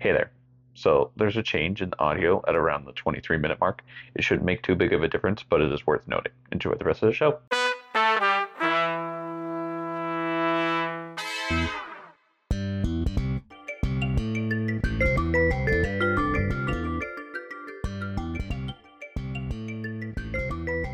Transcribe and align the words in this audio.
Hey 0.00 0.12
there. 0.12 0.30
So 0.74 1.10
there's 1.16 1.36
a 1.36 1.42
change 1.42 1.82
in 1.82 1.90
the 1.90 1.98
audio 2.00 2.42
at 2.48 2.54
around 2.56 2.86
the 2.86 2.92
23 2.92 3.36
minute 3.36 3.60
mark. 3.60 3.82
It 4.14 4.24
shouldn't 4.24 4.46
make 4.46 4.62
too 4.62 4.74
big 4.74 4.92
of 4.92 5.02
a 5.02 5.08
difference, 5.08 5.42
but 5.42 5.60
it 5.60 5.70
is 5.72 5.86
worth 5.86 6.08
noting. 6.08 6.32
Enjoy 6.52 6.74
the 6.74 6.84
rest 6.84 7.02
of 7.02 7.08
the 7.08 7.12
show. 7.14 7.38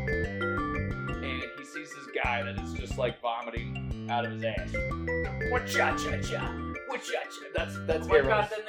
and 0.09 1.43
he 1.57 1.65
sees 1.65 1.93
this 1.93 2.07
guy 2.23 2.43
that 2.43 2.59
is 2.63 2.73
just 2.73 2.97
like 2.97 3.19
vomiting 3.21 4.07
out 4.09 4.25
of 4.25 4.31
his 4.31 4.43
ass. 4.43 4.73
What 5.49 5.67
cha 5.67 5.95
cha 5.97 6.17
cha? 6.21 6.53
What 6.87 7.01
cha 7.03 7.21
cha? 7.23 7.45
That's 7.55 7.77
that's 7.85 8.05
Oh 8.05 8.09
my 8.09 8.15
Aaron's- 8.15 8.29
god, 8.29 8.49
then 8.51 8.65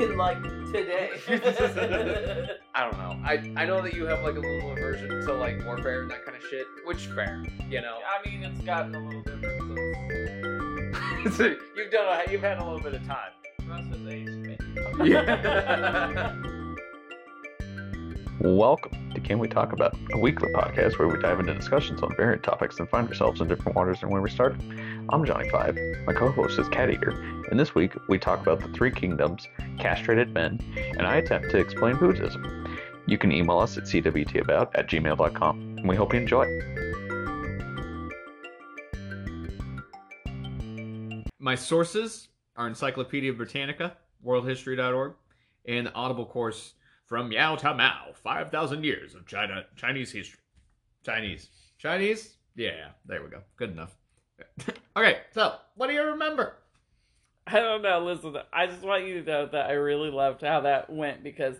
in 0.00 0.16
like 0.16 0.42
today. 0.72 1.10
I 2.74 2.82
don't 2.82 2.98
know. 2.98 3.20
I 3.24 3.52
I 3.56 3.64
know 3.66 3.82
that 3.82 3.94
you 3.94 4.06
have 4.06 4.22
like 4.22 4.36
a 4.36 4.40
little 4.40 4.72
aversion 4.72 5.08
to 5.08 5.32
like 5.34 5.64
warfare 5.64 6.02
and 6.02 6.10
that 6.10 6.24
kind 6.24 6.36
of 6.36 6.42
shit, 6.50 6.66
which 6.84 7.06
fair, 7.06 7.42
you 7.68 7.80
know. 7.80 7.98
I 8.06 8.28
mean, 8.28 8.42
it's 8.42 8.60
gotten 8.62 8.94
a 8.94 9.00
little 9.00 9.22
different 9.22 9.56
since 11.32 11.60
you've 11.76 11.90
done 11.90 12.22
a, 12.26 12.30
you've 12.30 12.40
had 12.40 12.58
a 12.58 12.64
little 12.64 12.80
bit 12.80 12.94
of 12.94 13.06
time. 13.06 13.30
the 13.58 13.64
rest 13.66 15.00
of. 15.00 15.06
Yeah. 15.06 16.52
Welcome 18.46 19.12
to 19.12 19.20
Can 19.20 19.40
We 19.40 19.48
Talk 19.48 19.72
About, 19.72 19.98
a 20.12 20.18
weekly 20.18 20.52
podcast 20.52 21.00
where 21.00 21.08
we 21.08 21.20
dive 21.20 21.40
into 21.40 21.52
discussions 21.52 22.00
on 22.00 22.14
varied 22.14 22.44
topics 22.44 22.78
and 22.78 22.88
find 22.88 23.08
ourselves 23.08 23.40
in 23.40 23.48
different 23.48 23.74
waters 23.74 24.00
than 24.00 24.08
where 24.08 24.22
we 24.22 24.30
started. 24.30 24.62
I'm 25.08 25.24
Johnny 25.24 25.50
Five. 25.50 25.76
My 26.06 26.12
co-host 26.12 26.56
is 26.60 26.68
Cat 26.68 26.88
Eater, 26.88 27.10
and 27.50 27.58
this 27.58 27.74
week 27.74 27.94
we 28.08 28.20
talk 28.20 28.40
about 28.40 28.60
the 28.60 28.68
three 28.68 28.92
kingdoms, 28.92 29.48
castrated 29.80 30.32
men, 30.32 30.60
and 30.76 31.08
I 31.08 31.16
attempt 31.16 31.50
to 31.50 31.58
explain 31.58 31.96
Buddhism. 31.96 32.68
You 33.08 33.18
can 33.18 33.32
email 33.32 33.58
us 33.58 33.76
at 33.78 33.82
cwtabout 33.82 34.70
at 34.76 34.88
gmail.com, 34.88 35.78
and 35.78 35.88
we 35.88 35.96
hope 35.96 36.14
you 36.14 36.20
enjoy. 36.20 36.46
My 41.40 41.56
sources 41.56 42.28
are 42.54 42.68
Encyclopedia 42.68 43.32
Britannica, 43.32 43.96
worldhistory.org, 44.24 45.14
and 45.64 45.88
the 45.88 45.94
Audible 45.94 46.26
course 46.26 46.74
From 47.06 47.30
Yao 47.30 47.54
to 47.56 47.72
Mao 47.72 48.08
5,000 48.14 48.84
Years 48.84 49.14
of 49.14 49.26
China 49.26 49.64
Chinese 49.76 50.10
History. 50.10 50.40
Chinese. 51.04 51.48
Chinese? 51.78 52.34
Yeah, 52.56 52.88
there 53.04 53.22
we 53.22 53.30
go. 53.30 53.42
Good 53.56 53.70
enough. 53.70 53.96
okay, 54.96 55.18
so 55.32 55.54
what 55.76 55.86
do 55.86 55.94
you 55.94 56.02
remember? 56.02 56.56
I 57.46 57.60
don't 57.60 57.82
know. 57.82 58.00
Listen, 58.00 58.36
I 58.52 58.66
just 58.66 58.82
want 58.82 59.06
you 59.06 59.22
to 59.22 59.26
know 59.26 59.46
that 59.46 59.66
I 59.66 59.74
really 59.74 60.10
loved 60.10 60.42
how 60.42 60.62
that 60.62 60.90
went 60.90 61.22
because 61.22 61.54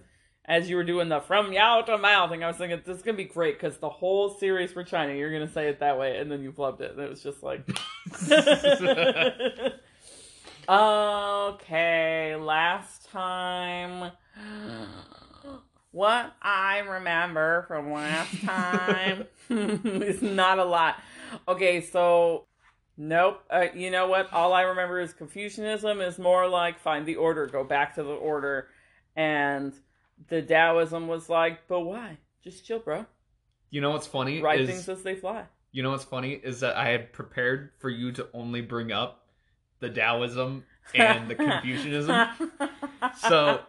as 0.47 0.69
you 0.69 0.77
were 0.77 0.84
doing 0.84 1.08
the 1.08 1.20
from 1.20 1.52
Yao 1.52 1.83
to 1.83 1.97
Mao 1.97 2.28
thing, 2.28 2.42
I 2.42 2.48
was 2.48 2.56
thinking 2.56 2.80
this 2.84 2.97
is 2.97 3.02
gonna 3.02 3.17
be 3.17 3.24
great 3.24 3.61
because 3.61 3.78
the 3.78 3.89
whole 3.89 4.30
series 4.30 4.72
for 4.72 4.83
China, 4.83 5.14
you're 5.14 5.33
gonna 5.33 5.50
say 5.50 5.69
it 5.69 5.78
that 5.78 5.98
way, 5.98 6.19
and 6.19 6.30
then 6.30 6.42
you 6.42 6.50
flubbed 6.50 6.80
it, 6.80 6.92
and 6.92 7.00
it 7.00 7.11
was 7.11 7.22
just 7.22 7.44
like. 7.44 7.69
okay, 10.69 12.36
last 12.36 13.08
time. 13.11 14.11
What 15.97 16.36
I 16.42 16.80
remember 16.80 17.64
from 17.69 17.91
last 17.91 18.42
time 18.44 19.25
is 19.48 20.20
not 20.20 20.58
a 20.58 20.64
lot. 20.64 20.97
Okay, 21.48 21.80
so 21.80 22.44
nope. 22.98 23.42
Uh, 23.48 23.69
you 23.75 23.91
know 23.91 24.06
what? 24.06 24.30
All 24.30 24.52
I 24.52 24.61
remember 24.61 25.00
is 25.00 25.14
Confucianism 25.14 26.02
is 26.02 26.19
more 26.19 26.48
like 26.48 26.78
find 26.78 27.06
the 27.06 27.17
order, 27.17 27.47
go 27.47 27.64
back 27.64 27.94
to 27.94 28.02
the 28.02 28.11
order, 28.11 28.69
and 29.17 29.72
the 30.28 30.42
Taoism 30.42 31.08
was 31.08 31.30
like, 31.30 31.67
but 31.67 31.80
why? 31.80 32.19
Just 32.44 32.67
chill, 32.67 32.80
bro. 32.80 33.06
You 33.70 33.80
know 33.80 33.92
what's 33.92 34.07
funny? 34.07 34.42
Write 34.42 34.61
is, 34.61 34.68
things 34.68 34.90
as 34.90 35.02
they 35.02 35.14
fly. 35.14 35.45
You 35.73 35.83
know 35.83 35.92
what's 35.92 36.05
funny 36.05 36.33
is 36.33 36.61
that 36.61 36.77
I 36.77 36.90
had 36.90 37.14
prepared 37.14 37.70
for 37.78 37.89
you 37.89 38.13
to 38.13 38.28
only 38.34 38.61
bring 38.61 38.92
up 38.92 39.28
the 39.80 39.89
Taoism 39.89 40.63
and 40.95 41.30
the 41.30 41.34
Confucianism. 41.36 42.28
so, 43.18 43.61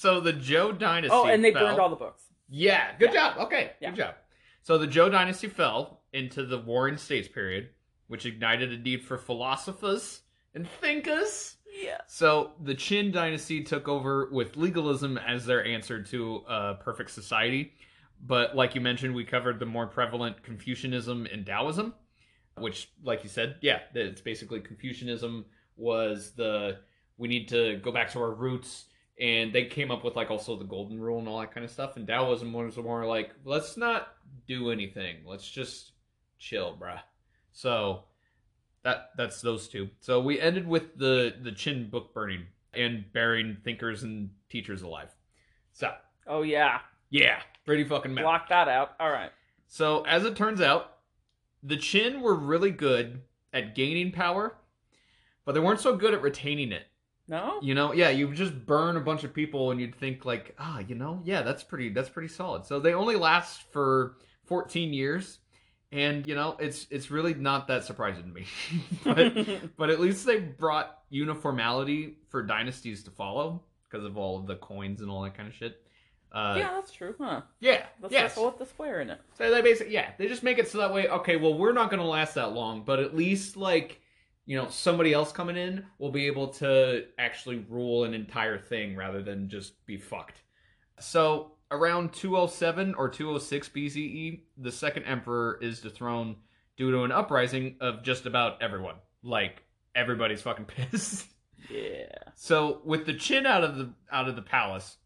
so 0.00 0.20
the 0.20 0.32
Zhou 0.32 0.78
dynasty. 0.78 1.14
oh, 1.14 1.26
and 1.26 1.44
they 1.44 1.52
fell. 1.52 1.66
burned 1.66 1.78
all 1.80 1.90
the 1.90 1.96
books. 1.96 2.24
Yeah, 2.48 2.96
good 2.98 3.12
Yeah. 3.12 3.34
job. 3.34 3.46
Okay, 3.46 3.72
Yeah. 3.80 3.90
good 3.90 3.96
job. 3.96 4.14
So 4.62 4.78
the 4.78 4.86
Zhou 4.86 5.10
dynasty 5.10 5.48
fell 5.48 6.02
into 6.12 6.44
the 6.44 6.58
Warring 6.58 6.96
States 6.96 7.28
period, 7.28 7.70
which 8.08 8.24
ignited 8.26 8.72
a 8.72 8.78
need 8.78 9.04
for 9.04 9.18
philosophers 9.18 10.22
and 10.54 10.68
thinkers. 10.68 11.56
Yeah. 11.72 11.98
So 12.06 12.52
the 12.60 12.74
Qin 12.74 13.12
dynasty 13.12 13.62
took 13.62 13.88
over 13.88 14.28
with 14.32 14.56
legalism 14.56 15.18
as 15.18 15.46
their 15.46 15.64
answer 15.64 16.02
to 16.02 16.44
a 16.48 16.74
perfect 16.74 17.10
society. 17.10 17.74
But 18.22 18.56
like 18.56 18.74
you 18.74 18.80
mentioned, 18.80 19.14
we 19.14 19.24
covered 19.24 19.58
the 19.60 19.66
more 19.66 19.86
prevalent 19.86 20.42
Confucianism 20.42 21.26
and 21.32 21.46
Taoism, 21.46 21.94
which, 22.56 22.90
like 23.02 23.22
you 23.22 23.28
said, 23.30 23.56
yeah, 23.60 23.80
it's 23.94 24.20
basically 24.20 24.60
Confucianism 24.60 25.44
was 25.76 26.32
the 26.32 26.80
we 27.16 27.28
need 27.28 27.48
to 27.48 27.76
go 27.76 27.92
back 27.92 28.10
to 28.12 28.18
our 28.18 28.32
roots, 28.32 28.86
and 29.20 29.52
they 29.52 29.66
came 29.66 29.90
up 29.90 30.02
with 30.02 30.16
like 30.16 30.30
also 30.30 30.56
the 30.56 30.64
golden 30.64 30.98
rule 30.98 31.18
and 31.18 31.28
all 31.28 31.40
that 31.40 31.52
kind 31.52 31.64
of 31.64 31.70
stuff. 31.70 31.96
And 31.96 32.06
Taoism 32.06 32.52
was 32.52 32.76
more 32.76 33.04
like 33.04 33.32
let's 33.44 33.76
not 33.76 34.08
do 34.46 34.70
anything, 34.70 35.16
let's 35.24 35.48
just 35.48 35.92
chill, 36.38 36.76
bruh. 36.80 37.00
So 37.52 38.04
that 38.82 39.10
that's 39.16 39.40
those 39.42 39.68
two. 39.68 39.90
So 40.00 40.20
we 40.20 40.40
ended 40.40 40.66
with 40.66 40.96
the 40.96 41.34
the 41.42 41.50
Qin 41.50 41.90
book 41.90 42.14
burning 42.14 42.46
and 42.72 43.04
burying 43.12 43.58
thinkers 43.62 44.02
and 44.02 44.30
teachers 44.48 44.82
alive. 44.82 45.10
So 45.72 45.92
Oh 46.26 46.42
yeah. 46.42 46.80
yeah, 47.10 47.40
pretty 47.66 47.84
fucking 47.84 48.14
mad. 48.14 48.22
Block 48.22 48.48
that 48.48 48.68
out. 48.68 48.92
All 49.00 49.10
right. 49.10 49.30
So 49.66 50.02
as 50.04 50.24
it 50.24 50.36
turns 50.36 50.60
out, 50.60 50.96
the 51.62 51.76
Qin 51.76 52.20
were 52.22 52.34
really 52.34 52.70
good 52.70 53.20
at 53.52 53.74
gaining 53.74 54.12
power, 54.12 54.56
but 55.44 55.52
they 55.52 55.60
weren't 55.60 55.80
so 55.80 55.96
good 55.96 56.14
at 56.14 56.22
retaining 56.22 56.72
it. 56.72 56.84
No. 57.30 57.60
You 57.62 57.76
know, 57.76 57.92
yeah, 57.92 58.10
you 58.10 58.34
just 58.34 58.66
burn 58.66 58.96
a 58.96 59.00
bunch 59.00 59.22
of 59.22 59.32
people 59.32 59.70
and 59.70 59.80
you'd 59.80 59.94
think 59.94 60.24
like, 60.24 60.56
ah, 60.58 60.80
you 60.80 60.96
know, 60.96 61.22
yeah, 61.24 61.42
that's 61.42 61.62
pretty 61.62 61.88
that's 61.90 62.08
pretty 62.08 62.28
solid. 62.28 62.66
So 62.66 62.80
they 62.80 62.92
only 62.92 63.14
last 63.14 63.62
for 63.72 64.16
14 64.46 64.92
years. 64.92 65.38
And 65.92 66.26
you 66.26 66.34
know, 66.34 66.56
it's 66.58 66.88
it's 66.90 67.10
really 67.10 67.34
not 67.34 67.68
that 67.68 67.84
surprising 67.84 68.24
to 68.24 68.28
me. 68.30 68.46
but 69.04 69.70
but 69.76 69.90
at 69.90 70.00
least 70.00 70.26
they 70.26 70.40
brought 70.40 70.98
uniformity 71.08 72.16
for 72.30 72.42
dynasties 72.42 73.04
to 73.04 73.12
follow 73.12 73.62
because 73.88 74.04
of 74.04 74.18
all 74.18 74.38
of 74.38 74.46
the 74.46 74.56
coins 74.56 75.00
and 75.00 75.08
all 75.08 75.22
that 75.22 75.36
kind 75.36 75.48
of 75.48 75.54
shit. 75.54 75.80
Uh, 76.32 76.54
yeah, 76.58 76.72
that's 76.74 76.92
true, 76.92 77.14
huh? 77.20 77.40
yeah, 77.58 77.86
The 78.00 78.08
yes. 78.08 78.34
circle 78.34 78.46
with 78.46 78.58
the 78.58 78.66
square 78.66 79.00
in 79.00 79.10
it. 79.10 79.20
So 79.36 79.50
they 79.50 79.62
basically, 79.62 79.92
yeah, 79.92 80.12
they 80.16 80.28
just 80.28 80.44
make 80.44 80.58
it 80.58 80.68
so 80.68 80.78
that 80.78 80.94
way. 80.94 81.08
Okay, 81.08 81.34
well, 81.34 81.54
we're 81.54 81.72
not 81.72 81.90
going 81.90 81.98
to 81.98 82.06
last 82.06 82.34
that 82.36 82.52
long, 82.52 82.84
but 82.84 83.00
at 83.00 83.16
least 83.16 83.56
like 83.56 84.00
you 84.46 84.56
know 84.56 84.68
somebody 84.68 85.12
else 85.12 85.32
coming 85.32 85.56
in 85.56 85.84
will 85.98 86.10
be 86.10 86.26
able 86.26 86.48
to 86.48 87.04
actually 87.18 87.64
rule 87.68 88.04
an 88.04 88.14
entire 88.14 88.58
thing 88.58 88.96
rather 88.96 89.22
than 89.22 89.48
just 89.48 89.84
be 89.86 89.96
fucked. 89.96 90.42
So 90.98 91.52
around 91.70 92.12
207 92.12 92.94
or 92.94 93.08
206 93.08 93.68
BCE, 93.68 94.40
the 94.58 94.72
second 94.72 95.04
emperor 95.04 95.58
is 95.62 95.80
dethroned 95.80 96.36
due 96.76 96.90
to 96.90 97.04
an 97.04 97.12
uprising 97.12 97.76
of 97.80 98.02
just 98.02 98.26
about 98.26 98.62
everyone. 98.62 98.96
Like 99.22 99.62
everybody's 99.94 100.42
fucking 100.42 100.64
pissed. 100.90 101.28
Yeah. 101.68 102.06
So 102.34 102.80
with 102.84 103.06
the 103.06 103.14
Qin 103.14 103.46
out 103.46 103.64
of 103.64 103.76
the 103.76 103.90
out 104.10 104.28
of 104.28 104.36
the 104.36 104.42
palace, 104.42 104.96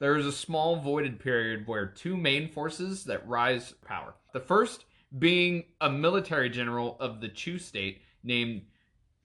there 0.00 0.16
is 0.16 0.26
a 0.26 0.32
small 0.32 0.76
voided 0.76 1.20
period 1.20 1.66
where 1.66 1.86
two 1.86 2.16
main 2.16 2.48
forces 2.48 3.04
that 3.04 3.26
rise 3.28 3.72
power. 3.84 4.14
The 4.32 4.40
first 4.40 4.84
being 5.18 5.64
a 5.80 5.90
military 5.90 6.50
general 6.50 6.96
of 7.00 7.20
the 7.20 7.28
Chu 7.28 7.58
state 7.58 8.02
named 8.22 8.62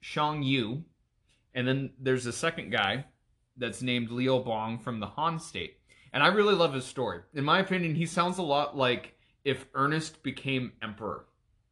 Xiang 0.04 0.44
Yu, 0.44 0.84
and 1.54 1.66
then 1.66 1.90
there's 1.98 2.26
a 2.26 2.32
second 2.32 2.70
guy 2.70 3.06
that's 3.56 3.82
named 3.82 4.10
Liu 4.10 4.42
Bang 4.44 4.78
from 4.78 5.00
the 5.00 5.06
Han 5.06 5.38
state. 5.38 5.78
And 6.12 6.22
I 6.22 6.28
really 6.28 6.54
love 6.54 6.74
his 6.74 6.84
story. 6.84 7.20
In 7.32 7.44
my 7.44 7.58
opinion, 7.60 7.94
he 7.94 8.06
sounds 8.06 8.38
a 8.38 8.42
lot 8.42 8.76
like 8.76 9.14
if 9.44 9.66
Ernest 9.74 10.22
became 10.22 10.72
emperor. 10.82 11.26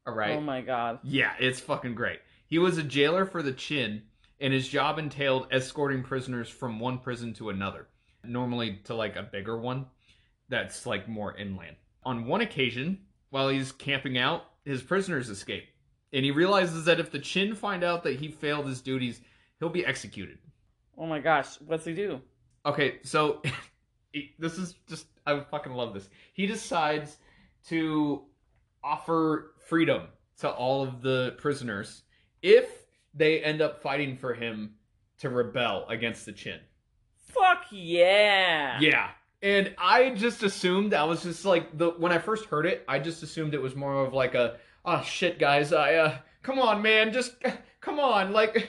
All 0.07 0.15
right. 0.15 0.37
Oh 0.37 0.41
my 0.41 0.63
god. 0.63 0.99
Yeah, 1.03 1.33
it's 1.39 1.61
fucking 1.61 1.95
great. 1.95 2.21
He 2.47 2.59
was 2.59 2.79
a 2.79 2.83
jailer 2.83 3.25
for 3.25 3.43
the 3.43 3.53
Qin, 3.53 4.03
and 4.41 4.53
his 4.53 4.69
job 4.69 4.99
entailed 4.99 5.47
escorting 5.51 6.03
prisoners 6.03 6.49
from 6.49 6.81
one 6.81 6.99
prison 6.99 7.35
to 7.35 7.51
another, 7.51 7.87
normally 8.25 8.81
to 8.85 8.95
like 8.95 9.17
a 9.17 9.23
bigger 9.23 9.59
one 9.59 9.87
that's 10.49 10.87
like 10.87 11.09
more 11.09 11.37
inland. 11.37 11.77
On 12.05 12.27
one 12.27 12.41
occasion, 12.41 12.99
while 13.31 13.49
he's 13.49 13.73
camping 13.73 14.19
out, 14.19 14.45
his 14.65 14.83
prisoners 14.83 15.31
escape, 15.31 15.65
and 16.13 16.25
he 16.25 16.31
realizes 16.31 16.85
that 16.85 17.01
if 17.01 17.11
the 17.11 17.19
Qin 17.19 17.57
find 17.57 17.83
out 17.83 18.03
that 18.05 18.17
he 18.17 18.29
failed 18.29 18.67
his 18.67 18.81
duties, 18.81 19.21
he'll 19.59 19.69
be 19.69 19.85
executed. 19.85 20.39
Oh 20.99 21.07
my 21.07 21.21
gosh. 21.21 21.57
What's 21.67 21.85
he 21.85 21.95
do? 21.95 22.21
Okay, 22.67 22.99
so 23.03 23.43
this 24.39 24.59
is 24.59 24.75
just 24.89 25.07
I 25.27 25.41
fucking 25.41 25.73
love 25.73 25.95
this. 25.95 26.09
He 26.33 26.47
decides 26.47 27.19
to 27.69 28.23
offer 28.85 29.53
freedom 29.67 30.09
to 30.41 30.51
all 30.51 30.83
of 30.83 31.03
the 31.03 31.35
prisoners 31.39 32.03
if 32.43 32.69
they 33.15 33.41
end 33.41 33.61
up 33.61 33.81
fighting 33.83 34.17
for 34.17 34.35
him 34.35 34.75
to 35.19 35.31
rebel 35.31 35.87
against 35.89 36.27
the 36.27 36.33
Qin. 36.33 36.59
Fuck 37.17 37.67
yeah. 37.71 38.79
Yeah. 38.81 39.11
And 39.41 39.75
I 39.79 40.11
just 40.11 40.43
assumed 40.43 40.95
I 40.95 41.05
was 41.05 41.23
just 41.23 41.45
like 41.45 41.77
the 41.77 41.91
when 41.91 42.13
I 42.13 42.19
first 42.19 42.47
heard 42.47 42.67
it, 42.67 42.85
I 42.87 42.99
just 42.99 43.23
assumed 43.23 43.55
it 43.55 43.63
was 43.63 43.75
more 43.75 44.05
of 44.05 44.13
like 44.13 44.35
a 44.35 44.59
oh 44.85 45.03
shit 45.03 45.39
guys, 45.39 45.73
I 45.73 45.95
uh 45.95 46.17
come 46.43 46.59
on 46.59 46.83
man, 46.83 47.13
just 47.13 47.35
come 47.81 47.99
on, 48.01 48.33
like 48.33 48.69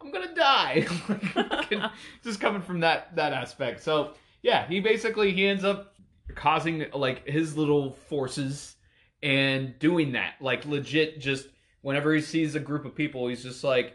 I'm 0.00 0.10
gonna 0.10 0.34
die. 0.34 0.86
Like, 1.34 1.90
just 2.22 2.40
coming 2.40 2.62
from 2.62 2.80
that 2.80 3.16
that 3.16 3.32
aspect. 3.32 3.82
So 3.82 4.14
yeah, 4.42 4.66
he 4.66 4.80
basically 4.80 5.32
he 5.32 5.46
ends 5.46 5.64
up 5.64 5.94
causing 6.34 6.86
like 6.92 7.26
his 7.26 7.56
little 7.56 7.92
forces 7.92 8.76
and 9.22 9.78
doing 9.78 10.12
that. 10.12 10.34
Like 10.40 10.66
legit 10.66 11.20
just 11.20 11.48
whenever 11.80 12.14
he 12.14 12.20
sees 12.20 12.54
a 12.54 12.60
group 12.60 12.84
of 12.84 12.94
people, 12.94 13.28
he's 13.28 13.42
just 13.42 13.64
like 13.64 13.94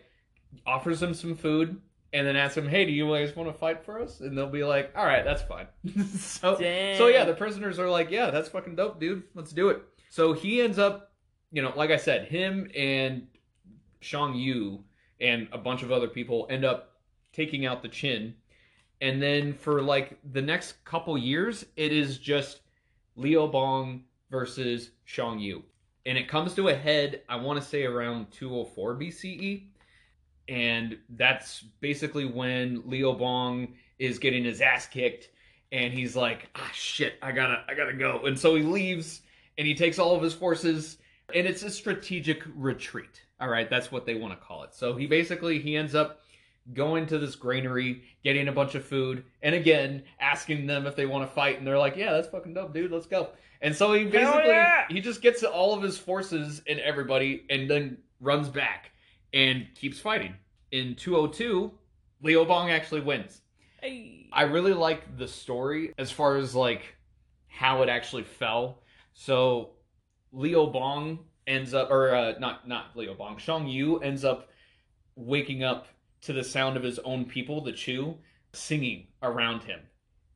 offers 0.65 0.99
them 0.99 1.13
some 1.13 1.35
food 1.35 1.79
and 2.11 2.25
then 2.25 2.35
asks 2.35 2.55
them, 2.55 2.67
"Hey, 2.67 2.85
do 2.85 2.91
you 2.91 3.07
guys 3.07 3.35
want 3.35 3.49
to 3.49 3.57
fight 3.57 3.85
for 3.85 4.01
us?" 4.01 4.19
And 4.19 4.37
they'll 4.37 4.49
be 4.49 4.63
like, 4.63 4.91
"All 4.95 5.05
right, 5.05 5.23
that's 5.23 5.43
fine." 5.43 5.67
so, 6.17 6.57
Damn. 6.57 6.97
so 6.97 7.07
yeah, 7.07 7.25
the 7.25 7.33
prisoners 7.33 7.77
are 7.79 7.89
like, 7.89 8.09
"Yeah, 8.09 8.31
that's 8.31 8.49
fucking 8.49 8.75
dope, 8.75 8.99
dude. 8.99 9.23
Let's 9.35 9.51
do 9.51 9.69
it." 9.69 9.83
So 10.09 10.33
he 10.33 10.61
ends 10.61 10.79
up, 10.79 11.08
you 11.51 11.61
know, 11.61 11.73
like 11.75 11.91
I 11.91 11.97
said, 11.97 12.27
him 12.27 12.69
and 12.75 13.27
Xiang 14.01 14.39
Yu 14.39 14.83
and 15.19 15.47
a 15.51 15.57
bunch 15.57 15.83
of 15.83 15.91
other 15.91 16.07
people 16.07 16.47
end 16.49 16.63
up 16.63 16.93
taking 17.33 17.65
out 17.65 17.81
the 17.81 17.89
Qin, 17.89 18.33
and 19.01 19.21
then 19.21 19.53
for 19.53 19.81
like 19.81 20.17
the 20.31 20.41
next 20.41 20.83
couple 20.85 21.17
years, 21.17 21.65
it 21.75 21.91
is 21.91 22.17
just 22.17 22.61
Liu 23.15 23.47
Bang 23.47 24.03
versus 24.29 24.91
Xiang 25.07 25.41
Yu, 25.41 25.63
and 26.05 26.17
it 26.17 26.27
comes 26.27 26.53
to 26.55 26.69
a 26.69 26.75
head. 26.75 27.21
I 27.29 27.35
want 27.37 27.61
to 27.61 27.67
say 27.67 27.83
around 27.83 28.31
204 28.31 28.95
BCE 28.95 29.63
and 30.49 30.97
that's 31.11 31.61
basically 31.79 32.25
when 32.25 32.81
Liu 32.85 33.13
Bang 33.13 33.75
is 33.99 34.17
getting 34.17 34.43
his 34.43 34.61
ass 34.61 34.87
kicked. 34.87 35.29
And 35.71 35.93
he's 35.93 36.15
like 36.15 36.49
ah 36.55 36.71
shit 36.73 37.13
I 37.21 37.31
gotta 37.31 37.63
I 37.69 37.75
gotta 37.75 37.93
go. 37.93 38.25
And 38.25 38.37
so 38.37 38.55
he 38.55 38.63
leaves 38.63 39.21
and 39.57 39.67
he 39.67 39.75
takes 39.75 39.99
all 39.99 40.15
of 40.15 40.23
his 40.23 40.33
forces 40.33 40.97
and 41.35 41.47
it's 41.47 41.63
a 41.63 41.69
strategic 41.69 42.43
retreat 42.55 43.23
all 43.39 43.49
right 43.49 43.69
that's 43.69 43.91
what 43.91 44.05
they 44.05 44.15
want 44.15 44.33
to 44.33 44.45
call 44.45 44.63
it 44.63 44.73
so 44.73 44.95
he 44.95 45.05
basically 45.05 45.59
he 45.59 45.75
ends 45.75 45.95
up 45.95 46.21
going 46.73 47.07
to 47.07 47.17
this 47.17 47.35
granary 47.35 48.03
getting 48.23 48.47
a 48.47 48.51
bunch 48.51 48.75
of 48.75 48.85
food 48.85 49.23
and 49.41 49.55
again 49.55 50.03
asking 50.19 50.67
them 50.67 50.85
if 50.85 50.95
they 50.95 51.05
want 51.05 51.27
to 51.27 51.33
fight 51.33 51.57
and 51.57 51.65
they're 51.65 51.79
like 51.79 51.95
yeah 51.95 52.11
that's 52.11 52.27
fucking 52.27 52.53
dope 52.53 52.73
dude 52.73 52.91
let's 52.91 53.07
go 53.07 53.29
and 53.61 53.75
so 53.75 53.93
he 53.93 54.05
basically 54.05 54.47
yeah! 54.47 54.85
he 54.89 55.01
just 55.01 55.21
gets 55.21 55.43
all 55.43 55.73
of 55.73 55.81
his 55.81 55.97
forces 55.97 56.61
and 56.67 56.79
everybody 56.79 57.45
and 57.49 57.69
then 57.69 57.97
runs 58.19 58.49
back 58.49 58.91
and 59.33 59.67
keeps 59.75 59.99
fighting. 59.99 60.35
In 60.71 60.95
202, 60.95 61.71
Liu 62.21 62.45
Bang 62.45 62.71
actually 62.71 63.01
wins. 63.01 63.41
Hey. 63.81 64.27
I 64.31 64.43
really 64.43 64.73
like 64.73 65.17
the 65.17 65.27
story 65.27 65.93
as 65.97 66.11
far 66.11 66.37
as 66.37 66.53
like 66.53 66.95
how 67.47 67.81
it 67.81 67.89
actually 67.89 68.23
fell. 68.23 68.81
So 69.13 69.71
Liu 70.31 70.67
Bang 70.67 71.19
ends 71.47 71.73
up, 71.73 71.89
or 71.91 72.13
uh, 72.13 72.33
not 72.39 72.67
not 72.67 72.95
Liu 72.95 73.13
Bang, 73.17 73.37
Xiang 73.37 73.71
Yu 73.71 73.99
ends 73.99 74.23
up 74.23 74.49
waking 75.15 75.63
up 75.63 75.87
to 76.21 76.33
the 76.33 76.43
sound 76.43 76.77
of 76.77 76.83
his 76.83 76.99
own 76.99 77.25
people, 77.25 77.61
the 77.61 77.71
Chu, 77.71 78.17
singing 78.53 79.07
around 79.23 79.63
him, 79.63 79.79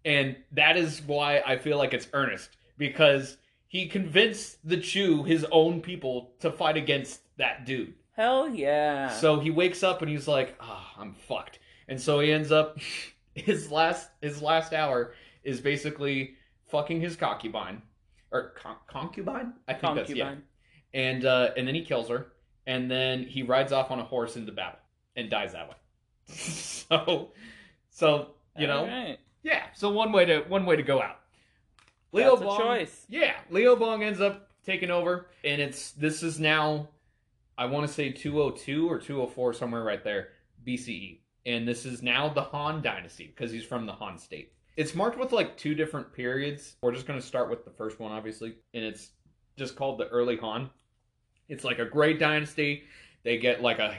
and 0.06 0.36
that 0.52 0.78
is 0.78 1.02
why 1.02 1.42
I 1.46 1.58
feel 1.58 1.78
like 1.78 1.94
it's 1.94 2.08
Ernest 2.14 2.50
because 2.78 3.38
he 3.68 3.88
convinced 3.88 4.58
the 4.68 4.78
Chu, 4.78 5.24
his 5.24 5.46
own 5.52 5.82
people, 5.82 6.34
to 6.40 6.52
fight 6.52 6.78
against 6.78 7.22
that 7.38 7.66
dude. 7.66 7.94
Hell 8.16 8.50
yeah. 8.50 9.10
So 9.10 9.40
he 9.40 9.50
wakes 9.50 9.84
up 9.84 10.02
and 10.02 10.10
he's 10.12 10.28
like, 10.28 10.56
"Ah, 10.60 10.94
I'm 10.98 11.14
fucked." 11.14 11.60
And 11.88 12.00
so 12.00 12.20
he 12.20 12.32
ends 12.32 12.52
up 12.52 12.78
his 13.36 13.72
last 13.72 14.10
his 14.22 14.42
last 14.42 14.74
hour 14.74 15.14
is 15.44 15.60
basically 15.60 16.36
fucking 16.68 17.02
his 17.02 17.16
concubine 17.16 17.82
or 18.34 18.54
con- 18.62 18.76
concubine. 18.88 19.54
I 19.68 19.74
think 19.74 19.96
that's 19.96 20.12
yeah. 20.12 20.36
And 20.94 21.26
uh, 21.26 21.52
and 21.56 21.68
then 21.68 21.76
he 21.76 21.86
kills 21.86 22.10
her, 22.10 22.34
and 22.68 22.92
then 22.92 23.24
he 23.24 23.44
rides 23.44 23.72
off 23.72 23.92
on 23.92 24.00
a 24.00 24.04
horse 24.04 24.36
into 24.36 24.52
battle 24.52 24.80
and 25.16 25.30
dies 25.30 25.54
that 25.54 25.70
way. 25.70 25.76
so, 26.28 27.32
so 27.90 28.32
you 28.58 28.68
know, 28.68 28.82
Alright. 28.82 29.20
yeah. 29.44 29.64
So 29.74 29.90
one 29.92 30.12
way 30.12 30.26
to 30.26 30.42
one 30.42 30.66
way 30.66 30.76
to 30.76 30.84
go 30.84 31.02
out. 31.02 31.20
Leo 32.12 32.32
That's 32.32 32.42
a 32.42 32.46
Bong, 32.46 32.60
choice. 32.60 33.06
yeah, 33.10 33.34
Liu 33.50 33.76
Bang 33.76 34.04
ends 34.04 34.22
up 34.22 34.50
taking 34.64 34.92
over, 34.92 35.28
and 35.44 35.62
it's 35.62 35.92
this 35.92 36.22
is 36.22 36.40
now, 36.40 36.90
I 37.58 37.66
want 37.66 37.88
to 37.88 37.94
say 37.94 38.12
202 38.12 38.88
or 38.88 39.00
204, 39.00 39.54
somewhere 39.54 39.84
right 39.84 40.04
there, 40.04 40.30
BCE, 40.66 41.20
and 41.48 41.68
this 41.68 41.86
is 41.86 42.04
now 42.04 42.30
the 42.30 42.44
Han 42.44 42.84
Dynasty 42.84 43.34
because 43.36 43.52
he's 43.52 43.66
from 43.66 43.88
the 43.88 43.94
Han 43.94 44.20
state. 44.20 44.54
It's 44.76 44.96
marked 44.96 45.20
with 45.20 45.32
like 45.32 45.58
two 45.58 45.76
different 45.76 46.14
periods. 46.14 46.76
We're 46.82 46.94
just 46.94 47.06
going 47.06 47.20
to 47.20 47.26
start 47.26 47.50
with 47.50 47.64
the 47.64 47.72
first 47.72 48.00
one, 48.00 48.12
obviously, 48.12 48.56
and 48.74 48.84
it's 48.84 49.12
just 49.58 49.76
called 49.76 50.00
the 50.00 50.08
early 50.08 50.38
Han. 50.38 50.70
It's 51.48 51.64
like 51.64 51.80
a 51.80 51.86
great 51.86 52.20
dynasty. 52.20 52.84
They 53.24 53.38
get 53.38 53.62
like 53.62 53.80
a 53.80 53.96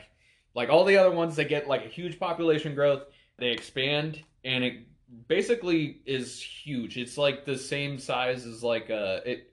like 0.54 0.68
all 0.68 0.84
the 0.84 0.96
other 0.96 1.10
ones. 1.10 1.36
They 1.36 1.44
get 1.44 1.68
like 1.68 1.84
a 1.84 1.88
huge 1.88 2.18
population 2.18 2.74
growth. 2.74 3.04
They 3.38 3.50
expand, 3.50 4.22
and 4.44 4.64
it 4.64 4.86
basically 5.28 6.00
is 6.06 6.40
huge. 6.40 6.96
It's 6.96 7.16
like 7.16 7.44
the 7.44 7.58
same 7.58 7.98
size 7.98 8.46
as 8.46 8.62
like 8.62 8.90
uh 8.90 9.20
it 9.24 9.52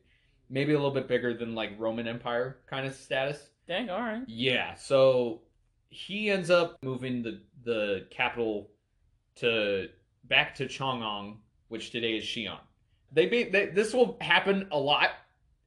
maybe 0.50 0.74
a 0.74 0.75
little 0.75 0.94
bit 0.94 1.07
bigger 1.07 1.33
than 1.33 1.56
like 1.56 1.71
Roman 1.77 2.07
Empire 2.07 2.57
kind 2.67 2.85
of 2.85 2.95
status. 2.95 3.50
Dang, 3.67 3.89
alright. 3.89 4.24
Yeah, 4.27 4.75
so 4.75 5.41
he 5.89 6.29
ends 6.29 6.50
up 6.50 6.77
moving 6.83 7.21
the 7.21 7.41
the 7.63 8.07
capital 8.09 8.69
to 9.35 9.88
back 10.23 10.56
to 10.56 10.65
Chang'an, 10.65 11.38
which 11.68 11.91
today 11.91 12.18
is 12.18 12.23
Xi'an. 12.23 12.59
They, 13.12 13.25
be, 13.25 13.44
they 13.44 13.68
this 13.68 13.94
will 13.94 14.18
happen 14.21 14.68
a 14.71 14.77
lot. 14.77 15.09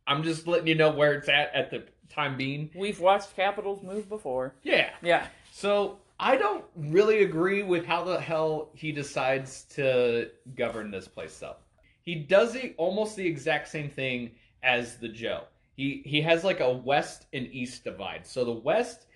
I'm 0.06 0.22
just 0.22 0.46
letting 0.46 0.66
you 0.66 0.74
know 0.74 0.90
where 0.90 1.14
it's 1.14 1.28
at 1.28 1.54
at 1.54 1.70
the 1.70 1.84
time 2.08 2.36
being. 2.36 2.70
We've 2.74 3.00
watched 3.00 3.34
capitals 3.36 3.82
move 3.82 4.08
before. 4.08 4.54
Yeah. 4.62 4.90
Yeah. 5.02 5.26
So 5.52 5.98
I 6.18 6.36
don't 6.36 6.64
really 6.76 7.22
agree 7.22 7.62
with 7.62 7.84
how 7.84 8.04
the 8.04 8.20
hell 8.20 8.70
he 8.74 8.92
decides 8.92 9.64
to 9.74 10.30
govern 10.56 10.90
this 10.90 11.08
place 11.08 11.38
though. 11.38 11.56
He 12.02 12.14
does 12.14 12.52
the, 12.52 12.74
almost 12.76 13.16
the 13.16 13.26
exact 13.26 13.68
same 13.68 13.88
thing 13.88 14.32
as 14.62 14.96
the 14.98 15.08
Zhou. 15.08 15.42
He 15.74 16.02
he 16.04 16.20
has 16.20 16.44
like 16.44 16.60
a 16.60 16.72
west 16.72 17.26
and 17.32 17.46
east 17.46 17.84
divide. 17.84 18.26
So 18.26 18.44
the 18.44 18.52
west, 18.52 19.06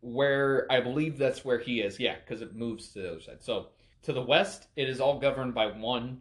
where 0.00 0.66
I 0.70 0.80
believe 0.80 1.16
that's 1.16 1.44
where 1.44 1.58
he 1.58 1.80
is, 1.80 1.98
yeah, 1.98 2.16
because 2.16 2.42
it 2.42 2.54
moves 2.54 2.88
to 2.88 3.00
the 3.00 3.10
other 3.12 3.20
side. 3.20 3.42
So 3.42 3.68
to 4.02 4.12
the 4.12 4.22
west, 4.22 4.66
it 4.76 4.88
is 4.88 5.00
all 5.00 5.18
governed 5.18 5.54
by 5.54 5.66
one. 5.66 6.20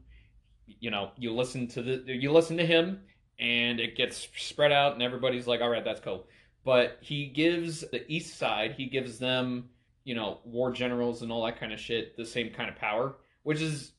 You 0.68 0.92
know, 0.92 1.12
you 1.18 1.34
listen 1.34 1.68
to 1.70 1.82
the 1.82 2.04
you 2.14 2.32
listen 2.32 2.58
to 2.58 2.66
him, 2.66 3.02
and 3.40 3.80
it 3.80 3.96
gets 3.98 4.28
spread 4.38 4.72
out, 4.72 4.94
and 4.94 5.02
everybody's 5.02 5.48
like, 5.48 5.62
all 5.62 5.70
right, 5.70 5.84
that's 5.84 6.00
cool. 6.02 6.28
But 6.64 6.98
he 7.02 7.26
gives 7.28 7.82
the 7.82 8.10
east 8.12 8.38
side, 8.38 8.74
he 8.78 8.86
gives 8.86 9.18
them 9.20 9.70
you 10.04 10.16
know, 10.16 10.40
war 10.44 10.72
generals 10.72 11.22
and 11.22 11.32
all 11.32 11.46
that 11.46 11.60
kind 11.60 11.72
of 11.72 11.80
shit, 11.80 12.18
the 12.18 12.26
same 12.26 12.50
kind 12.52 12.68
of 12.70 12.76
power, 12.76 13.18
which 13.44 13.62
is 13.62 13.92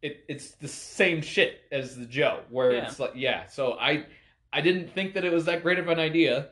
it 0.00 0.24
it's 0.28 0.52
the 0.52 0.68
same 0.68 1.20
shit 1.20 1.60
as 1.70 1.96
the 1.96 2.06
Zhou, 2.06 2.38
where 2.50 2.72
Yeah. 2.72 2.86
it's 2.86 2.98
like 2.98 3.12
yeah. 3.14 3.46
So 3.46 3.74
I 3.78 4.06
I 4.52 4.62
didn't 4.62 4.90
think 4.94 5.14
that 5.14 5.24
it 5.24 5.32
was 5.32 5.44
that 5.44 5.62
great 5.62 5.78
of 5.78 5.88
an 5.88 5.98
idea. 5.98 6.48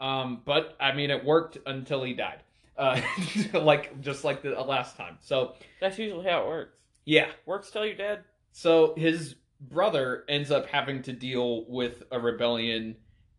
Um, 0.00 0.42
but 0.44 0.76
I 0.80 0.92
mean 0.92 1.10
it 1.10 1.24
worked 1.24 1.58
until 1.66 2.02
he 2.02 2.14
died. 2.14 2.42
Uh, 2.78 3.00
like 3.54 4.00
just 4.00 4.24
like 4.24 4.42
the 4.42 4.50
last 4.50 4.96
time. 4.96 5.18
So 5.20 5.54
That's 5.80 5.98
usually 5.98 6.28
how 6.28 6.42
it 6.42 6.48
works. 6.48 6.76
yeah. 7.04 7.28
Works 7.46 7.70
till 7.70 7.84
you're 7.86 7.94
dead. 7.96 8.24
So 8.52 8.94
his 8.96 9.36
brother 9.60 10.24
ends 10.28 10.50
up 10.50 10.66
having 10.66 11.02
to 11.02 11.12
deal 11.12 11.64
with 11.68 12.02
a 12.10 12.18
rebellion 12.20 12.96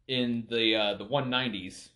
in 0.07 0.47
the 0.49 0.75
uh, 0.75 0.93
the 0.95 1.05
190s. 1.05 1.89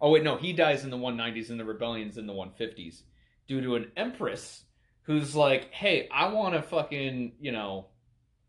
Oh 0.00 0.10
wait, 0.10 0.24
no, 0.24 0.36
he 0.36 0.52
dies 0.52 0.84
in 0.84 0.90
the 0.90 0.96
190s 0.96 1.50
and 1.50 1.60
the 1.60 1.64
rebellion's 1.64 2.16
in 2.16 2.26
the 2.26 2.32
150s 2.32 3.02
due 3.46 3.60
to 3.60 3.76
an 3.76 3.92
empress 3.96 4.64
who's 5.02 5.34
like, 5.36 5.70
"Hey, 5.72 6.08
I 6.10 6.28
want 6.32 6.54
to 6.54 6.62
fucking, 6.62 7.32
you 7.40 7.52
know, 7.52 7.86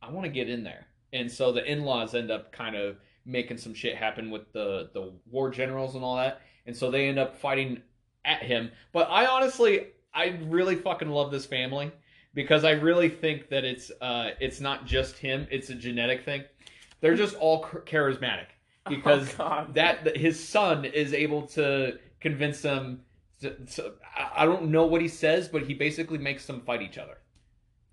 I 0.01 0.09
want 0.11 0.25
to 0.25 0.31
get 0.31 0.49
in 0.49 0.63
there." 0.63 0.87
And 1.13 1.29
so 1.29 1.51
the 1.51 1.63
in-laws 1.69 2.15
end 2.15 2.31
up 2.31 2.51
kind 2.51 2.75
of 2.75 2.97
making 3.25 3.57
some 3.57 3.73
shit 3.73 3.95
happen 3.97 4.31
with 4.31 4.51
the 4.53 4.89
the 4.93 5.13
war 5.29 5.49
generals 5.49 5.95
and 5.95 6.03
all 6.03 6.15
that. 6.17 6.41
And 6.65 6.75
so 6.75 6.89
they 6.89 7.09
end 7.09 7.19
up 7.19 7.35
fighting 7.37 7.81
at 8.25 8.43
him. 8.43 8.71
But 8.91 9.07
I 9.09 9.25
honestly 9.25 9.87
I 10.13 10.39
really 10.43 10.75
fucking 10.75 11.09
love 11.09 11.31
this 11.31 11.45
family 11.45 11.91
because 12.33 12.63
I 12.63 12.71
really 12.71 13.09
think 13.09 13.49
that 13.49 13.63
it's 13.63 13.91
uh 14.01 14.31
it's 14.39 14.59
not 14.59 14.85
just 14.85 15.17
him, 15.17 15.47
it's 15.51 15.69
a 15.69 15.75
genetic 15.75 16.25
thing. 16.25 16.43
They're 16.99 17.15
just 17.15 17.35
all 17.35 17.63
charismatic 17.63 18.47
because 18.89 19.33
oh, 19.39 19.67
that 19.73 20.03
that 20.05 20.17
his 20.17 20.41
son 20.41 20.85
is 20.85 21.13
able 21.13 21.43
to 21.47 21.99
convince 22.19 22.61
them 22.61 23.01
to, 23.41 23.51
to- 23.51 23.93
I- 24.35 24.45
don't 24.45 24.69
know 24.69 24.85
what 24.85 25.01
he 25.01 25.07
says, 25.07 25.47
but 25.47 25.63
he 25.63 25.73
basically 25.73 26.17
makes 26.17 26.45
them 26.45 26.61
fight 26.61 26.81
each 26.81 26.97
other. 26.97 27.17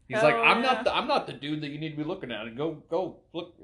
He's 0.08 0.22
like, 0.22 0.34
I'm 0.34 0.62
yeah. 0.62 0.72
not 0.72 0.84
the 0.84 0.94
I'm 0.94 1.06
not 1.06 1.26
the 1.26 1.34
dude 1.34 1.60
that 1.62 1.68
you 1.68 1.78
need 1.78 1.90
to 1.90 1.96
be 1.96 2.04
looking 2.04 2.32
at 2.32 2.46
and 2.46 2.56
go 2.56 2.82
go 2.88 3.18
look 3.34 3.54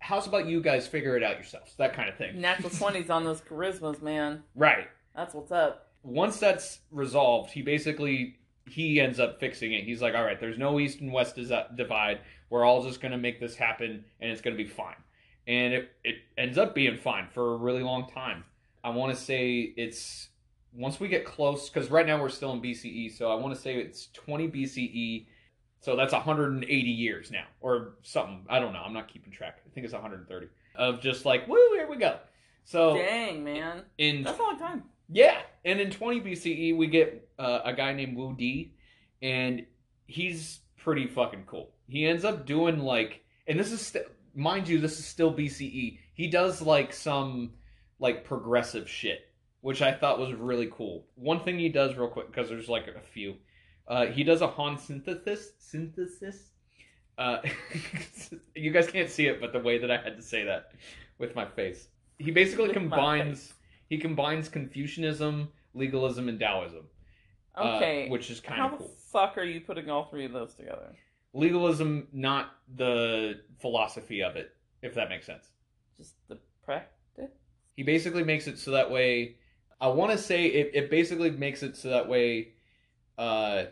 how's 0.00 0.26
about 0.26 0.46
you 0.46 0.60
guys 0.60 0.86
figure 0.86 1.16
it 1.16 1.22
out 1.22 1.34
yourselves? 1.34 1.74
That 1.76 1.92
kind 1.94 2.08
of 2.08 2.16
thing. 2.16 2.40
Natural 2.40 2.70
20s 2.70 3.10
on 3.10 3.24
those 3.24 3.40
charismas, 3.40 4.00
man. 4.00 4.42
Right. 4.54 4.88
That's 5.18 5.34
what's 5.34 5.50
up. 5.50 5.90
once 6.04 6.38
that's 6.38 6.78
resolved, 6.92 7.50
he 7.50 7.60
basically 7.60 8.36
he 8.68 9.00
ends 9.00 9.18
up 9.18 9.40
fixing 9.40 9.72
it. 9.72 9.82
He's 9.82 10.00
like, 10.00 10.14
all 10.14 10.22
right, 10.22 10.38
there's 10.38 10.58
no 10.58 10.78
east 10.78 11.00
and 11.00 11.12
west 11.12 11.36
divide. 11.76 12.20
We're 12.50 12.64
all 12.64 12.84
just 12.84 13.00
gonna 13.00 13.18
make 13.18 13.40
this 13.40 13.56
happen, 13.56 14.04
and 14.20 14.30
it's 14.30 14.40
gonna 14.40 14.54
be 14.54 14.68
fine. 14.68 14.94
And 15.48 15.74
it 15.74 15.90
it 16.04 16.16
ends 16.36 16.56
up 16.56 16.72
being 16.72 16.96
fine 16.96 17.26
for 17.34 17.54
a 17.54 17.56
really 17.56 17.82
long 17.82 18.08
time. 18.08 18.44
I 18.84 18.90
want 18.90 19.12
to 19.12 19.20
say 19.20 19.74
it's 19.76 20.28
once 20.72 21.00
we 21.00 21.08
get 21.08 21.24
close 21.24 21.68
because 21.68 21.90
right 21.90 22.06
now 22.06 22.20
we're 22.22 22.28
still 22.28 22.52
in 22.52 22.62
BCE, 22.62 23.10
so 23.10 23.32
I 23.32 23.34
want 23.34 23.52
to 23.56 23.60
say 23.60 23.74
it's 23.74 24.06
20 24.12 24.46
BCE. 24.48 25.26
So 25.80 25.96
that's 25.96 26.12
180 26.12 26.72
years 26.72 27.32
now, 27.32 27.46
or 27.60 27.94
something. 28.02 28.46
I 28.48 28.60
don't 28.60 28.72
know. 28.72 28.82
I'm 28.84 28.92
not 28.92 29.12
keeping 29.12 29.32
track. 29.32 29.62
I 29.66 29.70
think 29.74 29.84
it's 29.84 29.94
130 29.94 30.46
of 30.76 31.00
just 31.00 31.24
like, 31.24 31.48
woo, 31.48 31.56
here 31.74 31.88
we 31.88 31.96
go. 31.96 32.18
So 32.68 32.94
Dang, 32.94 33.42
man. 33.42 33.82
in 33.96 34.22
That's 34.22 34.38
a 34.38 34.42
long 34.42 34.58
time. 34.58 34.82
Yeah, 35.08 35.40
and 35.64 35.80
in 35.80 35.90
20 35.90 36.20
BCE 36.20 36.76
we 36.76 36.86
get 36.86 37.28
uh, 37.38 37.60
a 37.64 37.72
guy 37.72 37.92
named 37.92 38.16
Wu 38.16 38.34
Di, 38.36 38.72
and 39.22 39.64
he's 40.06 40.60
pretty 40.76 41.06
fucking 41.06 41.44
cool. 41.46 41.70
He 41.88 42.06
ends 42.06 42.24
up 42.24 42.46
doing 42.46 42.78
like, 42.80 43.22
and 43.46 43.58
this 43.58 43.72
is 43.72 43.80
st- 43.80 44.06
mind 44.34 44.68
you, 44.68 44.78
this 44.78 44.98
is 44.98 45.06
still 45.06 45.32
BCE. 45.32 45.98
He 46.14 46.28
does 46.28 46.60
like 46.62 46.92
some 46.92 47.52
like 47.98 48.24
progressive 48.24 48.88
shit, 48.88 49.28
which 49.60 49.82
I 49.82 49.92
thought 49.92 50.18
was 50.18 50.32
really 50.34 50.70
cool. 50.72 51.06
One 51.14 51.40
thing 51.40 51.58
he 51.58 51.68
does 51.68 51.96
real 51.96 52.08
quick 52.08 52.28
because 52.28 52.48
there's 52.48 52.68
like 52.68 52.86
a 52.86 53.00
few. 53.00 53.36
Uh, 53.86 54.06
he 54.06 54.22
does 54.22 54.42
a 54.42 54.46
Han 54.46 54.78
synthesis. 54.78 55.52
Synthesis. 55.58 56.50
Uh, 57.16 57.38
you 58.54 58.70
guys 58.70 58.88
can't 58.88 59.10
see 59.10 59.26
it, 59.26 59.40
but 59.40 59.52
the 59.52 59.58
way 59.58 59.78
that 59.78 59.90
I 59.90 59.96
had 59.96 60.16
to 60.16 60.22
say 60.22 60.44
that 60.44 60.72
with 61.18 61.34
my 61.34 61.46
face, 61.46 61.88
he 62.18 62.30
basically 62.30 62.68
With 62.68 62.74
combines. 62.74 63.54
He 63.88 63.98
combines 63.98 64.48
Confucianism, 64.48 65.48
legalism, 65.74 66.28
and 66.28 66.38
Taoism. 66.38 66.84
uh, 67.56 67.76
Okay. 67.76 68.08
which 68.08 68.30
is 68.30 68.40
kind 68.40 68.60
of 68.62 68.78
cool. 68.78 68.86
How 68.86 68.92
the 68.94 69.00
fuck 69.12 69.38
are 69.38 69.44
you 69.44 69.60
putting 69.60 69.90
all 69.90 70.04
three 70.04 70.24
of 70.24 70.32
those 70.32 70.54
together? 70.54 70.94
Legalism, 71.32 72.08
not 72.12 72.50
the 72.76 73.40
philosophy 73.60 74.22
of 74.22 74.36
it, 74.36 74.54
if 74.82 74.94
that 74.94 75.08
makes 75.08 75.26
sense. 75.26 75.50
Just 75.96 76.14
the 76.28 76.38
practice? 76.64 76.94
He 77.76 77.82
basically 77.84 78.24
makes 78.24 78.46
it 78.48 78.58
so 78.58 78.72
that 78.72 78.90
way. 78.90 79.36
I 79.80 79.88
want 79.88 80.10
to 80.12 80.18
say 80.18 80.46
it, 80.46 80.70
it 80.74 80.90
basically 80.90 81.30
makes 81.30 81.62
it 81.62 81.76
so 81.76 81.90
that 81.90 82.08
way. 82.08 82.52
Uh, 83.16 83.66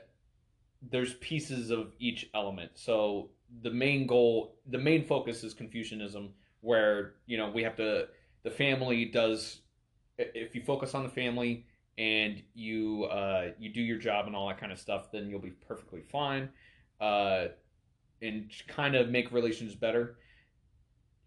there's 0.91 1.15
pieces 1.15 1.71
of 1.71 1.93
each 1.99 2.29
element. 2.35 2.73
So 2.75 3.31
the 3.63 3.71
main 3.71 4.07
goal, 4.07 4.57
the 4.69 4.79
main 4.79 5.05
focus 5.05 5.43
is 5.43 5.55
Confucianism, 5.55 6.31
where 6.61 7.15
you 7.27 7.37
know 7.37 7.51
we 7.51 7.63
have 7.65 7.77
to. 7.77 8.07
The 8.45 8.51
family 8.51 9.07
does. 9.07 9.61
If 10.19 10.55
you 10.55 10.63
focus 10.63 10.95
on 10.95 11.03
the 11.03 11.09
family 11.09 11.67
and 11.99 12.43
you 12.55 13.05
uh, 13.05 13.49
you 13.59 13.73
do 13.73 13.81
your 13.81 13.99
job 13.99 14.27
and 14.27 14.37
all 14.37 14.49
that 14.49 14.59
kind 14.59 14.73
of 14.73 14.79
stuff, 14.79 15.11
then 15.13 15.29
you'll 15.29 15.41
be 15.41 15.51
perfectly 15.51 16.03
fine. 16.11 16.49
Uh, 17.01 17.49
and 18.23 18.51
kind 18.67 18.95
of 18.95 19.11
make 19.11 19.31
relations 19.33 19.75
better. 19.75 20.17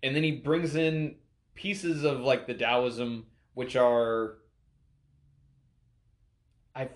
And 0.02 0.16
then 0.16 0.24
he 0.24 0.32
brings 0.32 0.76
in 0.76 1.16
pieces 1.54 2.04
of 2.04 2.22
like 2.22 2.48
the 2.48 2.54
Taoism, 2.54 3.26
which 3.54 3.76
are 3.76 4.38
I 6.76 6.90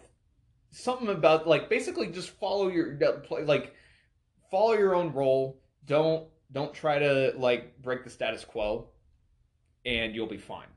something 0.72 1.10
about 1.10 1.48
like 1.48 1.70
basically 1.70 2.08
just 2.08 2.30
follow 2.30 2.70
your 2.70 2.98
like 3.46 3.76
follow 4.50 4.74
your 4.74 4.96
own 4.96 5.14
role. 5.14 5.60
Don't 5.86 6.28
don't 6.52 6.74
try 6.74 7.00
to 7.00 7.34
like 7.38 7.82
break 7.82 8.04
the 8.04 8.10
status 8.10 8.46
quo, 8.46 8.90
and 9.86 10.16
you'll 10.16 10.28
be 10.28 10.38
fine. 10.38 10.68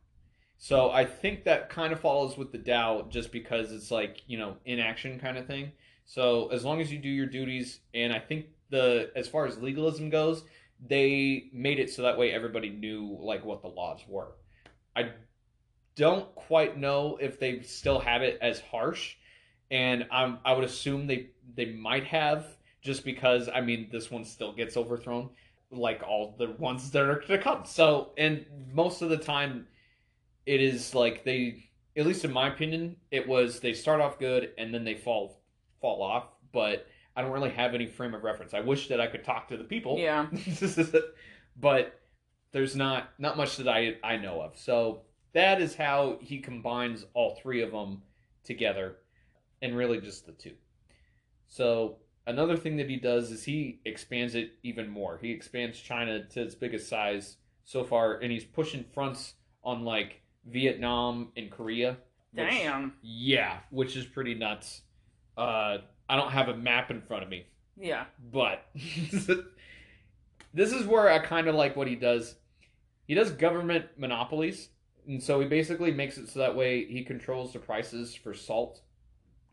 So 0.59 0.91
I 0.91 1.05
think 1.05 1.45
that 1.45 1.69
kind 1.69 1.93
of 1.93 2.01
follows 2.01 2.39
with 2.39 2.51
the 2.51 2.59
Tao, 2.59 3.07
just 3.09 3.31
because 3.31 3.73
it's 3.73 3.91
like 3.91 4.23
you 4.27 4.39
know 4.39 4.57
inaction 4.65 5.19
kind 5.19 5.37
of 5.39 5.47
thing. 5.47 5.73
So 6.07 6.49
as 6.49 6.65
long 6.65 6.81
as 6.81 6.93
you 6.93 6.99
do 6.99 7.09
your 7.09 7.27
duties, 7.27 7.81
and 7.95 8.13
I 8.13 8.19
think 8.19 8.47
the 8.71 9.11
as 9.15 9.29
far 9.29 9.47
as 9.47 9.59
legalism 9.59 10.11
goes, 10.11 10.45
they 10.85 11.49
made 11.53 11.79
it 11.79 11.91
so 11.91 12.03
that 12.03 12.19
way 12.19 12.33
everybody 12.33 12.71
knew 12.71 13.19
like 13.21 13.45
what 13.45 13.63
the 13.63 13.69
laws 13.69 14.01
were. 14.09 14.33
I 14.95 15.11
don't 15.95 16.33
quite 16.35 16.79
know 16.79 17.19
if 17.21 17.39
they 17.39 17.61
still 17.63 17.99
have 17.99 18.23
it 18.23 18.39
as 18.41 18.61
harsh, 18.61 19.17
and 19.71 20.07
I'm 20.11 20.39
I 20.45 20.53
would 20.53 20.65
assume 20.65 21.07
they 21.07 21.31
they 21.55 21.67
might 21.67 22.05
have 22.05 22.47
just 22.81 23.05
because 23.05 23.49
I 23.53 23.61
mean 23.61 23.89
this 23.91 24.11
one 24.11 24.25
still 24.25 24.53
gets 24.53 24.77
overthrown 24.77 25.31
like 25.71 26.03
all 26.03 26.35
the 26.39 26.53
ones 26.53 26.91
that 26.93 27.03
are 27.03 27.21
to 27.21 27.39
come. 27.39 27.65
So 27.65 28.13
and 28.17 28.47
most 28.73 29.03
of 29.03 29.11
the 29.11 29.17
time 29.17 29.67
it 30.47 30.63
is 30.63 30.95
like 30.95 31.25
they 31.25 31.65
at 31.97 32.07
least 32.07 32.25
in 32.25 32.33
my 32.33 32.49
opinion 32.49 32.97
it 33.11 33.27
was 33.27 33.61
they 33.61 33.73
start 33.73 34.01
off 34.01 34.19
good 34.19 34.51
and 34.59 34.73
then 34.73 34.85
they 34.85 34.95
fall 34.95 35.43
fall 35.81 36.03
off, 36.03 36.29
but 36.53 36.87
I 37.15 37.23
don't 37.23 37.33
really 37.33 37.51
have 37.51 37.75
any 37.75 37.87
frame 37.87 38.15
of 38.15 38.23
reference. 38.23 38.55
I 38.55 38.61
wish 38.61 38.89
that 38.89 39.01
I 39.01 39.07
could 39.07 39.25
talk 39.25 39.49
to 39.49 39.57
the 39.57 39.65
people. 39.65 39.99
Yeah. 39.99 40.27
but 41.57 42.01
there's 42.53 42.77
not 42.77 43.11
not 43.19 43.37
much 43.37 43.57
that 43.57 43.69
I 43.69 43.97
I 44.03 44.17
know 44.17 44.41
of. 44.41 44.57
So 44.57 45.03
that 45.33 45.61
is 45.61 45.75
how 45.75 46.19
he 46.21 46.39
combines 46.39 47.05
all 47.15 47.39
three 47.43 47.63
of 47.63 47.73
them 47.73 48.03
together, 48.45 48.97
and 49.61 49.77
really 49.77 50.01
just 50.01 50.27
the 50.27 50.33
two. 50.33 50.55
So 51.49 51.99
another 52.27 52.57
thing 52.57 52.77
that 52.77 52.89
he 52.89 52.97
does 52.97 53.31
is 53.31 53.45
he 53.45 53.81
expands 53.85 54.35
it 54.35 54.53
even 54.63 54.89
more. 54.89 55.19
He 55.19 55.31
expands 55.31 55.79
China 55.79 56.25
to 56.25 56.43
its 56.43 56.55
biggest 56.55 56.89
size 56.89 57.37
so 57.65 57.85
far, 57.85 58.15
and 58.19 58.31
he's 58.31 58.45
pushing 58.45 58.85
fronts 58.95 59.35
on 59.65 59.85
like 59.85 60.23
Vietnam 60.47 61.33
and 61.37 61.51
Korea. 61.51 61.99
which- 62.33 62.49
Damn. 62.51 62.95
yeah, 63.03 63.61
which 63.71 63.97
is 63.97 64.05
pretty 64.05 64.35
nuts. 64.35 64.83
Uh, 65.39 65.79
I 66.09 66.17
don't 66.17 66.31
have 66.33 66.49
a 66.49 66.57
map 66.57 66.91
in 66.91 67.01
front 67.01 67.23
of 67.23 67.29
me, 67.31 67.47
Yeah. 67.77 68.05
but 68.33 68.67
this 70.55 70.73
is 70.73 70.87
where 70.87 71.11
I 71.11 71.19
kind 71.19 71.49
of 71.49 71.55
like 71.55 71.77
what 71.77 71.89
he 71.89 71.95
does. 71.97 72.37
He 73.07 73.15
does 73.15 73.31
government 73.31 73.87
monopolies, 73.97 74.69
and 75.07 75.23
so 75.23 75.41
he 75.41 75.47
basically 75.47 75.93
makes 75.93 76.19
it 76.19 76.29
so 76.29 76.39
that 76.41 76.55
way 76.57 76.85
he 76.87 77.05
controls 77.05 77.53
the 77.53 77.59
prices 77.59 78.15
for 78.15 78.35
salt 78.35 78.81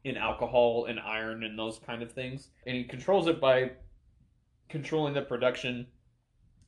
and 0.06 0.18
alcohol 0.18 0.86
and 0.86 1.00
iron 1.00 1.44
and 1.44 1.58
those 1.58 1.80
kind 1.80 2.02
of 2.02 2.12
things. 2.12 2.50
And 2.68 2.76
he 2.76 2.84
controls 2.84 3.28
it 3.28 3.40
by 3.40 3.72
controlling 4.70 5.14
the 5.14 5.22
production 5.22 5.88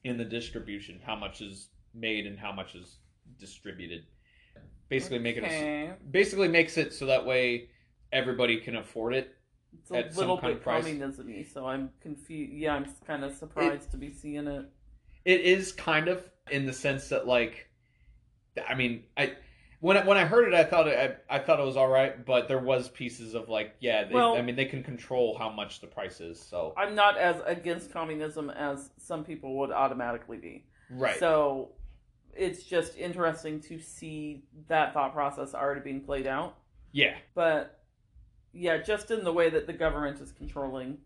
and 0.05 0.19
the 0.19 0.25
distribution, 0.25 0.99
how 1.05 1.15
much 1.15 1.41
is 1.41 1.69
made 1.93 2.25
and 2.27 2.37
how 2.37 2.51
much 2.51 2.75
is 2.75 2.99
distributed. 3.39 4.05
Basically 4.89 5.19
making 5.19 5.43
it 5.43 5.47
okay. 5.47 5.93
basically 6.11 6.47
makes 6.47 6.77
it 6.77 6.93
so 6.93 7.07
that 7.07 7.25
way 7.25 7.69
everybody 8.11 8.57
can 8.57 8.75
afford 8.75 9.13
it. 9.13 9.35
It's 9.81 9.91
a 9.91 9.97
at 9.97 10.13
some 10.13 10.21
little 10.21 10.37
kind 10.37 10.53
bit 10.53 10.57
of 10.57 10.63
price. 10.63 10.83
communism-y, 10.83 11.45
so 11.53 11.65
I'm 11.65 11.89
confused. 12.01 12.53
Yeah, 12.53 12.75
I'm 12.75 12.85
kind 13.05 13.23
of 13.23 13.35
surprised 13.35 13.91
to 13.91 13.97
be 13.97 14.11
seeing 14.11 14.47
it. 14.47 14.65
It 15.25 15.41
is 15.41 15.71
kind 15.71 16.07
of 16.07 16.23
in 16.51 16.65
the 16.65 16.73
sense 16.73 17.09
that 17.09 17.27
like 17.27 17.67
I 18.67 18.75
mean, 18.75 19.03
I 19.17 19.33
when 19.79 19.97
I, 19.97 20.05
when 20.05 20.17
I 20.17 20.25
heard 20.25 20.47
it 20.47 20.53
I 20.53 20.63
thought 20.63 20.87
it 20.87 21.19
I, 21.29 21.35
I 21.35 21.39
thought 21.39 21.59
it 21.59 21.65
was 21.65 21.77
all 21.77 21.89
right, 21.89 22.25
but 22.25 22.47
there 22.47 22.59
was 22.59 22.89
pieces 22.89 23.33
of 23.33 23.49
like 23.49 23.75
yeah, 23.79 24.05
they, 24.05 24.13
Well- 24.13 24.37
I 24.37 24.41
mean 24.41 24.55
they 24.55 24.65
can 24.65 24.83
control 24.83 25.37
how 25.37 25.49
much 25.49 25.81
the 25.81 25.87
price 25.87 26.21
is. 26.21 26.39
So 26.39 26.73
I'm 26.77 26.95
not 26.95 27.17
as 27.17 27.41
against 27.45 27.91
communism 27.91 28.49
as 28.49 28.91
some 28.97 29.23
people 29.23 29.57
would 29.59 29.71
automatically 29.71 30.37
be. 30.37 30.65
right. 30.89 31.19
So 31.19 31.71
it's 32.35 32.63
just 32.63 32.97
interesting 32.97 33.59
to 33.61 33.79
see 33.79 34.43
that 34.67 34.93
thought 34.93 35.13
process 35.13 35.53
already 35.53 35.81
being 35.81 36.01
played 36.01 36.27
out. 36.27 36.57
yeah. 36.91 37.15
But 37.33 37.81
yeah, 38.53 38.77
just 38.77 39.11
in 39.11 39.23
the 39.23 39.33
way 39.33 39.49
that 39.49 39.67
the 39.67 39.73
government 39.73 40.21
is 40.21 40.31
controlling 40.31 40.97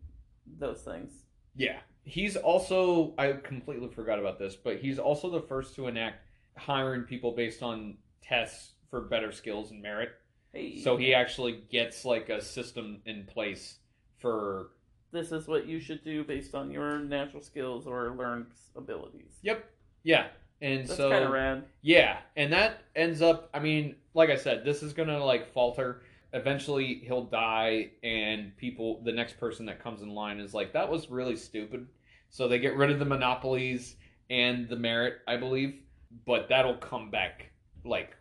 those 0.60 0.82
things. 0.82 1.12
Yeah. 1.56 1.80
He's 2.04 2.36
also 2.36 3.14
I 3.18 3.34
completely 3.34 3.90
forgot 3.90 4.20
about 4.20 4.40
this, 4.40 4.56
but 4.56 4.78
he's 4.78 5.00
also 5.00 5.30
the 5.30 5.42
first 5.42 5.76
to 5.76 5.88
enact 5.88 6.26
hiring 6.58 7.04
people 7.04 7.32
based 7.32 7.64
on 7.64 7.98
tests 8.22 8.74
for 8.90 9.02
better 9.02 9.32
skills 9.32 9.72
and 9.72 9.82
merit. 9.82 10.10
Hey, 10.54 10.82
So 10.82 10.98
he 10.98 11.14
actually 11.14 11.64
gets 11.72 12.06
like 12.06 12.30
a 12.30 12.42
system 12.42 13.02
in 13.06 13.26
place 13.26 13.80
for 14.18 14.72
this 15.12 15.32
is 15.32 15.48
what 15.48 15.66
you 15.66 15.80
should 15.80 16.04
do 16.04 16.24
based 16.24 16.54
on 16.54 16.72
your 16.72 17.00
natural 17.00 17.42
skills 17.42 17.88
or 17.88 18.16
learned 18.16 18.48
abilities. 18.76 19.40
Yep. 19.42 19.66
Yeah. 20.04 20.28
And 20.62 20.88
That's 20.88 20.98
so 20.98 21.10
kind 21.10 21.24
of 21.24 21.32
rad. 21.32 21.64
yeah, 21.82 22.18
and 22.36 22.52
that 22.54 22.82
ends 22.96 23.22
up 23.22 23.50
I 23.54 23.60
mean, 23.60 23.96
like 24.14 24.30
I 24.30 24.36
said, 24.36 24.66
this 24.66 24.84
is 24.84 24.94
to 24.94 25.24
like 25.24 25.54
falter. 25.54 26.02
Eventually 26.34 27.02
he'll 27.06 27.24
die 27.26 27.92
and 28.04 28.56
people 28.58 29.02
the 29.04 29.12
next 29.12 29.40
person 29.40 29.66
that 29.68 29.82
comes 29.82 30.02
in 30.02 30.10
line 30.10 30.40
is 30.40 30.54
like 30.54 30.74
that 30.74 30.90
was 30.90 31.10
really 31.10 31.36
stupid. 31.36 31.88
So 32.30 32.48
they 32.48 32.60
get 32.60 32.76
rid 32.76 32.92
of 32.92 33.00
the 33.00 33.06
monopolies 33.06 33.96
and 34.30 34.70
the 34.70 34.76
merit, 34.76 35.20
I 35.28 35.38
believe, 35.38 35.80
but 36.26 36.50
that'll 36.50 36.78
come 36.78 37.10
back 37.10 37.52
like 37.84 38.16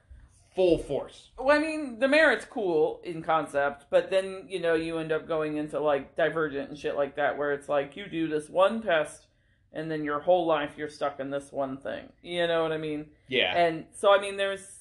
full 0.54 0.78
force. 0.78 1.30
Well, 1.38 1.56
I 1.56 1.60
mean, 1.60 2.00
the 2.00 2.08
merit's 2.08 2.44
cool 2.44 3.00
in 3.04 3.22
concept, 3.22 3.86
but 3.90 4.10
then 4.10 4.46
you 4.48 4.58
know 4.58 4.74
you 4.74 4.98
end 4.98 5.12
up 5.12 5.28
going 5.28 5.56
into 5.56 5.78
like 5.78 6.16
Divergent 6.16 6.68
and 6.70 6.76
shit 6.76 6.96
like 6.96 7.14
that, 7.14 7.38
where 7.38 7.52
it's 7.52 7.68
like 7.68 7.96
you 7.96 8.08
do 8.08 8.26
this 8.26 8.48
one 8.48 8.82
test, 8.82 9.27
and 9.72 9.90
then 9.90 10.04
your 10.04 10.20
whole 10.20 10.46
life 10.46 10.72
you're 10.76 10.88
stuck 10.88 11.20
in 11.20 11.30
this 11.30 11.52
one 11.52 11.76
thing. 11.76 12.08
You 12.22 12.46
know 12.46 12.62
what 12.62 12.72
I 12.72 12.78
mean? 12.78 13.06
Yeah. 13.28 13.56
And 13.56 13.86
so, 13.94 14.14
I 14.14 14.20
mean, 14.20 14.36
there's 14.36 14.78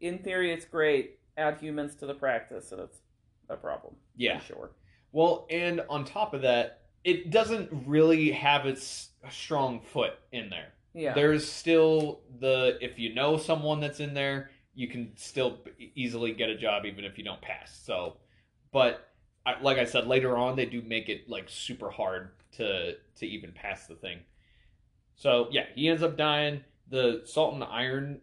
in 0.00 0.18
theory 0.18 0.52
it's 0.52 0.64
great. 0.64 1.18
add 1.36 1.58
humans 1.58 1.94
to 1.96 2.06
the 2.06 2.14
practice, 2.14 2.72
and 2.72 2.80
it's 2.80 2.98
a 3.48 3.56
problem. 3.56 3.94
Yeah. 4.16 4.38
for 4.38 4.44
sure. 4.44 4.70
Well, 5.12 5.46
and 5.50 5.82
on 5.88 6.04
top 6.04 6.34
of 6.34 6.42
that, 6.42 6.80
it 7.04 7.30
doesn't 7.30 7.70
really 7.86 8.30
have 8.32 8.66
its 8.66 9.10
strong 9.30 9.80
foot 9.80 10.14
in 10.32 10.50
there. 10.50 10.72
Yeah. 10.94 11.14
There's 11.14 11.50
still 11.50 12.20
the 12.40 12.78
if 12.80 12.98
you 12.98 13.14
know 13.14 13.36
someone 13.36 13.80
that's 13.80 14.00
in 14.00 14.14
there, 14.14 14.50
you 14.74 14.88
can 14.88 15.12
still 15.16 15.58
easily 15.94 16.32
get 16.32 16.48
a 16.48 16.56
job 16.56 16.84
even 16.84 17.04
if 17.04 17.18
you 17.18 17.24
don't 17.24 17.40
pass. 17.40 17.78
So, 17.84 18.18
but 18.72 19.08
I, 19.44 19.60
like 19.60 19.78
I 19.78 19.84
said, 19.84 20.06
later 20.06 20.36
on 20.36 20.56
they 20.56 20.66
do 20.66 20.82
make 20.82 21.08
it 21.08 21.28
like 21.28 21.44
super 21.48 21.90
hard 21.90 22.30
to 22.56 22.94
to 23.16 23.26
even 23.26 23.52
pass 23.52 23.86
the 23.86 23.94
thing. 23.94 24.20
So 25.16 25.48
yeah, 25.50 25.64
he 25.74 25.88
ends 25.88 26.02
up 26.02 26.16
dying. 26.16 26.62
The 26.88 27.22
salt 27.24 27.54
and 27.54 27.64
iron, 27.64 28.20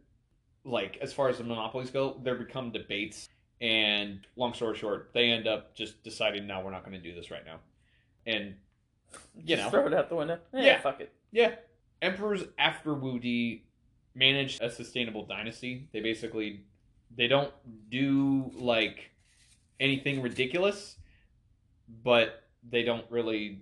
like 0.63 0.97
as 1.01 1.11
far 1.13 1.29
as 1.29 1.37
the 1.37 1.43
monopolies 1.43 1.89
go, 1.91 2.19
there 2.23 2.35
become 2.35 2.71
debates. 2.71 3.27
And 3.61 4.25
long 4.35 4.53
story 4.53 4.77
short, 4.77 5.11
they 5.13 5.31
end 5.31 5.47
up 5.47 5.75
just 5.75 6.01
deciding, 6.03 6.47
no, 6.47 6.61
we're 6.61 6.71
not 6.71 6.85
going 6.85 6.95
to 6.95 7.01
do 7.09 7.13
this 7.13 7.29
right 7.29 7.45
now. 7.45 7.59
And 8.25 8.55
you 9.35 9.55
Just 9.57 9.63
know, 9.63 9.69
throw 9.69 9.87
it 9.87 9.93
out 9.93 10.07
the 10.09 10.15
window. 10.15 10.39
Eh, 10.53 10.63
Yeah. 10.63 10.79
fuck 10.79 11.01
it. 11.01 11.11
yeah. 11.31 11.55
Emperors 12.01 12.43
after 12.57 12.93
Wu 12.93 13.19
Di 13.19 13.63
managed 14.15 14.61
a 14.61 14.69
sustainable 14.69 15.25
dynasty. 15.25 15.89
They 15.91 15.99
basically 15.99 16.61
they 17.15 17.27
don't 17.27 17.51
do 17.89 18.51
like 18.55 19.09
anything 19.79 20.21
ridiculous, 20.21 20.95
but 22.03 22.43
they 22.69 22.83
don't 22.83 23.05
really 23.09 23.61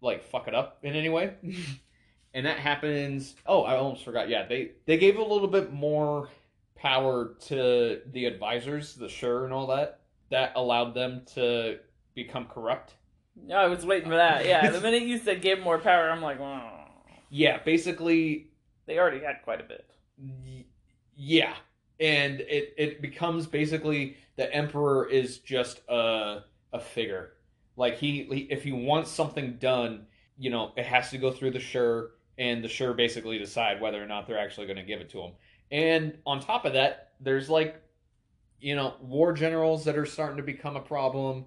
like 0.00 0.22
fuck 0.22 0.48
it 0.48 0.54
up 0.54 0.78
in 0.82 0.94
any 0.94 1.08
way. 1.08 1.34
and 2.34 2.46
that 2.46 2.58
happens 2.58 3.34
oh, 3.46 3.62
I 3.62 3.76
almost 3.76 4.04
forgot. 4.04 4.28
Yeah, 4.28 4.46
they 4.46 4.72
they 4.86 4.98
gave 4.98 5.16
a 5.18 5.22
little 5.24 5.48
bit 5.48 5.72
more 5.72 6.28
power 6.74 7.34
to 7.48 8.00
the 8.12 8.26
advisors, 8.26 8.94
the 8.94 9.08
sure 9.08 9.44
and 9.44 9.52
all 9.52 9.66
that. 9.68 10.00
That 10.30 10.52
allowed 10.56 10.94
them 10.94 11.22
to 11.34 11.78
become 12.14 12.46
corrupt. 12.46 12.94
No, 13.36 13.56
I 13.56 13.66
was 13.66 13.84
waiting 13.84 14.08
for 14.08 14.16
that. 14.16 14.46
Yeah, 14.46 14.70
the 14.70 14.80
minute 14.82 15.02
you 15.02 15.18
said 15.18 15.42
give 15.42 15.60
more 15.60 15.78
power, 15.78 16.10
I'm 16.10 16.22
like, 16.22 16.40
oh. 16.40 16.70
Yeah, 17.30 17.58
basically 17.62 18.48
They 18.86 18.98
already 18.98 19.20
had 19.20 19.42
quite 19.42 19.60
a 19.60 19.64
bit. 19.64 19.84
Y- 20.18 20.64
yeah 21.14 21.54
and 21.98 22.40
it 22.42 22.74
it 22.76 23.00
becomes 23.02 23.46
basically 23.46 24.16
the 24.36 24.52
emperor 24.54 25.08
is 25.08 25.38
just 25.38 25.80
a 25.88 26.40
a 26.72 26.80
figure 26.80 27.32
like 27.76 27.98
he, 27.98 28.24
he 28.24 28.38
if 28.50 28.62
he 28.64 28.72
wants 28.72 29.10
something 29.10 29.56
done 29.58 30.06
you 30.38 30.50
know 30.50 30.72
it 30.76 30.84
has 30.84 31.10
to 31.10 31.18
go 31.18 31.30
through 31.30 31.50
the 31.50 31.60
sure 31.60 32.10
and 32.38 32.62
the 32.62 32.68
sure 32.68 32.92
basically 32.94 33.38
decide 33.38 33.80
whether 33.80 34.02
or 34.02 34.06
not 34.06 34.26
they're 34.26 34.38
actually 34.38 34.66
going 34.66 34.76
to 34.76 34.82
give 34.82 35.00
it 35.00 35.10
to 35.10 35.20
him 35.20 35.32
and 35.70 36.16
on 36.26 36.40
top 36.40 36.64
of 36.64 36.72
that 36.74 37.12
there's 37.20 37.48
like 37.48 37.80
you 38.60 38.74
know 38.76 38.94
war 39.00 39.32
generals 39.32 39.84
that 39.84 39.96
are 39.96 40.06
starting 40.06 40.36
to 40.36 40.42
become 40.42 40.76
a 40.76 40.80
problem 40.80 41.44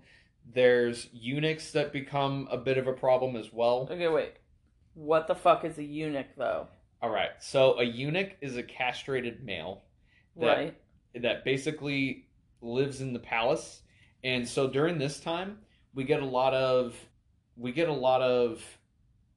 there's 0.53 1.07
eunuchs 1.13 1.71
that 1.71 1.91
become 1.93 2.47
a 2.51 2.57
bit 2.57 2.77
of 2.77 2.87
a 2.87 2.93
problem 2.93 3.35
as 3.35 3.53
well 3.53 3.87
Okay, 3.91 4.07
wait. 4.07 4.33
What 4.95 5.27
the 5.27 5.35
fuck 5.35 5.63
is 5.63 5.77
a 5.77 5.83
eunuch, 5.83 6.27
though? 6.37 6.67
all 7.01 7.09
right 7.09 7.31
so 7.39 7.79
a 7.79 7.83
eunuch 7.83 8.31
is 8.41 8.57
a 8.57 8.63
castrated 8.63 9.43
male 9.43 9.81
That- 10.37 10.57
Right. 10.57 10.75
that 11.15 11.43
basically 11.45 12.27
lives 12.61 13.01
in 13.01 13.13
the 13.13 13.19
palace. 13.19 13.81
And 14.23 14.47
so 14.47 14.67
during 14.67 14.97
this 14.97 15.19
time, 15.19 15.59
we 15.93 16.03
get 16.03 16.21
a 16.21 16.25
lot 16.25 16.53
of 16.53 16.95
we 17.57 17.71
get 17.71 17.89
a 17.89 17.93
lot 17.93 18.21
of 18.21 18.63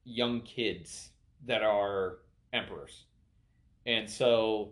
young 0.05 0.41
kids 0.41 1.09
that 1.45 1.63
are 1.63 2.19
emperors. 2.53 3.05
And 3.85 4.09
so 4.09 4.71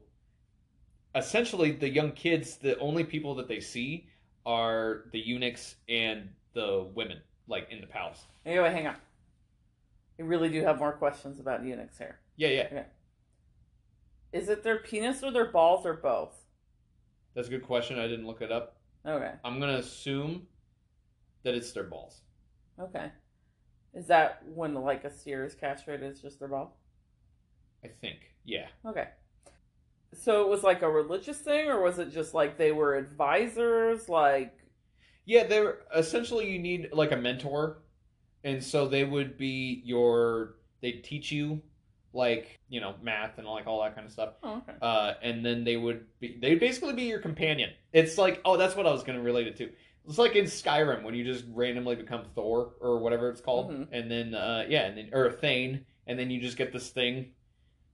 essentially 1.15 1.71
the 1.71 1.89
young 1.89 2.11
kids, 2.11 2.57
the 2.57 2.77
only 2.79 3.03
people 3.03 3.35
that 3.35 3.47
they 3.47 3.59
see 3.59 4.07
are 4.45 5.05
the 5.11 5.19
eunuchs 5.19 5.75
and 5.89 6.29
the 6.53 6.87
women 6.95 7.21
like 7.47 7.67
in 7.69 7.81
the 7.81 7.87
palace. 7.87 8.23
Anyway, 8.45 8.71
hang 8.71 8.87
on. 8.87 8.95
I 10.19 10.23
really 10.23 10.49
do 10.49 10.63
have 10.63 10.79
more 10.79 10.93
questions 10.93 11.39
about 11.39 11.63
eunuchs 11.65 11.97
here. 11.97 12.19
Yeah, 12.37 12.49
yeah. 12.49 12.67
Okay. 12.71 12.85
Is 14.31 14.49
it 14.49 14.63
their 14.63 14.77
penis 14.77 15.23
or 15.23 15.31
their 15.31 15.51
balls 15.51 15.85
or 15.85 15.93
both? 15.93 16.45
That's 17.33 17.47
a 17.47 17.51
good 17.51 17.63
question. 17.63 17.99
I 17.99 18.07
didn't 18.07 18.27
look 18.27 18.41
it 18.41 18.51
up. 18.51 18.77
Okay. 19.05 19.31
I'm 19.43 19.59
going 19.59 19.73
to 19.73 19.79
assume 19.79 20.47
that 21.43 21.53
it's 21.55 21.71
their 21.71 21.83
balls. 21.83 22.21
Okay. 22.79 23.11
Is 23.93 24.07
that 24.07 24.43
when 24.53 24.73
like 24.73 25.03
a 25.03 25.11
steer 25.11 25.43
is 25.45 25.53
castrated, 25.55 26.09
it's 26.09 26.21
just 26.21 26.39
their 26.39 26.47
ball? 26.47 26.77
I 27.83 27.89
think. 27.99 28.19
Yeah. 28.45 28.67
Okay. 28.85 29.07
So 30.13 30.41
it 30.41 30.49
was 30.49 30.63
like 30.63 30.81
a 30.81 30.89
religious 30.89 31.37
thing, 31.37 31.67
or 31.69 31.81
was 31.81 31.99
it 31.99 32.11
just 32.11 32.33
like 32.33 32.57
they 32.57 32.71
were 32.71 32.95
advisors? 32.95 34.09
Like, 34.09 34.53
Yeah, 35.25 35.45
they're 35.45 35.79
essentially 35.95 36.51
you 36.51 36.59
need 36.59 36.89
like 36.93 37.11
a 37.11 37.17
mentor, 37.17 37.83
and 38.43 38.63
so 38.63 38.87
they 38.87 39.03
would 39.03 39.37
be 39.37 39.81
your. 39.85 40.55
They 40.81 40.93
teach 40.93 41.31
you 41.31 41.61
like 42.13 42.59
you 42.67 42.81
know 42.81 42.95
math 43.01 43.37
and 43.37 43.47
like 43.47 43.67
all 43.67 43.81
that 43.81 43.95
kind 43.95 44.05
of 44.05 44.11
stuff, 44.11 44.33
oh, 44.43 44.57
okay. 44.57 44.73
uh, 44.81 45.13
and 45.21 45.45
then 45.45 45.63
they 45.63 45.77
would 45.77 46.05
be 46.19 46.37
they 46.41 46.49
would 46.49 46.59
basically 46.59 46.93
be 46.93 47.03
your 47.03 47.19
companion. 47.19 47.69
It's 47.93 48.17
like 48.17 48.41
oh 48.43 48.57
that's 48.57 48.75
what 48.75 48.85
I 48.85 48.91
was 48.91 49.03
going 49.03 49.17
to 49.17 49.23
relate 49.23 49.47
it 49.47 49.55
to. 49.57 49.69
It's 50.07 50.17
like 50.17 50.35
in 50.35 50.45
Skyrim 50.45 51.03
when 51.03 51.13
you 51.13 51.23
just 51.23 51.45
randomly 51.53 51.95
become 51.95 52.25
Thor 52.35 52.73
or 52.81 52.99
whatever 52.99 53.29
it's 53.29 53.41
called, 53.41 53.71
Mhm. 53.71 53.87
and 53.91 54.09
then 54.11 54.33
uh, 54.33 54.65
yeah, 54.67 54.85
and 54.87 54.97
then 54.97 55.09
or 55.13 55.31
Thane, 55.31 55.85
and 56.07 56.17
then 56.17 56.31
you 56.31 56.41
just 56.41 56.57
get 56.57 56.73
this 56.73 56.89
thing. 56.89 57.33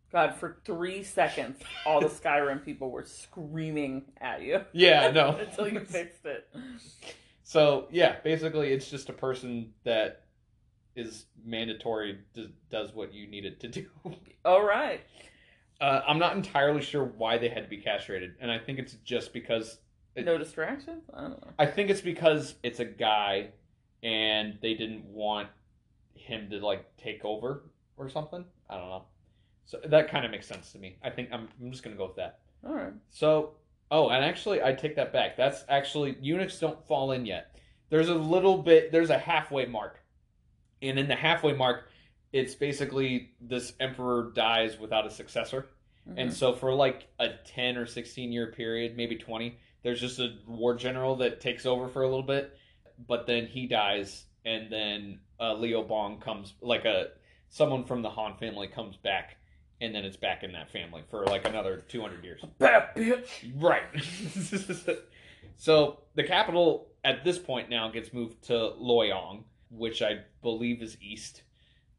God, 0.09 0.35
for 0.35 0.57
three 0.63 1.03
seconds, 1.03 1.59
all 1.85 1.99
the 1.99 2.07
Skyrim 2.07 2.63
people 2.63 2.91
were 2.91 3.03
screaming 3.03 4.05
at 4.21 4.41
you 4.41 4.61
Yeah, 4.71 5.11
no. 5.13 5.35
until 5.35 5.67
you 5.67 5.81
fixed 5.81 6.25
it. 6.25 6.47
So 7.43 7.87
yeah, 7.91 8.15
basically, 8.23 8.71
it's 8.71 8.89
just 8.89 9.09
a 9.09 9.13
person 9.13 9.73
that 9.83 10.23
is 10.95 11.25
mandatory 11.45 12.19
d- 12.33 12.53
does 12.71 12.93
what 12.93 13.13
you 13.13 13.27
need 13.27 13.45
it 13.45 13.59
to 13.59 13.67
do. 13.67 13.85
All 14.45 14.63
right. 14.63 15.01
Uh, 15.79 16.01
I'm 16.07 16.17
not 16.17 16.35
entirely 16.35 16.81
sure 16.81 17.03
why 17.03 17.37
they 17.37 17.49
had 17.49 17.63
to 17.63 17.69
be 17.69 17.77
castrated, 17.77 18.35
and 18.39 18.49
I 18.49 18.57
think 18.57 18.79
it's 18.79 18.93
just 19.03 19.31
because 19.33 19.77
It- 20.17 20.25
No 20.25 20.37
distractions? 20.37 21.03
I 21.13 21.21
don't 21.21 21.29
know. 21.45 21.53
I 21.59 21.65
think 21.67 21.89
it's 21.89 22.01
because 22.01 22.55
it's 22.63 22.79
a 22.79 22.85
guy, 22.85 23.49
and 24.03 24.57
they 24.61 24.73
didn't 24.73 25.05
want 25.05 25.49
him 26.15 26.49
to 26.49 26.59
like 26.59 26.85
take 26.97 27.23
over 27.23 27.63
or 27.97 28.09
something. 28.09 28.43
I 28.69 28.77
don't 28.77 28.89
know. 28.89 29.05
So 29.65 29.79
that 29.85 30.09
kind 30.09 30.25
of 30.25 30.31
makes 30.31 30.47
sense 30.47 30.71
to 30.71 30.79
me. 30.79 30.97
I 31.03 31.09
think 31.09 31.29
I'm, 31.31 31.47
I'm 31.61 31.71
just 31.71 31.83
gonna 31.83 31.95
go 31.95 32.07
with 32.07 32.15
that. 32.15 32.39
All 32.65 32.73
right. 32.73 32.93
So, 33.09 33.55
oh, 33.91 34.09
and 34.09 34.23
actually, 34.25 34.63
I 34.63 34.73
take 34.73 34.95
that 34.95 35.13
back. 35.13 35.37
That's 35.37 35.63
actually 35.69 36.17
eunuchs 36.21 36.59
don't 36.59 36.85
fall 36.87 37.11
in 37.11 37.25
yet. 37.25 37.55
There's 37.89 38.09
a 38.09 38.15
little 38.15 38.57
bit. 38.57 38.91
There's 38.91 39.09
a 39.11 39.17
halfway 39.17 39.65
mark, 39.65 39.99
and 40.81 40.97
in 40.97 41.07
the 41.07 41.15
halfway 41.15 41.53
mark, 41.53 41.89
it's 42.33 42.55
basically 42.55 43.31
this 43.39 43.73
emperor 43.79 44.31
dies 44.33 44.77
without 44.79 45.05
a 45.05 45.09
successor, 45.11 45.67
and 46.15 46.29
Mhm. 46.29 46.33
so 46.33 46.53
for 46.53 46.73
like 46.73 47.07
a 47.19 47.29
ten 47.45 47.77
or 47.77 47.85
sixteen 47.85 48.31
year 48.31 48.47
period, 48.51 48.97
maybe 48.97 49.15
twenty, 49.15 49.57
there's 49.87 50.01
just 50.01 50.19
a 50.19 50.35
war 50.45 50.75
general 50.75 51.15
that 51.15 51.39
takes 51.39 51.65
over 51.65 51.87
for 51.87 52.01
a 52.01 52.09
little 52.09 52.21
bit, 52.21 52.57
but 53.07 53.25
then 53.25 53.45
he 53.45 53.67
dies, 53.67 54.25
and 54.43 54.69
then 54.69 55.21
uh, 55.39 55.53
Liu 55.53 55.81
Bang 55.87 56.17
comes, 56.19 56.55
like 56.59 56.83
a 56.83 57.11
someone 57.47 57.85
from 57.85 58.01
the 58.01 58.09
Han 58.09 58.35
family 58.35 58.67
comes 58.67 58.97
back, 58.97 59.37
and 59.79 59.95
then 59.95 60.03
it's 60.03 60.17
back 60.17 60.43
in 60.43 60.51
that 60.51 60.69
family 60.69 61.03
for 61.09 61.25
like 61.27 61.47
another 61.47 61.85
two 61.87 62.01
hundred 62.01 62.25
years. 62.25 62.41
Bad 62.59 62.97
bitch. 62.97 63.29
Right. 63.55 63.85
so 65.55 65.99
the 66.15 66.23
capital 66.25 66.89
at 67.05 67.23
this 67.23 67.39
point 67.39 67.69
now 67.69 67.89
gets 67.89 68.11
moved 68.11 68.43
to 68.47 68.73
Luoyang, 68.81 69.43
which 69.71 70.01
I 70.01 70.19
believe 70.41 70.81
is 70.81 70.97
east. 71.01 71.43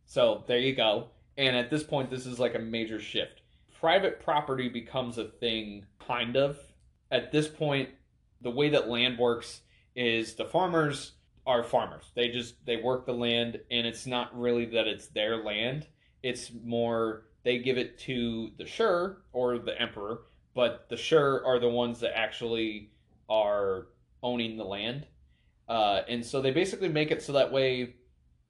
So 0.04 0.44
there 0.46 0.58
you 0.58 0.74
go. 0.74 1.08
And 1.38 1.56
at 1.56 1.70
this 1.70 1.84
point, 1.84 2.10
this 2.10 2.26
is 2.26 2.38
like 2.38 2.54
a 2.54 2.58
major 2.58 3.00
shift. 3.00 3.40
Private 3.80 4.20
property 4.20 4.68
becomes 4.68 5.16
a 5.16 5.24
thing, 5.24 5.86
kind 6.06 6.36
of. 6.36 6.58
At 7.10 7.32
this 7.32 7.48
point, 7.48 7.90
the 8.40 8.50
way 8.50 8.68
that 8.70 8.88
land 8.88 9.18
works 9.18 9.62
is 9.96 10.34
the 10.34 10.44
farmers 10.44 11.12
are 11.46 11.64
farmers. 11.64 12.12
They 12.14 12.28
just 12.28 12.64
they 12.66 12.76
work 12.76 13.06
the 13.06 13.14
land, 13.14 13.60
and 13.70 13.86
it's 13.86 14.06
not 14.06 14.38
really 14.38 14.66
that 14.66 14.86
it's 14.86 15.06
their 15.08 15.42
land. 15.42 15.86
It's 16.22 16.52
more 16.64 17.24
they 17.42 17.58
give 17.58 17.78
it 17.78 17.98
to 18.00 18.50
the 18.58 18.66
Shur 18.66 19.22
or 19.32 19.58
the 19.58 19.80
Emperor, 19.80 20.22
but 20.54 20.86
the 20.90 20.96
Shur 20.96 21.42
are 21.44 21.58
the 21.58 21.68
ones 21.68 22.00
that 22.00 22.16
actually 22.16 22.90
are 23.28 23.86
owning 24.22 24.56
the 24.56 24.64
land. 24.64 25.06
Uh, 25.68 26.02
and 26.08 26.24
so 26.24 26.40
they 26.40 26.50
basically 26.50 26.88
make 26.88 27.10
it 27.10 27.22
so 27.22 27.32
that 27.32 27.52
way, 27.52 27.94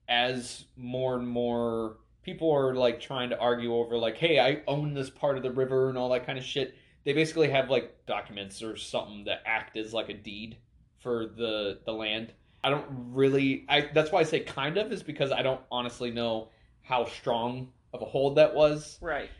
as 0.08 0.64
more 0.76 1.16
and 1.16 1.28
more 1.28 1.98
people 2.22 2.52
are 2.52 2.74
like 2.74 3.00
trying 3.00 3.30
to 3.30 3.38
argue 3.38 3.74
over, 3.74 3.96
like, 3.96 4.16
hey, 4.16 4.38
I 4.38 4.62
own 4.66 4.94
this 4.94 5.10
part 5.10 5.36
of 5.36 5.42
the 5.42 5.50
river 5.50 5.88
and 5.88 5.98
all 5.98 6.08
that 6.10 6.26
kind 6.26 6.38
of 6.38 6.44
shit, 6.44 6.74
they 7.04 7.12
basically 7.12 7.48
have 7.50 7.70
like 7.70 8.06
documents 8.06 8.62
or 8.62 8.76
something 8.76 9.24
that 9.24 9.42
act 9.46 9.76
as 9.76 9.92
like 9.92 10.08
a 10.08 10.14
deed 10.14 10.56
for 10.98 11.26
the 11.26 11.78
the 11.84 11.92
land. 11.92 12.32
I 12.62 12.70
don't 12.70 12.86
really. 12.90 13.64
I 13.68 13.88
that's 13.94 14.10
why 14.10 14.20
I 14.20 14.24
say 14.24 14.40
kind 14.40 14.76
of 14.76 14.92
is 14.92 15.02
because 15.02 15.30
I 15.32 15.42
don't 15.42 15.60
honestly 15.70 16.10
know 16.10 16.48
how 16.82 17.04
strong 17.06 17.68
of 17.92 18.02
a 18.02 18.04
hold 18.04 18.36
that 18.36 18.54
was 18.54 18.98
Right. 19.00 19.30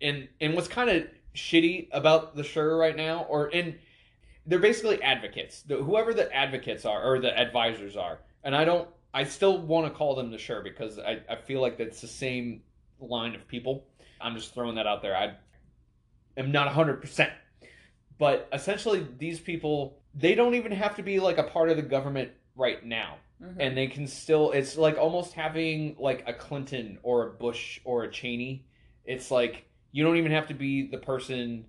and 0.00 0.28
and 0.40 0.54
what's 0.54 0.68
kind 0.68 0.88
of 0.90 1.04
shitty 1.34 1.88
about 1.92 2.36
the 2.36 2.44
Shur 2.44 2.76
right 2.76 2.96
now, 2.96 3.24
or 3.28 3.48
and 3.52 3.78
they're 4.46 4.58
basically 4.58 5.02
advocates. 5.02 5.62
The, 5.62 5.76
whoever 5.76 6.14
the 6.14 6.32
advocates 6.34 6.84
are 6.84 7.02
or 7.02 7.18
the 7.20 7.36
advisors 7.36 7.96
are, 7.96 8.20
and 8.44 8.54
I 8.54 8.64
don't. 8.64 8.88
I 9.12 9.24
still 9.24 9.58
want 9.60 9.86
to 9.86 9.96
call 9.96 10.14
them 10.14 10.30
the 10.30 10.38
Sure 10.38 10.62
because 10.62 10.98
I, 11.00 11.20
I 11.28 11.34
feel 11.36 11.60
like 11.60 11.76
that's 11.76 12.00
the 12.00 12.06
same 12.06 12.62
line 13.00 13.34
of 13.34 13.46
people. 13.48 13.84
I'm 14.20 14.36
just 14.36 14.54
throwing 14.54 14.76
that 14.76 14.86
out 14.86 15.02
there. 15.02 15.16
I 15.16 15.34
am 16.36 16.52
not 16.52 16.68
100%. 16.68 17.30
But 18.18 18.48
essentially, 18.52 19.06
these 19.18 19.40
people, 19.40 19.98
they 20.14 20.34
don't 20.34 20.54
even 20.54 20.72
have 20.72 20.96
to 20.96 21.02
be 21.02 21.20
like 21.20 21.38
a 21.38 21.44
part 21.44 21.70
of 21.70 21.76
the 21.76 21.82
government 21.82 22.32
right 22.54 22.84
now. 22.84 23.16
Mhm. 23.42 23.56
And 23.58 23.76
they 23.76 23.86
can 23.86 24.06
still, 24.06 24.50
it's 24.52 24.76
like 24.76 24.98
almost 24.98 25.32
having 25.32 25.96
like 25.98 26.24
a 26.26 26.34
Clinton 26.34 26.98
or 27.02 27.26
a 27.26 27.30
Bush 27.30 27.80
or 27.84 28.04
a 28.04 28.10
Cheney. 28.10 28.66
It's 29.04 29.30
like 29.30 29.64
you 29.92 30.04
don't 30.04 30.18
even 30.18 30.32
have 30.32 30.48
to 30.48 30.54
be 30.54 30.86
the 30.86 30.98
person, 30.98 31.66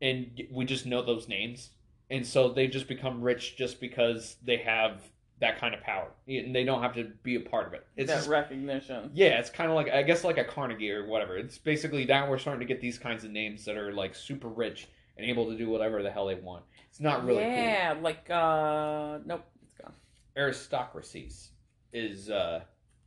and 0.00 0.42
we 0.50 0.64
just 0.64 0.86
know 0.86 1.02
those 1.02 1.28
names. 1.28 1.70
And 2.10 2.26
so 2.26 2.52
they 2.52 2.66
just 2.66 2.88
become 2.88 3.22
rich 3.22 3.56
just 3.56 3.80
because 3.80 4.36
they 4.42 4.58
have 4.58 5.02
that 5.42 5.58
kind 5.58 5.74
of 5.74 5.80
power. 5.82 6.08
And 6.28 6.54
they 6.54 6.64
don't 6.64 6.80
have 6.82 6.94
to 6.94 7.10
be 7.24 7.34
a 7.34 7.40
part 7.40 7.66
of 7.66 7.74
it. 7.74 7.84
It's 7.96 8.08
that 8.08 8.18
just 8.18 8.28
recognition. 8.28 9.10
yeah, 9.12 9.40
it's 9.40 9.50
kind 9.50 9.68
of 9.68 9.74
like 9.74 9.90
I 9.90 10.02
guess 10.02 10.24
like 10.24 10.38
a 10.38 10.44
Carnegie 10.44 10.90
or 10.90 11.04
whatever. 11.06 11.36
It's 11.36 11.58
basically 11.58 12.04
now 12.06 12.30
we're 12.30 12.38
starting 12.38 12.60
to 12.60 12.72
get 12.72 12.80
these 12.80 12.96
kinds 12.96 13.24
of 13.24 13.32
names 13.32 13.64
that 13.64 13.76
are 13.76 13.92
like 13.92 14.14
super 14.14 14.48
rich 14.48 14.88
and 15.16 15.28
able 15.28 15.50
to 15.50 15.58
do 15.58 15.68
whatever 15.68 16.02
the 16.02 16.10
hell 16.10 16.26
they 16.26 16.36
want. 16.36 16.62
It's 16.88 17.00
not 17.00 17.24
really 17.24 17.42
yeah, 17.42 17.96
like 18.00 18.30
uh, 18.30 19.18
nope, 19.26 19.44
it's 19.62 19.74
gone. 19.74 19.92
Aristocracies 20.36 21.50
is 21.92 22.30
uh, 22.30 22.60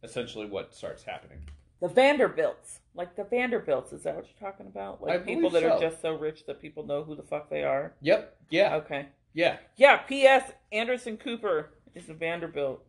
essentially 0.04 0.45
what 0.45 0.76
starts 0.76 1.04
happening. 1.04 1.39
The 1.82 1.88
Vanderbilts, 1.88 2.80
like 2.95 3.15
the 3.15 3.24
Vanderbilts, 3.24 3.93
is 3.93 4.04
that 4.04 4.15
what 4.15 4.26
you're 4.26 4.52
talking 4.52 4.67
about? 4.67 5.02
Like 5.02 5.13
I 5.13 5.17
people 5.19 5.50
that 5.52 5.63
are 5.63 5.80
just 5.80 6.02
so 6.02 6.15
rich 6.17 6.45
that 6.48 6.62
people 6.62 6.86
know 6.86 7.04
who 7.04 7.15
the 7.15 7.24
fuck 7.24 7.50
they 7.50 7.63
are. 7.63 7.93
Yep. 8.02 8.38
Yeah. 8.50 8.76
Okay. 8.76 9.08
Yeah. 9.34 9.58
Yeah. 9.78 9.98
P.S. 9.98 10.52
Anderson 10.71 11.17
Cooper 11.17 11.69
is 11.95 12.10
a 12.10 12.13
Vanderbilt. 12.13 12.84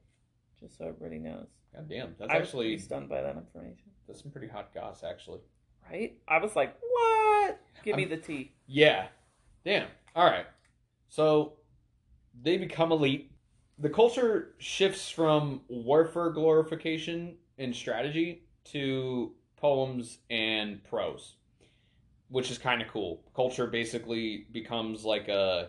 Just 0.61 0.79
so 0.79 0.87
everybody 0.89 1.19
knows. 1.19 1.47
God 1.75 1.89
damn. 1.89 2.15
That's 2.19 2.31
I 2.31 2.39
was 2.39 2.49
actually 2.49 2.67
pretty 2.71 2.83
stunned 2.83 3.09
by 3.09 3.23
that 3.23 3.37
information. 3.37 3.91
that's 4.07 4.23
some 4.23 4.31
pretty 4.33 4.49
hot 4.49 4.73
goss 4.75 5.03
actually. 5.05 5.41
Right? 5.91 6.17
I 6.27 6.39
was 6.39 6.57
like, 6.57 6.77
what? 6.81 7.61
Give 7.85 7.97
me 7.97 8.03
I'm- 8.05 8.11
the 8.11 8.17
tea. 8.17 8.53
Yeah. 8.67 9.09
Damn. 9.65 9.89
All 10.15 10.25
right. 10.25 10.47
So 11.09 11.55
they 12.43 12.57
become 12.57 12.93
elite. 12.93 13.31
The 13.79 13.91
culture 13.91 14.55
shifts 14.59 15.11
from 15.11 15.61
warfare 15.69 16.31
glorification 16.31 17.37
and 17.59 17.75
strategy 17.75 18.43
to 18.73 19.33
poems 19.57 20.19
and 20.31 20.83
prose, 20.85 21.37
which 22.29 22.51
is 22.51 22.57
kind 22.59 22.81
of 22.81 22.89
cool. 22.89 23.23
Culture 23.35 23.67
basically 23.67 24.47
becomes 24.53 25.05
like 25.05 25.29
a, 25.29 25.69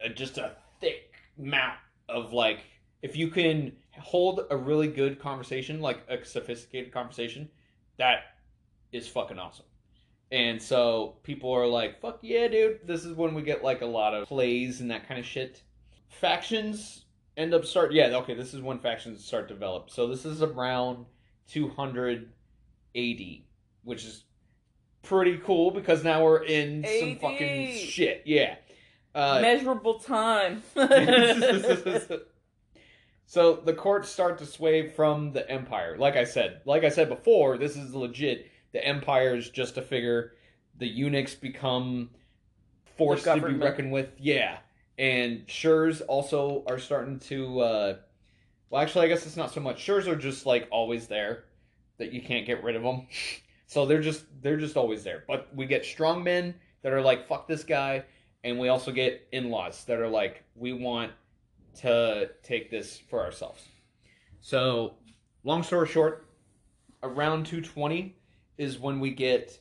a 0.00 0.08
just 0.08 0.38
a 0.38 0.56
thick 0.80 1.14
mount 1.38 1.78
of 2.08 2.32
like 2.32 2.60
if 3.02 3.16
you 3.16 3.28
can 3.28 3.72
hold 3.98 4.40
a 4.50 4.56
really 4.56 4.88
good 4.88 5.20
conversation, 5.20 5.80
like 5.80 6.00
a 6.08 6.24
sophisticated 6.24 6.92
conversation, 6.92 7.48
that 7.96 8.20
is 8.92 9.08
fucking 9.08 9.38
awesome. 9.38 9.66
And 10.30 10.60
so 10.60 11.16
people 11.22 11.52
are 11.52 11.66
like, 11.66 12.00
fuck 12.00 12.18
yeah, 12.22 12.48
dude. 12.48 12.80
This 12.84 13.04
is 13.04 13.14
when 13.14 13.34
we 13.34 13.42
get 13.42 13.64
like 13.64 13.80
a 13.80 13.86
lot 13.86 14.14
of 14.14 14.28
plays 14.28 14.80
and 14.80 14.90
that 14.90 15.08
kind 15.08 15.18
of 15.18 15.26
shit. 15.26 15.62
Factions 16.08 17.04
end 17.36 17.54
up 17.54 17.64
start 17.64 17.92
yeah, 17.92 18.08
okay, 18.16 18.34
this 18.34 18.52
is 18.52 18.60
when 18.60 18.78
factions 18.78 19.24
start 19.24 19.48
to 19.48 19.54
develop. 19.54 19.90
So 19.90 20.06
this 20.06 20.24
is 20.24 20.42
around 20.42 21.06
200 21.48 22.30
AD, 22.96 23.20
which 23.84 24.04
is 24.04 24.24
pretty 25.02 25.38
cool 25.38 25.70
because 25.70 26.04
now 26.04 26.24
we're 26.24 26.42
in 26.42 26.84
some 27.00 27.16
fucking 27.18 27.74
shit. 27.76 28.22
Yeah. 28.26 28.56
Uh, 29.18 29.40
Measurable 29.40 29.98
time. 29.98 30.62
so 33.26 33.56
the 33.56 33.74
courts 33.76 34.08
start 34.08 34.38
to 34.38 34.46
sway 34.46 34.88
from 34.88 35.32
the 35.32 35.50
empire. 35.50 35.96
Like 35.98 36.14
I 36.14 36.22
said, 36.22 36.60
like 36.66 36.84
I 36.84 36.88
said 36.88 37.08
before, 37.08 37.58
this 37.58 37.76
is 37.76 37.96
legit. 37.96 38.48
The 38.70 38.84
empire 38.86 39.34
is 39.34 39.50
just 39.50 39.76
a 39.76 39.82
figure. 39.82 40.34
The 40.76 40.86
eunuchs 40.86 41.34
become 41.34 42.10
forced 42.96 43.24
to 43.24 43.40
be 43.40 43.54
reckoned 43.54 43.90
with. 43.90 44.10
Yeah, 44.18 44.58
and 45.00 45.44
shures 45.48 46.00
also 46.06 46.62
are 46.68 46.78
starting 46.78 47.18
to. 47.20 47.58
Uh, 47.58 47.96
well, 48.70 48.80
actually, 48.82 49.06
I 49.06 49.08
guess 49.08 49.26
it's 49.26 49.36
not 49.36 49.52
so 49.52 49.60
much. 49.60 49.84
Shures 49.84 50.06
are 50.06 50.14
just 50.14 50.46
like 50.46 50.68
always 50.70 51.08
there, 51.08 51.46
that 51.96 52.12
you 52.12 52.22
can't 52.22 52.46
get 52.46 52.62
rid 52.62 52.76
of 52.76 52.84
them. 52.84 53.08
So 53.70 53.84
they're 53.84 54.00
just 54.00 54.24
they're 54.40 54.56
just 54.56 54.78
always 54.78 55.04
there. 55.04 55.24
But 55.28 55.54
we 55.54 55.66
get 55.66 55.84
strong 55.84 56.24
men 56.24 56.54
that 56.80 56.90
are 56.90 57.02
like 57.02 57.28
fuck 57.28 57.46
this 57.46 57.64
guy, 57.64 58.04
and 58.44 58.58
we 58.58 58.68
also 58.68 58.92
get 58.92 59.26
in-laws 59.32 59.84
that 59.84 59.98
are 59.98 60.08
like 60.08 60.44
we 60.54 60.72
want 60.72 61.12
to 61.80 62.30
take 62.42 62.70
this 62.70 62.98
for 63.08 63.22
ourselves. 63.24 63.62
So, 64.40 64.94
long 65.44 65.62
story 65.62 65.86
short, 65.86 66.26
around 67.02 67.46
220 67.46 68.16
is 68.56 68.78
when 68.78 69.00
we 69.00 69.10
get 69.10 69.58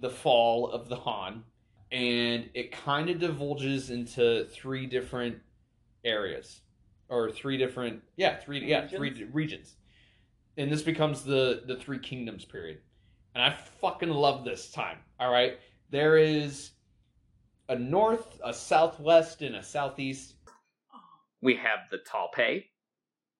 the 0.00 0.10
fall 0.10 0.70
of 0.70 0.88
the 0.88 0.96
Han, 0.96 1.44
and 1.92 2.48
it 2.54 2.72
kind 2.72 3.10
of 3.10 3.18
divulges 3.18 3.90
into 3.90 4.46
three 4.46 4.86
different 4.86 5.38
areas, 6.04 6.60
or 7.08 7.30
three 7.30 7.56
different 7.56 8.02
yeah 8.16 8.36
three 8.36 8.64
yeah 8.64 8.86
three 8.86 9.10
Regions? 9.10 9.34
regions, 9.34 9.76
and 10.56 10.70
this 10.70 10.82
becomes 10.82 11.22
the 11.24 11.62
the 11.66 11.76
three 11.76 11.98
kingdoms 11.98 12.44
period, 12.44 12.78
and 13.34 13.42
I 13.42 13.56
fucking 13.80 14.10
love 14.10 14.44
this 14.44 14.70
time. 14.70 14.98
All 15.18 15.30
right, 15.30 15.58
there 15.90 16.16
is 16.16 16.70
a 17.70 17.78
north, 17.78 18.40
a 18.44 18.52
southwest, 18.52 19.42
and 19.42 19.54
a 19.54 19.62
southeast. 19.62 20.34
We 21.40 21.54
have 21.54 21.78
the 21.90 21.98
Talpe, 21.98 22.64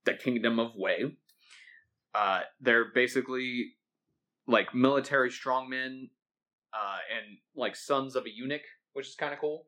the 0.05 0.15
Kingdom 0.15 0.61
of 0.61 0.71
Wei. 0.77 1.17
Uh, 2.15 2.43
they're 2.61 2.93
basically 2.95 3.73
like 4.47 4.73
military 4.73 5.31
strongmen 5.31 6.11
uh, 6.73 6.99
and 7.15 7.39
like 7.57 7.75
sons 7.75 8.15
of 8.15 8.25
a 8.25 8.31
eunuch, 8.31 8.63
which 8.93 9.09
is 9.09 9.17
kind 9.17 9.35
of 9.35 9.41
cool. 9.41 9.67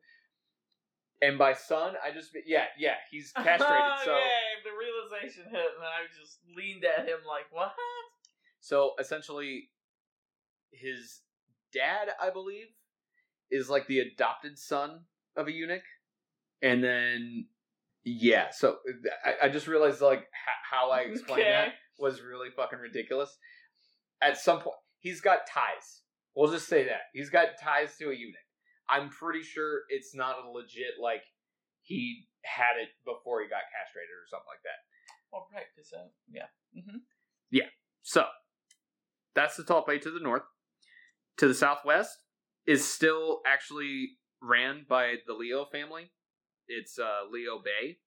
And 1.21 1.37
by 1.37 1.53
son, 1.53 1.95
I 2.03 2.11
just 2.11 2.31
yeah 2.45 2.65
yeah 2.77 2.95
he's 3.11 3.31
castrated. 3.35 4.05
so 4.05 4.11
yeah, 4.11 4.63
the 4.63 4.71
realization 4.77 5.43
hit, 5.51 5.71
and 5.75 5.83
I 5.83 6.07
just 6.19 6.39
leaned 6.55 6.85
at 6.85 7.05
him 7.05 7.19
like, 7.27 7.45
"What?" 7.51 7.73
so 8.59 8.93
essentially, 8.99 9.69
his 10.71 11.21
dad, 11.73 12.09
I 12.21 12.29
believe, 12.29 12.67
is 13.53 13.69
like 13.69 13.87
the 13.87 13.99
adopted 13.99 14.57
son 14.57 15.01
of 15.37 15.47
a 15.47 15.51
eunuch, 15.51 15.83
and 16.61 16.83
then 16.83 17.47
yeah. 18.03 18.49
So 18.51 18.77
I, 19.23 19.45
I 19.47 19.49
just 19.49 19.67
realized 19.67 20.01
like 20.01 20.27
how 20.69 20.89
I 20.91 21.01
explained 21.01 21.41
Okay. 21.43 21.51
that 21.51 21.73
was 21.99 22.21
really 22.21 22.49
fucking 22.49 22.79
ridiculous. 22.79 23.37
At 24.21 24.37
some 24.37 24.59
point, 24.59 24.77
he's 24.99 25.21
got 25.21 25.47
ties. 25.47 26.01
We'll 26.35 26.51
just 26.51 26.67
say 26.67 26.85
that 26.85 27.13
he's 27.13 27.29
got 27.29 27.47
ties 27.61 27.95
to 27.99 28.09
a 28.09 28.13
eunuch. 28.13 28.35
I'm 28.89 29.09
pretty 29.09 29.43
sure 29.43 29.81
it's 29.89 30.15
not 30.15 30.35
a 30.43 30.49
legit 30.49 30.99
like 31.01 31.21
he 31.81 32.25
had 32.43 32.81
it 32.81 32.89
before 33.05 33.41
he 33.41 33.47
got 33.47 33.61
castrated 33.71 34.11
or 34.17 34.27
something 34.29 34.49
like 34.49 34.63
that. 34.63 34.79
All 35.31 35.47
right, 35.53 35.59
right, 35.61 35.65
because 35.75 35.93
uh, 35.93 36.09
yeah, 36.31 36.47
hmm 36.73 36.97
yeah. 37.51 37.69
So 38.01 38.25
that's 39.35 39.55
the 39.57 39.63
Talpe 39.63 40.01
to 40.01 40.11
the 40.11 40.19
north. 40.19 40.43
To 41.37 41.47
the 41.47 41.53
southwest 41.55 42.19
is 42.65 42.87
still 42.87 43.41
actually 43.45 44.11
ran 44.41 44.85
by 44.87 45.15
the 45.27 45.33
Leo 45.33 45.65
family. 45.65 46.11
It's 46.67 46.97
uh, 46.97 47.29
Liu 47.31 47.59
Bei, 47.63 47.97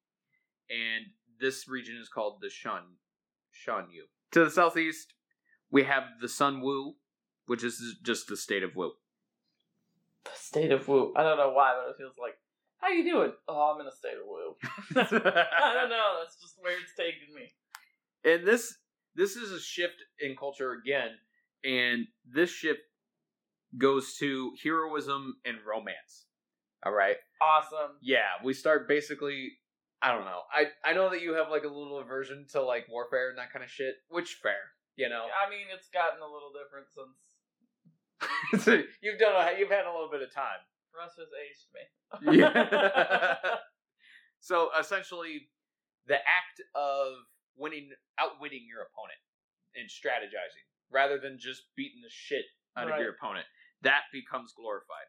and 0.70 1.06
this 1.40 1.68
region 1.68 1.96
is 2.00 2.08
called 2.08 2.38
the 2.40 2.48
Shun 2.48 2.82
Shun 3.52 3.88
Yu. 3.90 4.04
To 4.32 4.44
the 4.44 4.50
southeast, 4.50 5.14
we 5.70 5.84
have 5.84 6.04
the 6.20 6.28
Sun 6.28 6.60
Wu, 6.62 6.94
which 7.46 7.62
is 7.62 7.96
just 8.02 8.28
the 8.28 8.36
state 8.36 8.62
of 8.62 8.74
Wu. 8.76 8.92
The 10.24 10.30
state 10.34 10.72
of 10.72 10.88
Wu. 10.88 11.12
I 11.16 11.22
don't 11.22 11.36
know 11.36 11.50
why, 11.52 11.74
but 11.80 11.90
it 11.90 11.96
feels 11.98 12.14
like, 12.20 12.34
how 12.78 12.88
you 12.88 13.04
doing? 13.04 13.32
Oh, 13.48 13.74
I'm 13.74 13.80
in 13.80 13.86
a 13.86 13.92
state 13.92 14.14
of 14.20 14.26
Wu. 14.26 14.54
I 14.96 15.74
don't 15.74 15.90
know. 15.90 16.18
That's 16.22 16.40
just 16.40 16.56
where 16.60 16.72
it's 16.80 16.94
taking 16.96 17.34
me. 17.34 17.52
and 18.24 18.46
this 18.46 18.74
this 19.14 19.36
is 19.36 19.50
a 19.50 19.60
shift 19.60 20.02
in 20.20 20.36
culture 20.36 20.72
again 20.72 21.10
and 21.64 22.06
this 22.26 22.50
shift 22.50 22.80
goes 23.78 24.14
to 24.18 24.52
heroism 24.62 25.36
and 25.44 25.58
romance. 25.66 26.26
All 26.84 26.92
right? 26.92 27.16
Awesome. 27.40 27.96
yeah 28.00 28.40
we 28.44 28.54
start 28.54 28.88
basically 28.88 29.52
i 30.00 30.10
don't 30.10 30.24
know. 30.24 30.40
I 30.52 30.66
i 30.84 30.94
know 30.94 31.10
that 31.10 31.22
you 31.22 31.34
have 31.34 31.50
like 31.50 31.64
a 31.64 31.68
little 31.68 31.98
aversion 31.98 32.46
to 32.52 32.62
like 32.62 32.86
warfare 32.88 33.28
and 33.30 33.38
that 33.38 33.52
kind 33.52 33.64
of 33.64 33.70
shit 33.70 33.96
which 34.08 34.38
fair 34.42 34.72
you 34.96 35.08
know? 35.08 35.28
I 35.28 35.48
mean, 35.48 35.68
it's 35.72 35.88
gotten 35.88 36.20
a 36.20 36.26
little 36.26 36.50
different 36.56 36.88
since 38.64 38.88
you've 39.02 39.18
done 39.18 39.36
a, 39.36 39.58
you've 39.58 39.70
had 39.70 39.84
a 39.84 39.92
little 39.92 40.10
bit 40.10 40.22
of 40.22 40.32
time. 40.32 40.64
Russ 40.96 41.12
has 41.20 41.28
aged 41.36 41.68
me. 41.76 42.40
Yeah. 42.40 43.36
so 44.40 44.70
essentially, 44.78 45.48
the 46.06 46.16
act 46.16 46.64
of 46.74 47.20
winning, 47.56 47.90
outwitting 48.18 48.64
your 48.66 48.88
opponent 48.88 49.20
and 49.76 49.88
strategizing, 49.88 50.64
rather 50.90 51.18
than 51.18 51.38
just 51.38 51.68
beating 51.76 52.00
the 52.00 52.10
shit 52.10 52.44
out 52.76 52.90
of 52.90 52.98
your 52.98 53.10
opponent, 53.10 53.44
that 53.86 54.02
becomes 54.12 54.52
glorified. 54.52 55.08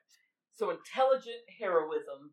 so 0.54 0.70
intelligent 0.70 1.44
heroism 1.60 2.32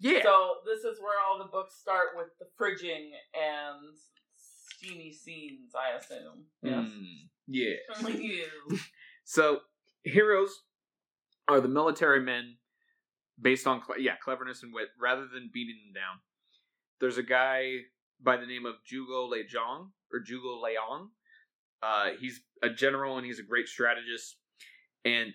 Yeah. 0.00 0.22
So 0.22 0.36
this 0.66 0.84
is 0.84 1.00
where 1.00 1.18
all 1.24 1.38
the 1.38 1.50
books 1.50 1.74
start 1.80 2.08
with 2.16 2.28
the 2.40 2.46
fridging 2.58 3.10
and 3.34 3.94
steamy 4.36 5.12
scenes, 5.12 5.72
I 5.74 5.96
assume. 5.96 6.44
Yes. 6.62 6.88
Mm, 6.88 7.28
yeah. 7.46 8.08
You. 8.08 8.46
So 9.24 9.60
heroes 10.02 10.50
are 11.48 11.60
the 11.60 11.68
military 11.68 12.20
men 12.20 12.56
based 13.40 13.66
on 13.66 13.80
cle- 13.80 13.98
yeah 13.98 14.16
cleverness 14.22 14.62
and 14.64 14.74
wit 14.74 14.88
rather 15.00 15.26
than 15.32 15.50
beating 15.52 15.76
them 15.86 15.94
down. 16.02 16.16
There's 17.00 17.18
a 17.18 17.22
guy 17.22 17.60
by 18.20 18.36
the 18.36 18.46
name 18.46 18.66
of 18.66 18.74
Zhuge 18.90 19.30
Liang 19.30 19.92
or 20.12 20.20
Zhuge 20.20 20.62
Liang. 20.62 21.08
Uh, 21.82 22.10
he's 22.20 22.40
a 22.62 22.68
general 22.70 23.16
and 23.16 23.26
he's 23.26 23.38
a 23.40 23.44
great 23.44 23.68
strategist. 23.68 24.36
And 25.04 25.32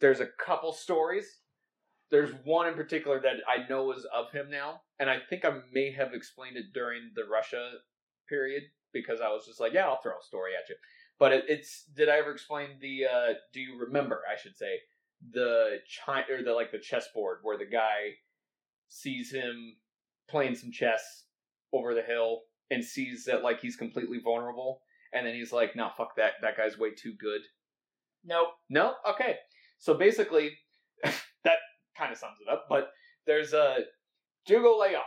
there's 0.00 0.20
a 0.20 0.28
couple 0.44 0.72
stories. 0.72 1.40
There's 2.10 2.32
one 2.44 2.68
in 2.68 2.74
particular 2.74 3.20
that 3.20 3.36
I 3.46 3.68
know 3.68 3.92
is 3.92 4.06
of 4.14 4.30
him 4.32 4.50
now, 4.50 4.80
and 4.98 5.10
I 5.10 5.18
think 5.28 5.44
I 5.44 5.60
may 5.72 5.92
have 5.92 6.14
explained 6.14 6.56
it 6.56 6.72
during 6.72 7.10
the 7.14 7.24
Russia 7.30 7.72
period 8.28 8.62
because 8.92 9.20
I 9.20 9.28
was 9.28 9.44
just 9.46 9.60
like, 9.60 9.72
yeah, 9.74 9.86
I'll 9.86 10.00
throw 10.00 10.12
a 10.12 10.26
story 10.26 10.52
at 10.56 10.68
you. 10.68 10.76
But 11.18 11.32
it, 11.32 11.44
it's 11.48 11.84
did 11.94 12.08
I 12.08 12.16
ever 12.18 12.30
explain 12.32 12.78
the? 12.80 13.04
uh 13.04 13.32
Do 13.52 13.60
you 13.60 13.78
remember? 13.78 14.22
I 14.32 14.38
should 14.40 14.56
say 14.56 14.78
the 15.32 15.78
chi- 16.04 16.24
or 16.30 16.42
the 16.42 16.52
like 16.52 16.70
the 16.70 16.78
chessboard 16.78 17.38
where 17.42 17.58
the 17.58 17.66
guy 17.66 18.14
sees 18.88 19.32
him 19.32 19.76
playing 20.30 20.54
some 20.54 20.70
chess 20.72 21.24
over 21.72 21.94
the 21.94 22.02
hill 22.02 22.42
and 22.70 22.84
sees 22.84 23.24
that 23.24 23.42
like 23.42 23.60
he's 23.60 23.76
completely 23.76 24.20
vulnerable, 24.22 24.80
and 25.12 25.26
then 25.26 25.34
he's 25.34 25.52
like, 25.52 25.76
"No, 25.76 25.90
fuck 25.96 26.16
that. 26.16 26.32
That 26.40 26.56
guy's 26.56 26.78
way 26.78 26.90
too 26.92 27.14
good." 27.18 27.42
Nope. 28.24 28.48
No? 28.68 28.94
Okay. 29.08 29.36
So 29.78 29.94
basically, 29.94 30.50
that 31.02 31.58
kind 31.96 32.12
of 32.12 32.18
sums 32.18 32.38
it 32.40 32.50
up. 32.50 32.66
But 32.68 32.90
there's 33.26 33.52
a 33.52 33.78
Zhuge 34.48 34.80
Liang. 34.80 35.00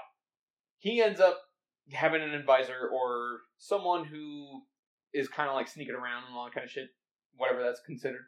He 0.80 1.02
ends 1.02 1.20
up 1.20 1.40
having 1.92 2.22
an 2.22 2.34
advisor 2.34 2.90
or 2.94 3.40
someone 3.58 4.06
who 4.06 4.62
is 5.14 5.28
kind 5.28 5.50
of 5.50 5.56
like 5.56 5.68
sneaking 5.68 5.96
around 5.96 6.24
and 6.28 6.36
all 6.36 6.46
that 6.46 6.54
kind 6.54 6.66
of 6.66 6.72
shit, 6.72 6.88
whatever 7.36 7.62
that's 7.62 7.82
considered, 7.86 8.26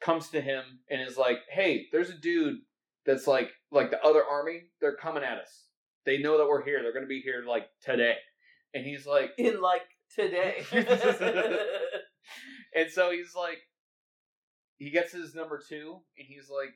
comes 0.00 0.28
to 0.30 0.40
him 0.40 0.62
and 0.90 1.00
is 1.00 1.16
like, 1.16 1.38
"Hey, 1.50 1.86
there's 1.92 2.10
a 2.10 2.18
dude 2.18 2.58
that's 3.06 3.26
like 3.26 3.50
like 3.70 3.90
the 3.90 4.02
other 4.02 4.24
army. 4.24 4.62
They're 4.80 4.96
coming 4.96 5.22
at 5.22 5.38
us. 5.38 5.66
They 6.06 6.18
know 6.18 6.38
that 6.38 6.48
we're 6.48 6.64
here. 6.64 6.82
They're 6.82 6.92
going 6.92 7.04
to 7.04 7.08
be 7.08 7.20
here 7.20 7.44
like 7.46 7.66
today." 7.82 8.16
And 8.74 8.84
he's 8.84 9.06
like, 9.06 9.30
In 9.38 9.60
like 9.60 9.82
today. 10.14 10.64
and 12.74 12.90
so 12.90 13.12
he's 13.12 13.34
like, 13.36 13.58
he 14.76 14.90
gets 14.90 15.12
his 15.12 15.34
number 15.34 15.58
two, 15.58 16.00
and 16.18 16.26
he's 16.26 16.50
like, 16.50 16.74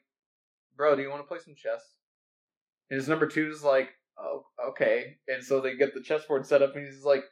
"Bro, 0.76 0.96
do 0.96 1.02
you 1.02 1.10
want 1.10 1.22
to 1.22 1.28
play 1.28 1.38
some 1.38 1.54
chess?" 1.54 1.96
And 2.90 2.98
his 2.98 3.08
number 3.08 3.26
two 3.26 3.50
is 3.50 3.62
like, 3.62 3.90
"Oh, 4.16 4.46
okay." 4.68 5.18
And 5.28 5.44
so 5.44 5.60
they 5.60 5.76
get 5.76 5.94
the 5.94 6.02
chessboard 6.02 6.46
set 6.46 6.62
up, 6.62 6.76
and 6.76 6.86
he's 6.86 7.04
like, 7.04 7.24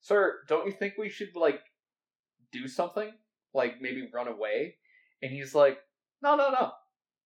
"Sir, 0.00 0.40
don't 0.48 0.66
you 0.66 0.72
think 0.72 0.94
we 0.98 1.08
should 1.08 1.34
like 1.34 1.60
do 2.52 2.68
something? 2.68 3.12
Like 3.54 3.80
maybe 3.80 4.10
run 4.12 4.28
away?" 4.28 4.76
And 5.22 5.32
he's 5.32 5.54
like, 5.54 5.78
"No, 6.22 6.36
no, 6.36 6.50
no, 6.50 6.72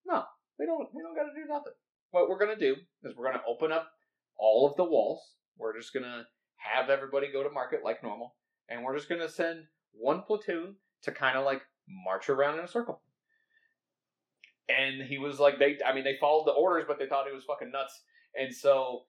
no. 0.07 0.25
We 0.59 0.67
don't. 0.67 0.89
We 0.95 1.03
don't 1.03 1.17
got 1.17 1.25
to 1.25 1.35
do 1.35 1.47
nothing. 1.49 1.73
What 2.11 2.29
we're 2.29 2.39
gonna 2.39 2.57
do 2.57 2.77
is 3.03 3.17
we're 3.17 3.27
gonna 3.27 3.43
open 3.47 3.73
up 3.73 3.91
all 4.39 4.69
of 4.69 4.77
the 4.77 4.85
walls. 4.85 5.35
We're 5.59 5.77
just 5.77 5.93
gonna 5.93 6.27
have 6.57 6.89
everybody 6.89 7.31
go 7.33 7.43
to 7.43 7.51
market 7.51 7.85
like 7.85 8.03
normal, 8.03 8.37
and 8.69 8.83
we're 8.83 8.97
just 8.97 9.09
gonna 9.09 9.29
send 9.29 9.65
one 9.93 10.23
platoon 10.23 10.77
to 11.03 11.13
kind 11.13 11.37
of 11.37 11.45
like 11.45 11.63
march 11.89 12.29
around 12.29 12.59
in 12.59 12.65
a 12.65 12.69
circle. 12.69 13.01
And 14.69 15.03
he 15.03 15.19
was 15.19 15.39
like, 15.39 15.59
they, 15.59 15.79
I 15.87 15.95
mean, 15.95 16.05
they 16.05 16.17
followed 16.21 16.47
the 16.47 16.53
orders, 16.53 16.85
but 16.89 16.99
they 16.99 17.07
thought 17.07 17.27
he 17.29 17.35
was 17.35 17.45
fucking 17.45 17.71
nuts. 17.71 18.03
And 18.39 18.53
so 18.53 19.03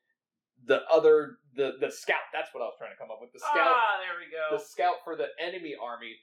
the 0.65 0.81
other, 0.91 1.37
the 1.55 1.73
the 1.79 1.91
scout, 1.91 2.29
that's 2.33 2.49
what 2.53 2.61
I 2.61 2.65
was 2.65 2.75
trying 2.77 2.91
to 2.91 2.97
come 2.97 3.09
up 3.11 3.17
with. 3.21 3.31
The 3.33 3.39
scout, 3.39 3.53
ah, 3.55 3.97
there 3.99 4.17
we 4.19 4.31
go. 4.31 4.57
the 4.57 4.63
scout 4.63 4.95
for 5.03 5.15
the 5.15 5.27
enemy 5.43 5.75
army 5.81 6.15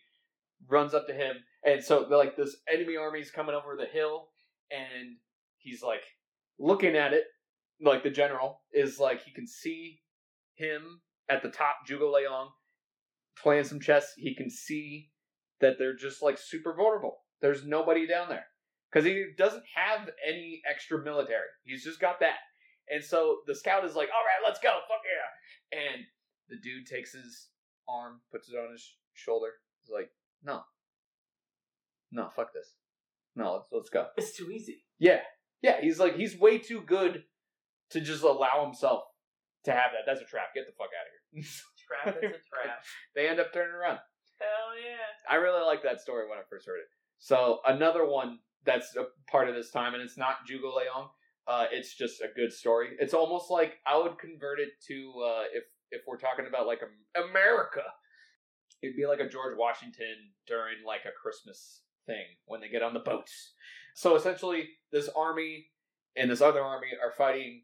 runs 0.69 0.95
up 0.95 1.07
to 1.09 1.14
him, 1.14 1.37
and 1.64 1.83
so 1.83 2.07
they're 2.09 2.19
like, 2.19 2.37
this 2.37 2.57
enemy 2.73 2.97
army's 2.97 3.31
coming 3.31 3.55
over 3.55 3.77
the 3.77 3.87
hill, 3.87 4.29
and 4.71 5.17
he's 5.59 5.83
like 5.83 6.03
looking 6.59 6.97
at 6.97 7.12
it, 7.12 7.25
like 7.83 8.03
the 8.03 8.11
general 8.11 8.61
is 8.73 8.99
like 8.99 9.23
he 9.23 9.33
can 9.33 9.47
see 9.47 10.01
him 10.55 11.01
at 11.29 11.43
the 11.43 11.51
top, 11.51 11.77
Zhuge 11.88 12.01
Liang, 12.01 12.49
playing 13.40 13.64
some 13.64 13.81
chess. 13.81 14.12
He 14.17 14.35
can 14.35 14.51
see 14.51 15.11
that 15.64 15.79
they're 15.79 15.96
just 15.96 16.20
like 16.22 16.37
super 16.37 16.74
vulnerable. 16.74 17.16
There's 17.40 17.64
nobody 17.64 18.07
down 18.07 18.29
there 18.29 18.44
because 18.92 19.07
he 19.07 19.24
doesn't 19.37 19.64
have 19.74 20.11
any 20.27 20.61
extra 20.70 21.03
military. 21.03 21.48
He's 21.64 21.83
just 21.83 22.00
got 22.00 22.20
that. 22.20 22.37
And 22.90 23.03
so 23.03 23.38
the 23.46 23.55
scout 23.55 23.85
is 23.87 23.96
like, 23.96 24.11
"All 24.14 24.24
right, 24.24 24.46
let's 24.46 24.61
go, 24.61 24.79
fuck 24.88 25.00
yeah!" 25.05 25.79
And 25.79 26.05
the 26.50 26.57
dude 26.57 26.87
takes 26.87 27.12
his 27.12 27.48
arm, 27.88 28.20
puts 28.31 28.50
it 28.50 28.57
on 28.57 28.72
his 28.72 28.83
sh- 28.83 28.92
shoulder. 29.14 29.53
He's 29.83 29.90
like, 29.90 30.11
"No, 30.42 30.64
no, 32.12 32.29
fuck 32.29 32.53
this. 32.53 32.74
No, 33.35 33.55
let's 33.55 33.68
let's 33.72 33.88
go." 33.88 34.09
It's 34.18 34.37
too 34.37 34.50
easy. 34.50 34.85
Yeah, 34.98 35.20
yeah. 35.62 35.81
He's 35.81 35.98
like, 35.98 36.14
he's 36.16 36.38
way 36.38 36.59
too 36.59 36.83
good 36.83 37.24
to 37.90 38.00
just 38.03 38.22
allow 38.22 38.64
himself 38.66 39.05
to 39.64 39.72
have 39.72 39.92
that. 39.92 40.05
That's 40.05 40.20
a 40.20 40.27
trap. 40.27 40.55
Get 40.55 40.66
the 40.66 40.72
fuck 40.77 40.88
out 40.88 41.07
of 41.07 41.12
here. 41.33 41.44
Trap 41.85 42.16
is 42.22 42.31
a 42.31 42.64
trap. 42.64 42.83
they 43.14 43.29
end 43.29 43.40
up 43.40 43.53
turning 43.53 43.74
around. 43.74 43.98
Hell 44.45 44.77
yeah. 44.77 45.33
I 45.33 45.37
really 45.37 45.65
like 45.65 45.83
that 45.83 46.01
story 46.01 46.29
when 46.29 46.39
I 46.39 46.43
first 46.49 46.67
heard 46.67 46.79
it. 46.79 46.89
So 47.19 47.61
another 47.67 48.07
one 48.07 48.39
that's 48.65 48.97
a 48.97 49.07
part 49.31 49.49
of 49.49 49.55
this 49.55 49.71
time, 49.71 49.95
and 49.95 50.03
it's 50.03 50.19
not 50.19 50.47
Zhuge 50.49 50.63
Liang. 50.63 51.09
Uh, 51.47 51.67
it's 51.73 51.95
just 51.95 52.21
a 52.21 52.29
good 52.35 52.53
story. 52.53 52.89
It's 52.99 53.15
almost 53.15 53.51
like 53.51 53.75
I 53.87 53.99
would 53.99 54.19
convert 54.19 54.61
it 54.61 54.71
to 54.89 55.13
uh, 55.25 55.43
if 55.53 55.65
if 55.91 56.03
we're 56.07 56.19
talking 56.19 56.47
about 56.49 56.67
like 56.67 56.81
America, 57.17 57.83
it'd 58.83 58.97
be 58.97 59.07
like 59.07 59.21
a 59.21 59.29
George 59.29 59.57
Washington 59.57 60.33
during 60.47 60.77
like 60.87 61.05
a 61.05 61.13
Christmas 61.21 61.83
thing 62.07 62.25
when 62.47 62.61
they 62.61 62.69
get 62.69 62.83
on 62.83 62.95
the 62.95 63.01
boats. 63.01 63.53
So 63.95 64.17
essentially, 64.17 64.69
this 64.93 65.09
army 65.15 65.67
and 66.17 66.31
this 66.31 66.41
other 66.41 66.63
army 66.63 66.89
are 67.03 67.13
fighting 67.13 67.63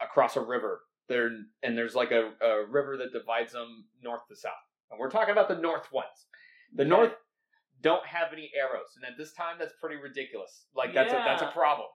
across 0.00 0.36
a 0.36 0.40
river. 0.40 0.80
There 1.08 1.30
and 1.62 1.76
there's 1.78 1.94
like 1.94 2.10
a, 2.10 2.32
a 2.42 2.66
river 2.68 2.96
that 2.96 3.12
divides 3.12 3.52
them 3.52 3.86
north 4.02 4.26
to 4.28 4.36
south. 4.36 4.52
And 4.90 4.98
we're 5.00 5.10
talking 5.10 5.32
about 5.32 5.48
the 5.48 5.56
north 5.56 5.90
ones. 5.92 6.26
The 6.72 6.82
Okay. 6.82 6.88
north 6.90 7.16
don't 7.80 8.06
have 8.06 8.32
any 8.32 8.50
arrows, 8.54 8.96
and 8.96 9.04
at 9.04 9.16
this 9.18 9.32
time, 9.34 9.58
that's 9.58 9.74
pretty 9.80 9.96
ridiculous. 9.96 10.66
Like 10.74 10.94
that's 10.94 11.12
a 11.12 11.16
that's 11.16 11.42
a 11.42 11.50
problem. 11.50 11.88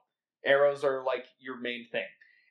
Arrows 0.44 0.84
are 0.84 1.02
like 1.04 1.26
your 1.38 1.56
main 1.58 1.88
thing, 1.90 2.06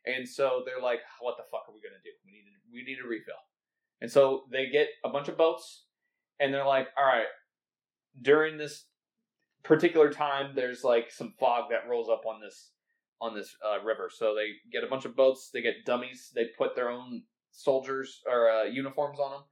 and 0.06 0.28
so 0.28 0.64
they're 0.66 0.82
like, 0.82 1.02
"What 1.20 1.38
the 1.38 1.44
fuck 1.44 1.68
are 1.68 1.74
we 1.74 1.82
gonna 1.82 2.02
do? 2.04 2.12
We 2.26 2.32
need 2.32 2.44
we 2.72 2.84
need 2.84 3.00
a 3.04 3.08
refill." 3.08 3.36
And 4.02 4.12
so 4.12 4.46
they 4.52 4.68
get 4.68 4.90
a 5.04 5.10
bunch 5.10 5.28
of 5.28 5.38
boats, 5.38 5.86
and 6.40 6.54
they're 6.54 6.66
like, 6.66 6.90
"All 6.98 7.06
right." 7.06 7.28
During 8.22 8.58
this 8.58 8.88
particular 9.64 10.12
time, 10.12 10.54
there's 10.56 10.84
like 10.84 11.12
some 11.12 11.34
fog 11.40 11.70
that 11.70 11.88
rolls 11.88 12.10
up 12.10 12.26
on 12.26 12.42
this 12.42 12.72
on 13.22 13.34
this 13.36 13.56
uh, 13.66 13.80
river. 13.84 14.10
So 14.12 14.36
they 14.36 14.54
get 14.72 14.84
a 14.84 14.88
bunch 14.88 15.06
of 15.06 15.16
boats. 15.16 15.50
They 15.54 15.62
get 15.62 15.86
dummies. 15.86 16.32
They 16.34 16.46
put 16.58 16.76
their 16.76 16.90
own 16.90 17.24
soldiers 17.52 18.22
or 18.28 18.50
uh, 18.50 18.64
uniforms 18.64 19.20
on 19.20 19.32
them, 19.32 19.44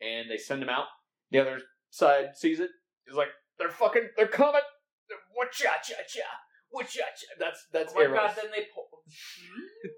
and 0.00 0.30
they 0.30 0.36
send 0.38 0.62
them 0.62 0.68
out. 0.68 0.86
The 1.30 1.38
other 1.40 1.60
side 1.90 2.36
sees 2.36 2.60
it. 2.60 2.70
it. 3.06 3.10
Is 3.10 3.16
like 3.16 3.28
they're 3.58 3.70
fucking. 3.70 4.08
They're 4.16 4.26
coming. 4.28 4.60
What 5.34 5.52
cha 5.52 5.74
cha 5.82 5.94
cha. 6.08 6.26
What 6.70 6.86
cha 6.88 7.04
cha. 7.14 7.28
That's 7.38 7.66
that's 7.72 7.92
oh 7.92 7.98
my 7.98 8.04
arrows. 8.04 8.16
god, 8.16 8.36
then 8.36 8.50
they 8.50 8.66
pull. 8.74 8.88
Hmm? 9.04 9.88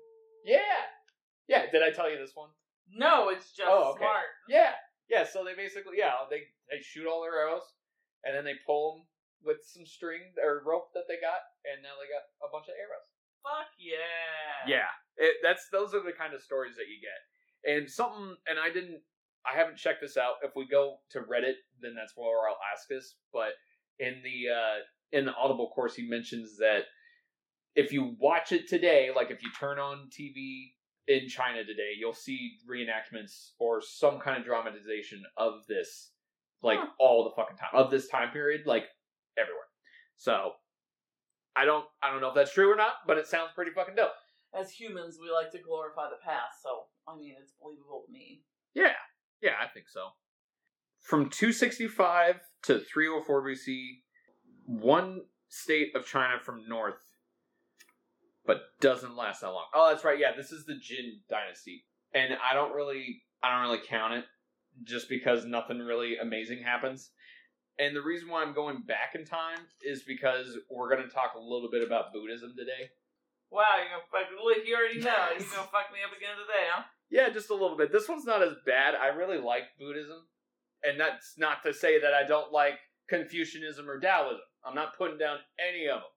Yeah, 0.45 0.83
yeah. 1.49 1.71
Did 1.71 1.83
I 1.83 1.91
tell 1.91 2.11
you 2.11 2.19
this 2.19 2.33
one? 2.35 2.51
no, 2.95 3.29
it's 3.31 3.51
just 3.55 3.67
Oh, 3.71 3.93
okay. 3.95 4.05
smart. 4.07 4.31
Yeah, 4.49 4.73
yeah. 5.11 5.25
So 5.27 5.43
they 5.45 5.55
basically, 5.55 5.99
yeah, 5.99 6.15
they 6.31 6.43
they 6.71 6.79
shoot 6.83 7.07
all 7.07 7.23
their 7.23 7.35
arrows, 7.35 7.67
and 8.25 8.35
then 8.37 8.45
they 8.45 8.55
pull 8.67 8.95
them 8.95 9.01
with 9.43 9.59
some 9.67 9.87
string 9.87 10.23
or 10.43 10.63
rope 10.67 10.91
that 10.95 11.07
they 11.09 11.19
got, 11.19 11.43
and 11.67 11.83
now 11.83 11.95
they 11.99 12.07
got 12.11 12.27
a 12.47 12.51
bunch 12.51 12.67
of 12.71 12.75
arrows. 12.79 13.07
Fuck 13.43 13.71
yeah. 13.79 14.67
Yeah, 14.67 14.91
it, 15.19 15.39
that's 15.43 15.67
those 15.71 15.95
are 15.95 16.03
the 16.03 16.15
kind 16.15 16.35
of 16.35 16.43
stories 16.43 16.75
that 16.79 16.87
you 16.91 16.99
get, 17.03 17.21
and 17.67 17.91
something. 17.91 18.35
And 18.47 18.59
I 18.59 18.71
didn't, 18.71 19.03
I 19.51 19.57
haven't 19.57 19.77
checked 19.77 20.01
this 20.01 20.17
out. 20.17 20.35
If 20.43 20.53
we 20.57 20.67
go 20.67 20.97
to 21.11 21.21
Reddit, 21.21 21.55
then 21.81 21.95
that's 21.95 22.13
where 22.17 22.49
I'll 22.49 22.59
ask 22.73 22.89
this. 22.89 23.17
But 23.33 23.51
in 23.99 24.23
the 24.23 24.53
uh 24.53 24.79
in 25.13 25.25
the 25.25 25.35
Audible 25.35 25.71
course, 25.71 25.95
he 25.95 26.09
mentions 26.09 26.57
that 26.59 26.85
if 27.75 27.93
you 27.93 28.17
watch 28.19 28.53
it 28.53 28.69
today, 28.69 29.11
like 29.15 29.31
if 29.31 29.43
you 29.43 29.51
turn 29.59 29.79
on 29.79 30.09
TV 30.11 30.73
in 31.09 31.29
China 31.29 31.65
today, 31.65 31.93
you'll 31.99 32.13
see 32.13 32.53
reenactments 32.69 33.51
or 33.59 33.81
some 33.81 34.19
kind 34.19 34.39
of 34.39 34.45
dramatization 34.45 35.23
of 35.37 35.67
this, 35.69 36.11
like 36.63 36.79
Huh. 36.81 36.87
all 36.99 37.25
the 37.25 37.31
fucking 37.37 37.57
time 37.57 37.71
of 37.75 37.91
this 37.91 38.09
time 38.09 38.31
period, 38.31 38.63
like 38.67 38.85
everywhere. 39.39 39.69
So. 40.17 40.53
I 41.59 41.65
don't 41.65 41.87
I 42.03 42.11
don't 42.11 42.21
know 42.21 42.29
if 42.29 42.35
that's 42.35 42.53
true 42.53 42.71
or 42.71 42.77
not, 42.77 42.97
but 43.07 43.17
it 43.17 43.27
sounds 43.27 43.49
pretty 43.55 43.71
fucking 43.71 43.95
dope. 43.95 44.13
As 44.53 44.71
humans, 44.71 45.17
we 45.19 45.31
like 45.31 45.51
to 45.53 45.59
glorify 45.59 46.11
the 46.11 46.21
past, 46.23 46.63
so 46.63 46.85
I 47.09 47.17
mean, 47.17 47.35
it's 47.41 47.55
believable 47.59 48.03
to 48.07 48.13
me. 48.13 48.43
Yeah, 48.75 48.93
yeah, 49.43 49.53
I 49.63 49.69
think 49.69 49.89
so. 49.89 50.09
From 51.01 51.31
265 51.31 52.41
to 52.65 52.81
304 52.81 53.43
BC, 53.43 53.85
one 54.67 55.23
state 55.49 55.95
of 55.95 56.07
China 56.07 56.39
from 56.43 56.69
north 56.69 56.97
but 58.47 58.63
doesn't 58.81 59.17
last 59.17 59.41
that 59.41 59.51
long. 59.51 59.67
Oh, 59.75 59.91
that's 59.91 60.05
right. 60.05 60.19
Yeah, 60.19 60.31
this 60.37 60.53
is 60.53 60.65
the 60.65 60.77
Jin 60.77 61.21
dynasty, 61.29 61.85
and 62.15 62.35
I 62.39 62.55
don't 62.55 62.75
really, 62.75 63.23
I 63.43 63.53
don't 63.53 63.69
really 63.69 63.85
count 63.85 64.15
it 64.15 64.25
just 64.85 65.09
because 65.09 65.45
nothing 65.45 65.79
really 65.79 66.17
amazing 66.17 66.63
happens. 66.63 67.11
And 67.79 67.95
the 67.95 68.01
reason 68.01 68.29
why 68.29 68.43
I'm 68.43 68.55
going 68.55 68.83
back 68.87 69.13
in 69.15 69.27
time 69.27 69.59
is 69.83 70.03
because 70.03 70.57
we're 70.71 70.89
going 70.89 71.03
to 71.03 71.13
talk 71.13 71.35
a 71.37 71.41
little 71.41 71.69
bit 71.71 71.85
about 71.85 72.13
Buddhism 72.13 72.55
today. 72.57 72.89
Wow, 73.51 73.63
you're 73.79 73.95
gonna 73.95 74.11
fuck 74.11 74.27
look, 74.43 74.67
you 74.67 74.75
already 74.75 74.99
know. 74.99 75.31
You're 75.31 75.47
gonna 75.55 75.71
fuck 75.71 75.95
me 75.95 76.03
up 76.03 76.11
again 76.11 76.35
today, 76.35 76.67
huh? 76.67 76.83
Yeah, 77.11 77.29
just 77.31 77.51
a 77.51 77.55
little 77.55 77.77
bit. 77.77 77.93
This 77.93 78.09
one's 78.09 78.25
not 78.25 78.43
as 78.43 78.55
bad. 78.67 78.95
I 78.95 79.09
really 79.09 79.39
like 79.39 79.65
Buddhism, 79.79 80.27
and 80.83 80.99
that's 80.99 81.39
not 81.39 81.63
to 81.63 81.73
say 81.73 82.01
that 82.01 82.13
I 82.15 82.27
don't 82.27 82.53
like 82.53 82.75
Confucianism 83.09 83.89
or 83.89 84.01
Taoism. 84.01 84.41
I'm 84.65 84.75
not 84.75 84.97
putting 84.99 85.19
down 85.19 85.39
any 85.63 85.87
of 85.87 86.01
them. 86.03 86.11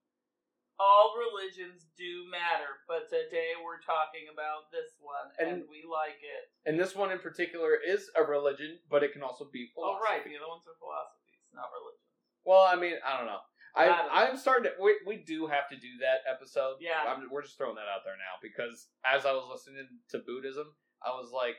All 0.80 1.14
religions 1.20 1.86
do 1.98 2.24
matter, 2.32 2.80
but 2.88 3.10
today 3.12 3.52
we're 3.60 3.84
talking 3.84 4.32
about 4.32 4.72
this 4.72 4.96
one, 5.04 5.28
and, 5.38 5.62
And- 5.62 5.70
we 5.70 5.84
like 5.84 6.18
it. 6.24 6.50
And 6.66 6.80
this 6.80 6.96
one 6.96 7.12
in 7.12 7.20
particular 7.20 7.76
is 7.76 8.10
a 8.16 8.24
religion, 8.24 8.80
but 8.90 9.04
it 9.04 9.12
can 9.12 9.22
also 9.22 9.46
be 9.46 9.70
Oh, 9.76 10.00
philosophy. 10.00 10.04
right, 10.10 10.24
the 10.24 10.38
other 10.38 10.48
ones 10.48 10.64
are 10.68 10.76
philosophies, 10.80 11.44
not 11.54 11.70
religions. 11.76 12.08
Well, 12.46 12.64
I 12.64 12.76
mean, 12.76 12.96
I 13.06 13.18
don't 13.18 13.28
know. 13.28 13.42
I, 13.76 13.84
I 13.84 13.86
don't 13.86 13.98
know. 13.98 14.12
I'm 14.14 14.38
starting 14.38 14.64
to. 14.66 14.84
We, 14.84 14.96
we 15.06 15.18
do 15.18 15.48
have 15.48 15.70
to 15.70 15.76
do 15.76 15.88
that 16.02 16.30
episode. 16.30 16.76
Yeah. 16.80 17.06
I'm, 17.08 17.30
we're 17.32 17.44
just 17.44 17.58
throwing 17.58 17.76
that 17.76 17.90
out 17.94 18.02
there 18.04 18.16
now 18.16 18.38
because 18.42 18.88
as 19.06 19.26
I 19.26 19.32
was 19.32 19.48
listening 19.52 19.88
to 20.10 20.20
Buddhism, 20.20 20.68
I 21.06 21.10
was 21.10 21.32
like, 21.34 21.56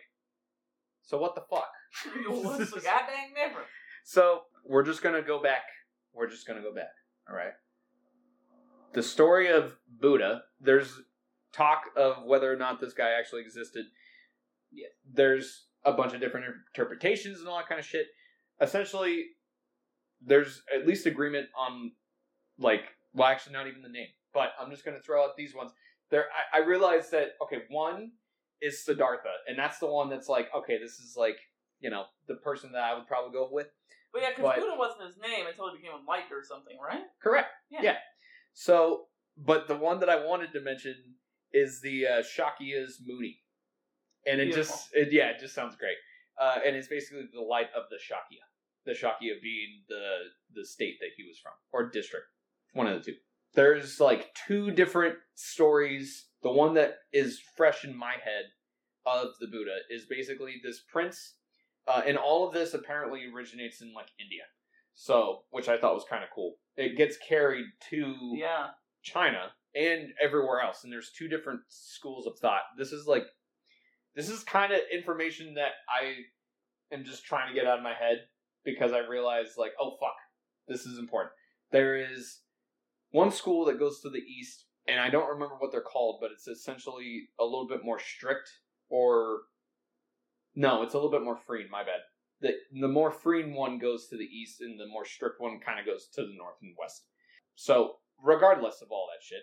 so 1.02 1.18
what 1.18 1.34
the 1.34 1.42
fuck? 1.50 1.70
What's 2.28 2.70
the 2.70 2.80
goddamn 2.80 3.34
difference? 3.34 3.68
So 4.04 4.42
we're 4.64 4.84
just 4.84 5.02
gonna 5.02 5.22
go 5.22 5.42
back. 5.42 5.62
We're 6.12 6.28
just 6.28 6.46
gonna 6.46 6.62
go 6.62 6.74
back. 6.74 6.92
All 7.28 7.36
right. 7.36 7.52
The 8.92 9.02
story 9.02 9.48
of 9.48 9.76
Buddha. 10.00 10.42
There's 10.60 11.00
talk 11.52 11.82
of 11.96 12.24
whether 12.24 12.52
or 12.52 12.56
not 12.56 12.80
this 12.80 12.92
guy 12.92 13.10
actually 13.18 13.42
existed. 13.42 13.86
Yeah. 14.72 14.88
There's 15.12 15.66
a 15.84 15.92
bunch 15.92 16.12
of 16.12 16.20
different 16.20 16.46
interpretations 16.74 17.40
and 17.40 17.48
all 17.48 17.56
that 17.58 17.68
kind 17.68 17.78
of 17.78 17.84
shit. 17.84 18.06
Essentially, 18.60 19.26
there's 20.20 20.62
at 20.74 20.86
least 20.86 21.06
agreement 21.06 21.46
on 21.56 21.92
like 22.60 22.84
well, 23.14 23.28
actually 23.28 23.54
not 23.54 23.66
even 23.66 23.82
the 23.82 23.88
name, 23.88 24.08
but 24.32 24.50
I'm 24.60 24.70
just 24.70 24.84
gonna 24.84 25.00
throw 25.00 25.24
out 25.24 25.36
these 25.36 25.54
ones. 25.54 25.72
There, 26.10 26.26
I, 26.52 26.58
I 26.58 26.64
realized 26.64 27.10
that 27.12 27.30
okay, 27.42 27.62
one 27.68 28.12
is 28.60 28.84
Siddhartha, 28.84 29.32
and 29.48 29.58
that's 29.58 29.78
the 29.78 29.86
one 29.86 30.08
that's 30.08 30.28
like 30.28 30.48
okay, 30.54 30.78
this 30.78 30.98
is 30.98 31.14
like 31.16 31.38
you 31.80 31.90
know 31.90 32.04
the 32.28 32.34
person 32.34 32.72
that 32.72 32.82
I 32.82 32.94
would 32.94 33.06
probably 33.06 33.32
go 33.32 33.48
with. 33.50 33.68
But 34.12 34.22
yeah, 34.22 34.30
because 34.36 34.56
Buddha 34.58 34.76
wasn't 34.76 35.06
his 35.06 35.18
name 35.18 35.46
until 35.48 35.70
he 35.70 35.78
became 35.78 35.92
enlightened 35.98 36.32
or 36.32 36.42
something, 36.44 36.76
right? 36.84 37.02
Correct. 37.22 37.48
Yeah. 37.70 37.80
Yeah. 37.82 37.96
So, 38.54 39.06
but 39.36 39.68
the 39.68 39.76
one 39.76 40.00
that 40.00 40.08
I 40.08 40.24
wanted 40.24 40.52
to 40.52 40.60
mention 40.60 40.96
is 41.52 41.80
the 41.80 42.06
uh, 42.06 42.22
Shakya's 42.22 43.00
Moody, 43.04 43.42
and 44.26 44.40
it 44.40 44.46
Beautiful. 44.46 44.74
just 44.74 44.88
it, 44.94 45.12
yeah, 45.12 45.30
it 45.30 45.40
just 45.40 45.54
sounds 45.54 45.76
great. 45.76 45.96
Uh, 46.40 46.58
and 46.66 46.74
it's 46.74 46.88
basically 46.88 47.28
the 47.32 47.40
light 47.40 47.68
of 47.76 47.84
the 47.90 47.96
Shakya, 47.96 48.42
the 48.86 48.92
Shakya 48.92 49.40
being 49.42 49.82
the 49.88 50.30
the 50.54 50.64
state 50.64 50.96
that 51.00 51.10
he 51.16 51.24
was 51.24 51.38
from 51.38 51.52
or 51.72 51.88
district, 51.90 52.26
one 52.72 52.86
of 52.86 52.98
the 52.98 53.12
two. 53.12 53.16
There's 53.54 54.00
like 54.00 54.34
two 54.46 54.70
different 54.70 55.16
stories. 55.34 56.26
The 56.42 56.52
one 56.52 56.74
that 56.74 56.98
is 57.12 57.40
fresh 57.56 57.84
in 57.84 57.96
my 57.96 58.12
head 58.12 58.44
of 59.06 59.28
the 59.40 59.46
Buddha 59.46 59.76
is 59.90 60.06
basically 60.08 60.60
this 60.62 60.80
prince, 60.90 61.34
uh, 61.88 62.02
and 62.06 62.16
all 62.16 62.46
of 62.46 62.54
this 62.54 62.74
apparently 62.74 63.22
originates 63.34 63.80
in 63.80 63.92
like 63.92 64.08
India. 64.20 64.42
So, 64.94 65.44
which 65.50 65.68
I 65.68 65.78
thought 65.78 65.94
was 65.94 66.04
kind 66.08 66.22
of 66.22 66.30
cool. 66.34 66.56
It 66.76 66.96
gets 66.96 67.16
carried 67.16 67.66
to 67.90 68.34
Yeah. 68.36 68.68
China 69.02 69.52
and 69.74 70.12
everywhere 70.20 70.60
else, 70.60 70.84
and 70.84 70.92
there's 70.92 71.12
two 71.16 71.28
different 71.28 71.60
schools 71.68 72.26
of 72.26 72.38
thought. 72.38 72.62
This 72.76 72.92
is 72.92 73.06
like, 73.06 73.24
this 74.14 74.28
is 74.28 74.42
kind 74.42 74.72
of 74.72 74.80
information 74.92 75.54
that 75.54 75.72
I 75.88 76.16
am 76.94 77.04
just 77.04 77.24
trying 77.24 77.48
to 77.48 77.54
get 77.54 77.66
out 77.68 77.78
of 77.78 77.84
my 77.84 77.94
head 77.94 78.18
because 78.64 78.92
I 78.92 78.98
realize, 78.98 79.54
like, 79.56 79.72
oh 79.80 79.96
fuck, 80.00 80.16
this 80.68 80.84
is 80.86 80.98
important. 80.98 81.32
There 81.70 81.96
is 81.96 82.40
one 83.10 83.30
school 83.30 83.64
that 83.66 83.78
goes 83.78 84.00
to 84.00 84.10
the 84.10 84.18
east, 84.18 84.66
and 84.86 85.00
I 85.00 85.10
don't 85.10 85.28
remember 85.28 85.56
what 85.58 85.72
they're 85.72 85.80
called, 85.80 86.18
but 86.20 86.30
it's 86.30 86.48
essentially 86.48 87.28
a 87.38 87.44
little 87.44 87.66
bit 87.66 87.84
more 87.84 87.98
strict, 87.98 88.50
or 88.88 89.40
no, 90.54 90.82
it's 90.82 90.94
a 90.94 90.96
little 90.96 91.10
bit 91.10 91.22
more 91.22 91.36
free. 91.36 91.66
My 91.70 91.82
bad. 91.82 92.00
The 92.40 92.54
the 92.80 92.88
more 92.88 93.10
free 93.10 93.52
one 93.52 93.78
goes 93.78 94.08
to 94.08 94.16
the 94.16 94.24
east, 94.24 94.60
and 94.60 94.78
the 94.78 94.86
more 94.86 95.04
strict 95.04 95.40
one 95.40 95.60
kind 95.60 95.78
of 95.78 95.86
goes 95.86 96.08
to 96.14 96.22
the 96.22 96.36
north 96.36 96.56
and 96.62 96.74
west. 96.78 97.04
So, 97.54 97.96
regardless 98.22 98.80
of 98.80 98.90
all 98.90 99.08
that 99.12 99.24
shit, 99.24 99.42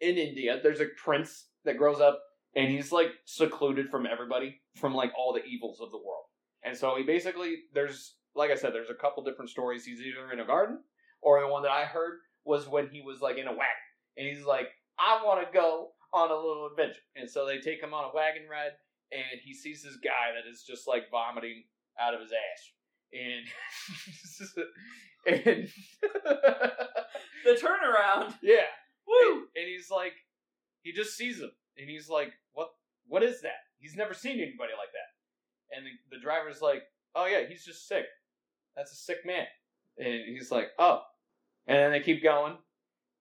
in 0.00 0.16
India, 0.16 0.60
there's 0.62 0.80
a 0.80 0.86
prince 1.02 1.46
that 1.64 1.78
grows 1.78 2.00
up 2.00 2.20
and 2.54 2.70
he's 2.70 2.92
like 2.92 3.10
secluded 3.24 3.90
from 3.90 4.06
everybody, 4.06 4.60
from 4.76 4.94
like 4.94 5.12
all 5.16 5.32
the 5.32 5.44
evils 5.44 5.80
of 5.80 5.90
the 5.90 5.98
world. 5.98 6.24
And 6.62 6.76
so 6.76 6.96
he 6.96 7.04
basically, 7.04 7.56
there's, 7.72 8.16
like 8.34 8.50
I 8.50 8.54
said, 8.54 8.72
there's 8.72 8.90
a 8.90 8.94
couple 8.94 9.22
different 9.22 9.50
stories. 9.50 9.84
He's 9.84 10.00
either 10.00 10.32
in 10.32 10.40
a 10.40 10.46
garden 10.46 10.80
or 11.20 11.40
the 11.40 11.48
one 11.48 11.62
that 11.62 11.70
I 11.70 11.84
heard 11.84 12.18
was 12.48 12.66
when 12.66 12.88
he 12.88 13.02
was 13.02 13.20
like 13.20 13.36
in 13.36 13.46
a 13.46 13.50
wagon 13.52 13.86
and 14.16 14.26
he's 14.26 14.44
like, 14.44 14.68
I 14.98 15.22
want 15.24 15.46
to 15.46 15.52
go 15.52 15.90
on 16.12 16.30
a 16.30 16.34
little 16.34 16.66
adventure. 16.70 17.00
And 17.14 17.30
so 17.30 17.46
they 17.46 17.58
take 17.60 17.80
him 17.82 17.94
on 17.94 18.04
a 18.10 18.14
wagon 18.14 18.42
ride 18.50 18.72
and 19.12 19.40
he 19.44 19.54
sees 19.54 19.82
this 19.82 19.96
guy 20.02 20.32
that 20.34 20.50
is 20.50 20.64
just 20.66 20.88
like 20.88 21.10
vomiting 21.10 21.64
out 22.00 22.14
of 22.14 22.20
his 22.20 22.32
ass. 22.32 22.72
And, 23.12 23.46
and 25.46 25.68
The 27.44 27.52
turnaround. 27.54 28.34
yeah, 28.42 28.66
Woo! 29.06 29.32
and, 29.32 29.42
and 29.56 29.66
he's 29.66 29.90
like, 29.90 30.12
he 30.82 30.92
just 30.92 31.16
sees 31.16 31.38
him, 31.40 31.50
and 31.78 31.88
he's 31.88 32.08
like, 32.08 32.32
"What? 32.52 32.68
What 33.06 33.22
is 33.22 33.40
that?" 33.42 33.60
He's 33.78 33.96
never 33.96 34.12
seen 34.14 34.32
anybody 34.36 34.72
like 34.76 34.92
that. 34.92 35.76
And 35.76 35.86
the, 35.86 36.16
the 36.16 36.22
driver's 36.22 36.60
like, 36.60 36.82
"Oh 37.14 37.26
yeah, 37.26 37.46
he's 37.48 37.64
just 37.64 37.88
sick. 37.88 38.04
That's 38.76 38.92
a 38.92 38.96
sick 38.96 39.18
man." 39.24 39.46
And 39.98 40.24
he's 40.26 40.50
like, 40.50 40.68
"Oh," 40.78 41.00
and 41.68 41.78
then 41.78 41.92
they 41.92 42.00
keep 42.00 42.22
going, 42.22 42.56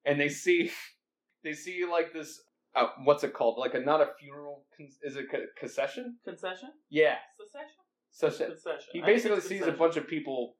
and 0.05 0.19
they 0.19 0.29
see, 0.29 0.71
they 1.43 1.53
see 1.53 1.85
like 1.85 2.13
this. 2.13 2.39
Uh, 2.75 2.87
what's 3.03 3.23
it 3.23 3.33
called? 3.33 3.57
Like 3.57 3.73
a 3.73 3.79
not 3.79 4.01
a 4.01 4.07
funeral? 4.19 4.65
con- 4.75 4.89
Is 5.03 5.15
it 5.15 5.25
a 5.33 5.59
concession? 5.59 6.17
Concession? 6.25 6.69
Yeah. 6.89 7.15
Secession? 7.39 7.83
So 8.11 8.27
Concession. 8.29 8.89
he 8.93 9.01
I 9.01 9.05
basically 9.05 9.37
it's 9.37 9.47
sees 9.47 9.63
a 9.67 9.71
bunch 9.71 9.95
of 9.97 10.07
people 10.07 10.55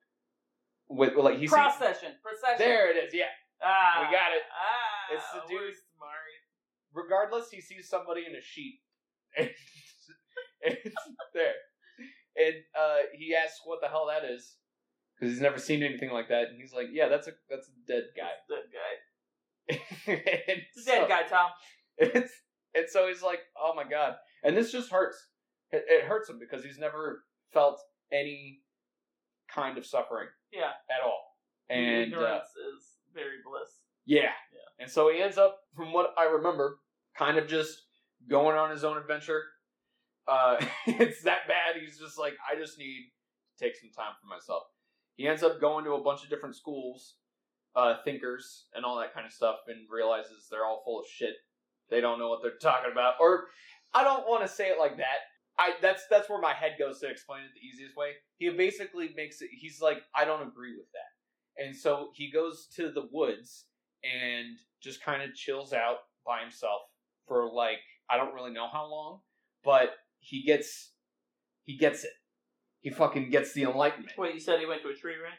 with 0.89 1.15
like 1.15 1.35
he 1.37 1.47
sees. 1.47 1.51
Procession. 1.53 2.13
Procession. 2.23 2.57
There 2.59 2.89
it 2.91 2.97
is. 2.97 3.13
Yeah. 3.13 3.25
Ah, 3.63 4.01
We 4.05 4.15
got 4.15 4.31
it. 4.33 4.43
Ah, 4.51 5.15
It's 5.15 5.25
the 5.33 5.41
dude- 5.49 5.73
Smart. 5.95 6.13
regardless, 6.93 7.49
he 7.49 7.61
sees 7.61 7.87
somebody 7.89 8.25
in 8.27 8.35
a 8.35 8.41
sheet. 8.41 8.79
And, 9.37 9.49
and 10.65 10.77
there. 11.35 11.53
And 12.35 12.55
uh, 12.77 12.97
he 13.13 13.35
asks 13.35 13.61
what 13.65 13.79
the 13.81 13.87
hell 13.87 14.07
that 14.09 14.23
is. 14.27 14.57
Because 15.19 15.33
he's 15.33 15.41
never 15.41 15.57
seen 15.57 15.81
anything 15.83 16.11
like 16.11 16.29
that. 16.29 16.49
And 16.49 16.59
he's 16.61 16.73
like, 16.73 16.87
yeah, 16.91 17.07
that's 17.09 17.27
a 17.27 17.31
that's 17.49 17.67
a 17.69 17.91
dead 17.91 18.03
guy. 18.15 18.29
Dead 18.49 18.65
guy. 18.71 19.79
It's 20.07 20.81
a 20.83 20.85
dead 20.85 21.09
guy, 21.09 21.23
Tom. 21.23 21.49
It's, 21.99 22.31
and 22.75 22.85
so 22.87 23.07
he's 23.07 23.23
like, 23.23 23.39
oh 23.59 23.73
my 23.75 23.83
god. 23.83 24.15
And 24.43 24.55
this 24.55 24.71
just 24.71 24.91
hurts. 24.91 25.17
It, 25.71 25.83
it 25.89 26.03
hurts 26.05 26.29
him 26.29 26.37
because 26.39 26.63
he's 26.63 26.77
never 26.77 27.23
felt 27.51 27.79
any 28.11 28.59
kind 29.53 29.79
of 29.79 29.85
suffering 29.85 30.27
Yeah. 30.53 30.73
at 30.95 31.03
all. 31.03 31.23
And 31.71 32.13
uh, 32.13 32.39
is 32.75 32.83
very 33.15 33.37
bliss. 33.43 33.69
yeah. 34.05 34.21
Yeah. 34.53 34.83
And 34.83 34.91
so 34.91 35.11
he 35.11 35.19
ends 35.21 35.39
up, 35.39 35.57
from 35.75 35.91
what 35.91 36.13
I 36.19 36.25
remember, 36.25 36.77
kind 37.17 37.39
of 37.39 37.47
just 37.47 37.81
going 38.29 38.55
on 38.55 38.69
his 38.69 38.83
own 38.83 38.97
adventure. 38.97 39.41
Uh, 40.27 40.57
it's 40.85 41.23
that 41.23 41.47
bad. 41.47 41.81
He's 41.81 41.97
just 41.97 42.19
like, 42.19 42.33
I 42.49 42.59
just 42.59 42.77
need 42.77 43.09
to 43.57 43.65
take 43.65 43.75
some 43.75 43.89
time 43.89 44.13
for 44.21 44.27
myself. 44.27 44.63
He 45.17 45.27
ends 45.27 45.43
up 45.43 45.59
going 45.59 45.83
to 45.85 45.93
a 45.93 46.03
bunch 46.03 46.23
of 46.23 46.29
different 46.29 46.55
schools, 46.55 47.15
uh, 47.75 47.95
thinkers, 48.05 48.67
and 48.73 48.85
all 48.85 48.97
that 48.99 49.13
kind 49.13 49.25
of 49.25 49.33
stuff, 49.33 49.57
and 49.67 49.79
realizes 49.89 50.47
they're 50.49 50.65
all 50.65 50.83
full 50.85 50.99
of 50.99 51.05
shit. 51.11 51.33
They 51.89 52.01
don't 52.01 52.19
know 52.19 52.29
what 52.29 52.41
they're 52.41 52.57
talking 52.61 52.91
about. 52.91 53.15
Or 53.19 53.45
I 53.93 54.03
don't 54.03 54.27
want 54.27 54.43
to 54.43 54.47
say 54.47 54.67
it 54.69 54.79
like 54.79 54.97
that. 54.97 55.25
I 55.59 55.73
that's 55.81 56.03
that's 56.09 56.29
where 56.29 56.39
my 56.39 56.53
head 56.53 56.75
goes 56.77 56.99
to 56.99 57.09
explain 57.09 57.41
it 57.41 57.49
the 57.53 57.67
easiest 57.67 57.97
way. 57.97 58.11
He 58.37 58.49
basically 58.51 59.09
makes 59.15 59.41
it. 59.41 59.49
He's 59.51 59.81
like, 59.81 59.97
I 60.15 60.23
don't 60.23 60.47
agree 60.47 60.75
with 60.77 60.87
that, 60.93 61.65
and 61.65 61.75
so 61.75 62.09
he 62.13 62.31
goes 62.31 62.67
to 62.75 62.91
the 62.91 63.09
woods 63.11 63.65
and 64.03 64.55
just 64.83 65.03
kind 65.03 65.23
of 65.23 65.33
chills 65.33 65.73
out 65.73 65.97
by 66.25 66.41
himself 66.41 66.81
for 67.27 67.51
like 67.51 67.79
I 68.09 68.17
don't 68.17 68.35
really 68.35 68.51
know 68.51 68.67
how 68.71 68.85
long, 68.85 69.21
but 69.63 69.95
he 70.19 70.43
gets 70.43 70.91
he 71.63 71.75
gets 71.75 72.03
it. 72.03 72.11
He 72.87 72.93
fucking 72.93 73.31
gets 73.31 73.51
the 73.51 73.63
enlightenment. 73.63 74.13
Wait, 74.17 74.33
you 74.33 74.39
said 74.39 74.61
he 74.61 74.65
went 74.65 74.81
to 74.83 74.87
a 74.87 74.93
tree, 74.95 75.15
right? 75.21 75.35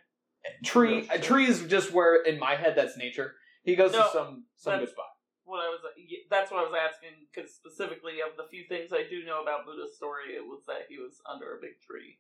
Tree 0.67 1.07
No, 1.09 1.15
a 1.15 1.19
tree 1.19 1.47
is 1.47 1.63
just 1.63 1.93
where 1.95 2.23
in 2.23 2.39
my 2.39 2.57
head 2.57 2.75
that's 2.77 2.99
nature. 2.99 3.37
He 3.63 3.75
goes 3.75 3.93
No, 3.93 4.03
to 4.05 4.11
some 4.13 4.45
some 4.55 4.73
good 4.75 4.81
that's- 4.81 4.91
spot. 4.91 5.07
What 5.45 5.61
I 5.65 5.69
was 5.71 5.81
that's 6.29 6.51
what 6.51 6.61
I 6.61 6.69
was 6.69 6.75
asking 6.79 7.25
because 7.33 7.55
specifically 7.55 8.21
of 8.21 8.37
the 8.37 8.45
few 8.51 8.65
things 8.69 8.93
I 8.93 9.05
do 9.09 9.25
know 9.25 9.41
about 9.41 9.65
Buddha's 9.65 9.97
story, 9.97 10.37
it 10.37 10.45
was 10.45 10.61
that 10.67 10.83
he 10.91 10.99
was 10.99 11.23
under 11.25 11.57
a 11.57 11.61
big 11.63 11.81
tree. 11.81 12.19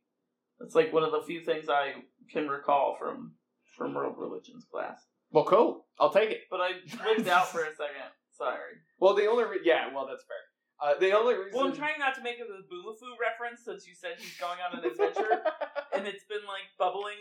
That's 0.58 0.74
like 0.74 0.94
one 0.94 1.02
of 1.02 1.12
the 1.12 1.20
few 1.20 1.44
things 1.44 1.68
I 1.68 1.92
can 2.32 2.48
recall 2.48 2.96
from 2.98 3.34
from 3.76 3.92
world 3.92 4.14
religions 4.16 4.64
class. 4.64 5.04
Well, 5.30 5.44
cool. 5.44 5.84
I'll 6.00 6.08
take 6.10 6.30
it. 6.30 6.44
But 6.50 6.62
I 6.62 6.70
lived 7.04 7.28
out 7.28 7.48
for 7.48 7.60
a 7.64 7.68
second, 7.76 8.16
Sorry. 8.32 8.80
Well, 8.98 9.12
the 9.14 9.26
only 9.26 9.44
re- 9.44 9.60
yeah, 9.62 9.92
well 9.94 10.06
that's 10.06 10.24
fair. 10.24 10.40
Uh, 10.78 10.94
the 10.98 11.10
only 11.10 11.34
reason 11.34 11.58
Well, 11.58 11.66
I'm 11.66 11.74
trying 11.74 11.98
not 11.98 12.14
to 12.14 12.22
make 12.22 12.38
it 12.38 12.46
a 12.46 12.62
Boomafu 12.70 13.18
reference 13.18 13.64
since 13.66 13.86
you 13.86 13.94
said 13.94 14.14
he's 14.18 14.38
going 14.38 14.62
on 14.62 14.78
an 14.78 14.86
adventure, 14.86 15.42
and 15.94 16.06
it's 16.06 16.22
been 16.30 16.46
like 16.46 16.70
bubbling 16.78 17.18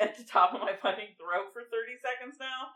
at 0.00 0.16
the 0.16 0.24
top 0.24 0.54
of 0.54 0.60
my 0.60 0.72
fucking 0.80 1.12
throat 1.20 1.52
for 1.52 1.68
30 1.68 2.00
seconds 2.00 2.40
now. 2.40 2.72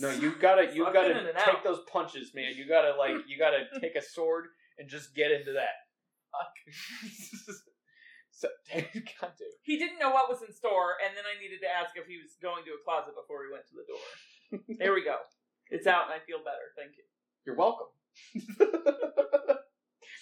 No, 0.00 0.08
you 0.08 0.32
gotta 0.40 0.72
you 0.72 0.88
gotta 0.88 1.12
and 1.12 1.36
take 1.36 1.60
out. 1.60 1.64
those 1.64 1.84
punches, 1.84 2.32
man. 2.34 2.56
You 2.56 2.66
gotta 2.66 2.96
like 2.96 3.28
you 3.28 3.36
gotta 3.36 3.68
take 3.80 3.94
a 3.94 4.00
sword 4.00 4.46
and 4.78 4.88
just 4.88 5.14
get 5.14 5.30
into 5.30 5.52
that. 5.52 5.84
so, 8.32 8.48
God 8.72 9.36
damn. 9.36 9.52
He 9.60 9.76
didn't 9.76 9.98
know 10.00 10.10
what 10.10 10.30
was 10.32 10.40
in 10.40 10.54
store, 10.54 10.96
and 11.04 11.12
then 11.12 11.24
I 11.28 11.36
needed 11.36 11.60
to 11.60 11.68
ask 11.68 11.92
if 11.94 12.08
he 12.08 12.16
was 12.16 12.40
going 12.40 12.64
to 12.64 12.72
a 12.72 12.80
closet 12.80 13.12
before 13.12 13.44
he 13.44 13.52
went 13.52 13.68
to 13.68 13.76
the 13.76 13.84
door. 13.84 14.08
there 14.80 14.94
we 14.96 15.04
go. 15.04 15.20
It's 15.68 15.86
out, 15.86 16.08
and 16.08 16.16
I 16.16 16.24
feel 16.24 16.38
better. 16.38 16.72
Thank 16.72 16.96
you. 16.96 17.04
You're 17.44 17.56
welcome. 17.56 17.92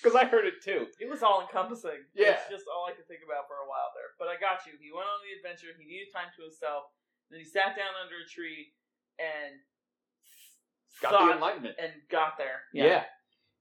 Because 0.02 0.16
I 0.16 0.24
heard 0.24 0.46
it 0.48 0.64
too. 0.64 0.88
It 0.98 1.10
was 1.12 1.22
all 1.22 1.42
encompassing. 1.44 2.00
Yeah. 2.16 2.32
It's 2.40 2.48
just 2.48 2.64
all 2.72 2.88
I 2.88 2.96
could 2.96 3.04
think 3.04 3.20
about 3.20 3.44
for 3.44 3.60
a 3.60 3.68
while 3.68 3.92
there. 3.92 4.16
But 4.16 4.32
I 4.32 4.40
got 4.40 4.64
you. 4.64 4.72
He 4.80 4.88
went 4.88 5.04
on 5.04 5.20
the 5.20 5.36
adventure. 5.36 5.76
He 5.76 5.84
needed 5.84 6.08
time 6.08 6.32
to 6.40 6.42
himself. 6.48 6.88
Then 7.28 7.36
he 7.38 7.44
sat 7.44 7.76
down 7.76 7.92
under 8.00 8.16
a 8.16 8.24
tree 8.28 8.72
and 9.20 9.60
Got 11.04 11.12
the 11.12 11.34
enlightenment. 11.36 11.76
and 11.78 11.92
got 12.10 12.38
there. 12.38 12.64
Yeah. 12.72 13.04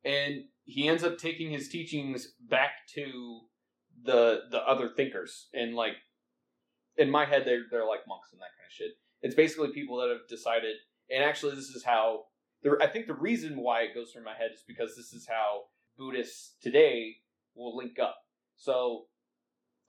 And 0.06 0.46
he 0.64 0.88
ends 0.88 1.04
up 1.04 1.18
taking 1.18 1.52
his 1.52 1.68
teachings 1.68 2.32
back 2.40 2.88
to 2.96 3.42
the 4.02 4.48
the 4.50 4.60
other 4.64 4.88
thinkers. 4.96 5.50
And 5.54 5.76
like 5.76 6.00
in 6.96 7.12
my 7.12 7.26
head 7.26 7.44
they're 7.46 7.68
they're 7.70 7.86
like 7.86 8.08
monks 8.08 8.32
and 8.32 8.40
that 8.40 8.56
kind 8.56 8.64
of 8.68 8.72
shit. 8.72 8.92
It's 9.22 9.36
basically 9.36 9.74
people 9.76 9.98
that 10.00 10.08
have 10.10 10.24
decided 10.30 10.76
and 11.12 11.22
actually 11.22 11.56
this 11.56 11.68
is 11.68 11.84
how 11.84 12.29
the 12.64 12.78
I 12.82 12.88
think 12.88 13.08
the 13.08 13.14
reason 13.14 13.58
why 13.58 13.82
it 13.82 13.96
goes 13.96 14.12
through 14.12 14.24
my 14.24 14.34
head 14.34 14.52
is 14.54 14.64
because 14.68 14.96
this 14.96 15.14
is 15.14 15.28
how 15.28 15.64
Buddhists 15.98 16.56
today 16.62 17.18
will 17.56 17.76
link 17.76 18.00
up. 18.00 18.18
So 18.58 19.06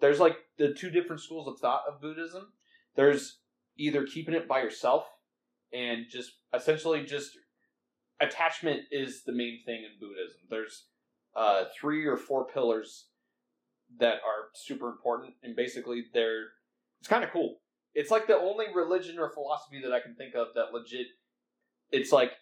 there's 0.00 0.20
like 0.20 0.36
the 0.58 0.72
two 0.72 0.90
different 0.90 1.22
schools 1.22 1.48
of 1.48 1.58
thought 1.60 1.82
of 1.88 2.00
Buddhism. 2.00 2.52
There's 2.96 3.38
either 3.76 4.06
keeping 4.06 4.34
it 4.34 4.48
by 4.48 4.62
yourself 4.62 5.04
and 5.72 6.06
just 6.10 6.32
essentially 6.54 7.04
just 7.04 7.30
attachment 8.20 8.82
is 8.90 9.22
the 9.24 9.32
main 9.32 9.60
thing 9.64 9.84
in 9.84 9.98
Buddhism. 10.00 10.40
There's 10.48 10.86
uh, 11.34 11.64
three 11.78 12.06
or 12.06 12.16
four 12.16 12.46
pillars 12.46 13.06
that 13.98 14.14
are 14.14 14.48
super 14.54 14.88
important, 14.88 15.34
and 15.42 15.56
basically 15.56 16.04
they're 16.12 16.48
it's 17.00 17.08
kind 17.08 17.24
of 17.24 17.30
cool. 17.30 17.56
It's 17.94 18.10
like 18.10 18.26
the 18.26 18.36
only 18.36 18.66
religion 18.74 19.18
or 19.18 19.30
philosophy 19.30 19.80
that 19.82 19.92
I 19.92 20.00
can 20.00 20.14
think 20.14 20.34
of 20.34 20.48
that 20.54 20.72
legit. 20.72 21.06
It's 21.90 22.12
like 22.12 22.32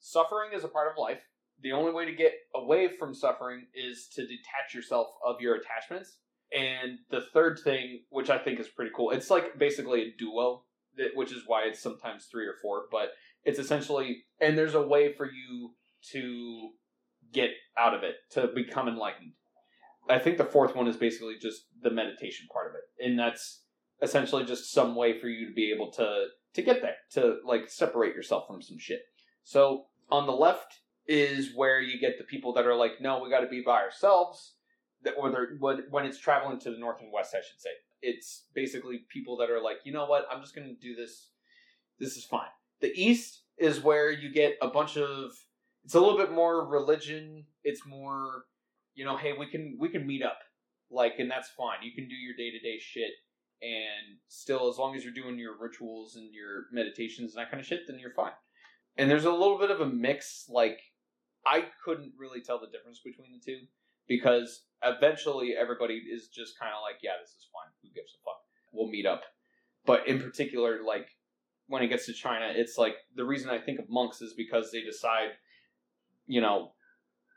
suffering 0.00 0.50
is 0.54 0.64
a 0.64 0.68
part 0.68 0.90
of 0.90 0.98
life. 0.98 1.20
The 1.60 1.72
only 1.72 1.92
way 1.92 2.04
to 2.04 2.12
get 2.12 2.34
away 2.54 2.88
from 2.98 3.14
suffering 3.14 3.66
is 3.74 4.08
to 4.14 4.22
detach 4.22 4.74
yourself 4.74 5.08
of 5.26 5.40
your 5.40 5.56
attachments. 5.56 6.18
And 6.52 6.98
the 7.10 7.22
third 7.32 7.58
thing, 7.62 8.04
which 8.10 8.30
I 8.30 8.38
think 8.38 8.60
is 8.60 8.68
pretty 8.68 8.92
cool, 8.94 9.10
it's 9.10 9.30
like 9.30 9.58
basically 9.58 10.02
a 10.02 10.14
duo, 10.16 10.62
which 11.14 11.32
is 11.32 11.42
why 11.46 11.64
it's 11.64 11.80
sometimes 11.80 12.26
three 12.30 12.46
or 12.46 12.54
four, 12.62 12.84
but 12.90 13.10
it's 13.44 13.58
essentially 13.58 14.24
and 14.40 14.56
there's 14.56 14.74
a 14.74 14.86
way 14.86 15.12
for 15.12 15.26
you 15.26 15.70
to 16.12 16.70
get 17.32 17.50
out 17.76 17.94
of 17.94 18.02
it 18.02 18.16
to 18.30 18.48
become 18.54 18.88
enlightened 18.88 19.32
i 20.08 20.18
think 20.18 20.38
the 20.38 20.44
fourth 20.44 20.74
one 20.74 20.86
is 20.86 20.96
basically 20.96 21.36
just 21.40 21.62
the 21.82 21.90
meditation 21.90 22.46
part 22.52 22.68
of 22.68 22.74
it 22.74 23.06
and 23.06 23.18
that's 23.18 23.62
essentially 24.02 24.44
just 24.44 24.72
some 24.72 24.94
way 24.94 25.18
for 25.18 25.28
you 25.28 25.48
to 25.48 25.54
be 25.54 25.72
able 25.74 25.90
to 25.90 26.26
to 26.54 26.62
get 26.62 26.82
there 26.82 26.96
to 27.10 27.36
like 27.44 27.68
separate 27.68 28.14
yourself 28.14 28.46
from 28.46 28.62
some 28.62 28.78
shit 28.78 29.00
so 29.44 29.86
on 30.10 30.26
the 30.26 30.32
left 30.32 30.80
is 31.06 31.54
where 31.54 31.80
you 31.80 31.98
get 31.98 32.18
the 32.18 32.24
people 32.24 32.52
that 32.52 32.66
are 32.66 32.74
like 32.74 33.00
no 33.00 33.22
we 33.22 33.30
got 33.30 33.40
to 33.40 33.48
be 33.48 33.62
by 33.64 33.82
ourselves. 33.82 34.54
That 35.02 35.14
or 35.16 35.30
they're 35.30 35.56
when, 35.60 36.04
it's 36.04 36.18
traveling 36.18 36.58
to 36.60 36.70
the 36.70 36.78
north 36.78 37.00
and 37.00 37.12
west 37.12 37.34
i 37.34 37.38
should 37.38 37.60
say. 37.60 37.70
It's 38.02 38.46
basically 38.54 39.06
people 39.08 39.36
that 39.38 39.50
are 39.50 39.60
like 39.60 39.78
you 39.84 39.92
know 39.92 40.06
what? 40.06 40.26
I'm 40.30 40.40
just 40.40 40.54
gonna 40.54 40.74
do 40.80 40.94
this. 40.94 41.30
This 41.98 42.16
is 42.16 42.24
fine. 42.24 42.50
The 42.80 42.92
east 42.94 43.42
is 43.58 43.82
where 43.82 44.10
you 44.10 44.32
get 44.32 44.56
a 44.62 44.68
bunch 44.68 44.96
of 44.96 45.32
it's 45.84 45.94
a 45.94 46.00
little 46.00 46.18
bit 46.18 46.32
more 46.32 46.66
religion. 46.66 47.44
It's 47.64 47.86
more 47.86 48.44
you 48.94 49.04
know 49.04 49.16
hey 49.16 49.32
we 49.32 49.46
can 49.50 49.76
we 49.80 49.88
can 49.88 50.06
meet 50.06 50.22
up. 50.22 50.38
Like 50.90 51.14
and 51.18 51.30
that's 51.30 51.48
fine. 51.50 51.78
You 51.82 51.92
can 51.94 52.08
do 52.08 52.14
your 52.14 52.34
day-to-day 52.36 52.78
shit 52.80 53.12
and 53.62 54.18
still 54.28 54.68
as 54.68 54.78
long 54.78 54.94
as 54.94 55.04
you're 55.04 55.12
doing 55.12 55.38
your 55.38 55.56
rituals 55.58 56.16
and 56.16 56.32
your 56.32 56.66
meditations 56.72 57.34
and 57.34 57.40
that 57.40 57.50
kind 57.50 57.60
of 57.60 57.66
shit 57.66 57.80
then 57.88 57.98
you're 57.98 58.12
fine 58.12 58.32
and 58.98 59.10
there's 59.10 59.24
a 59.24 59.32
little 59.32 59.58
bit 59.58 59.70
of 59.70 59.80
a 59.80 59.86
mix 59.86 60.44
like 60.48 60.80
i 61.46 61.64
couldn't 61.84 62.12
really 62.18 62.40
tell 62.40 62.60
the 62.60 62.66
difference 62.66 63.00
between 63.02 63.32
the 63.32 63.38
two 63.44 63.60
because 64.08 64.64
eventually 64.82 65.54
everybody 65.58 65.94
is 65.94 66.28
just 66.28 66.58
kind 66.58 66.72
of 66.74 66.80
like 66.82 66.96
yeah 67.02 67.12
this 67.20 67.30
is 67.30 67.46
fine. 67.52 67.70
Who 67.82 67.88
gives 67.94 68.14
a 68.14 68.18
fuck? 68.24 68.40
We'll 68.72 68.88
meet 68.88 69.06
up. 69.06 69.22
But 69.86 70.08
in 70.08 70.20
particular 70.20 70.80
like 70.84 71.08
when 71.68 71.82
it 71.82 71.88
gets 71.88 72.06
to 72.06 72.12
China, 72.14 72.50
it's 72.54 72.78
like 72.78 72.94
the 73.14 73.24
reason 73.24 73.50
I 73.50 73.58
think 73.58 73.78
of 73.78 73.90
monks 73.90 74.22
is 74.22 74.32
because 74.32 74.72
they 74.72 74.80
decide, 74.80 75.32
you 76.26 76.40
know, 76.40 76.72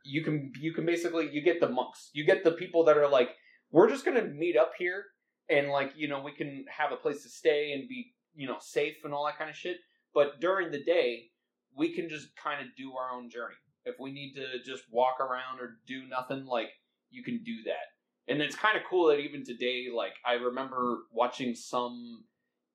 you 0.06 0.24
can 0.24 0.54
you 0.60 0.74
can 0.74 0.86
basically 0.86 1.30
you 1.32 1.42
get 1.42 1.60
the 1.60 1.70
monks, 1.70 2.10
you 2.14 2.26
get 2.26 2.44
the 2.44 2.52
people 2.52 2.86
that 2.86 2.98
are 2.98 3.10
like, 3.10 3.30
we're 3.72 3.90
just 3.90 4.06
gonna 4.06 4.24
meet 4.24 4.58
up 4.58 4.72
here 4.78 5.06
and 5.50 5.70
like 5.70 5.92
you 5.96 6.08
know 6.08 6.22
we 6.22 6.32
can 6.32 6.66
have 6.70 6.92
a 6.92 6.96
place 6.96 7.24
to 7.24 7.30
stay 7.30 7.74
and 7.74 7.90
be 7.90 8.14
you 8.34 8.48
know 8.48 8.58
safe 8.60 8.96
and 9.04 9.14
all 9.14 9.26
that 9.26 9.38
kind 9.38 9.50
of 9.50 9.56
shit. 9.56 9.78
But 10.14 10.40
during 10.42 10.72
the 10.72 10.84
day, 10.84 11.31
we 11.76 11.94
can 11.94 12.10
just 12.10 12.36
kind 12.36 12.62
of 12.62 12.68
do 12.78 12.94
our 12.94 13.16
own 13.16 13.30
journey. 13.30 13.56
If 13.86 13.96
we 14.00 14.12
need 14.12 14.34
to 14.36 14.64
just 14.64 14.84
walk 14.92 15.20
around 15.20 15.60
or 15.60 15.78
do 15.88 16.04
nothing, 16.08 16.46
like 16.46 16.70
you 17.10 17.24
can 17.24 17.42
do 17.44 17.64
that. 17.66 18.32
And 18.32 18.42
it's 18.42 18.56
kind 18.56 18.78
of 18.78 18.84
cool 18.90 19.08
that 19.08 19.20
even 19.20 19.44
today, 19.44 19.88
like 19.94 20.14
I 20.26 20.34
remember 20.34 21.00
watching 21.12 21.56
some 21.56 22.24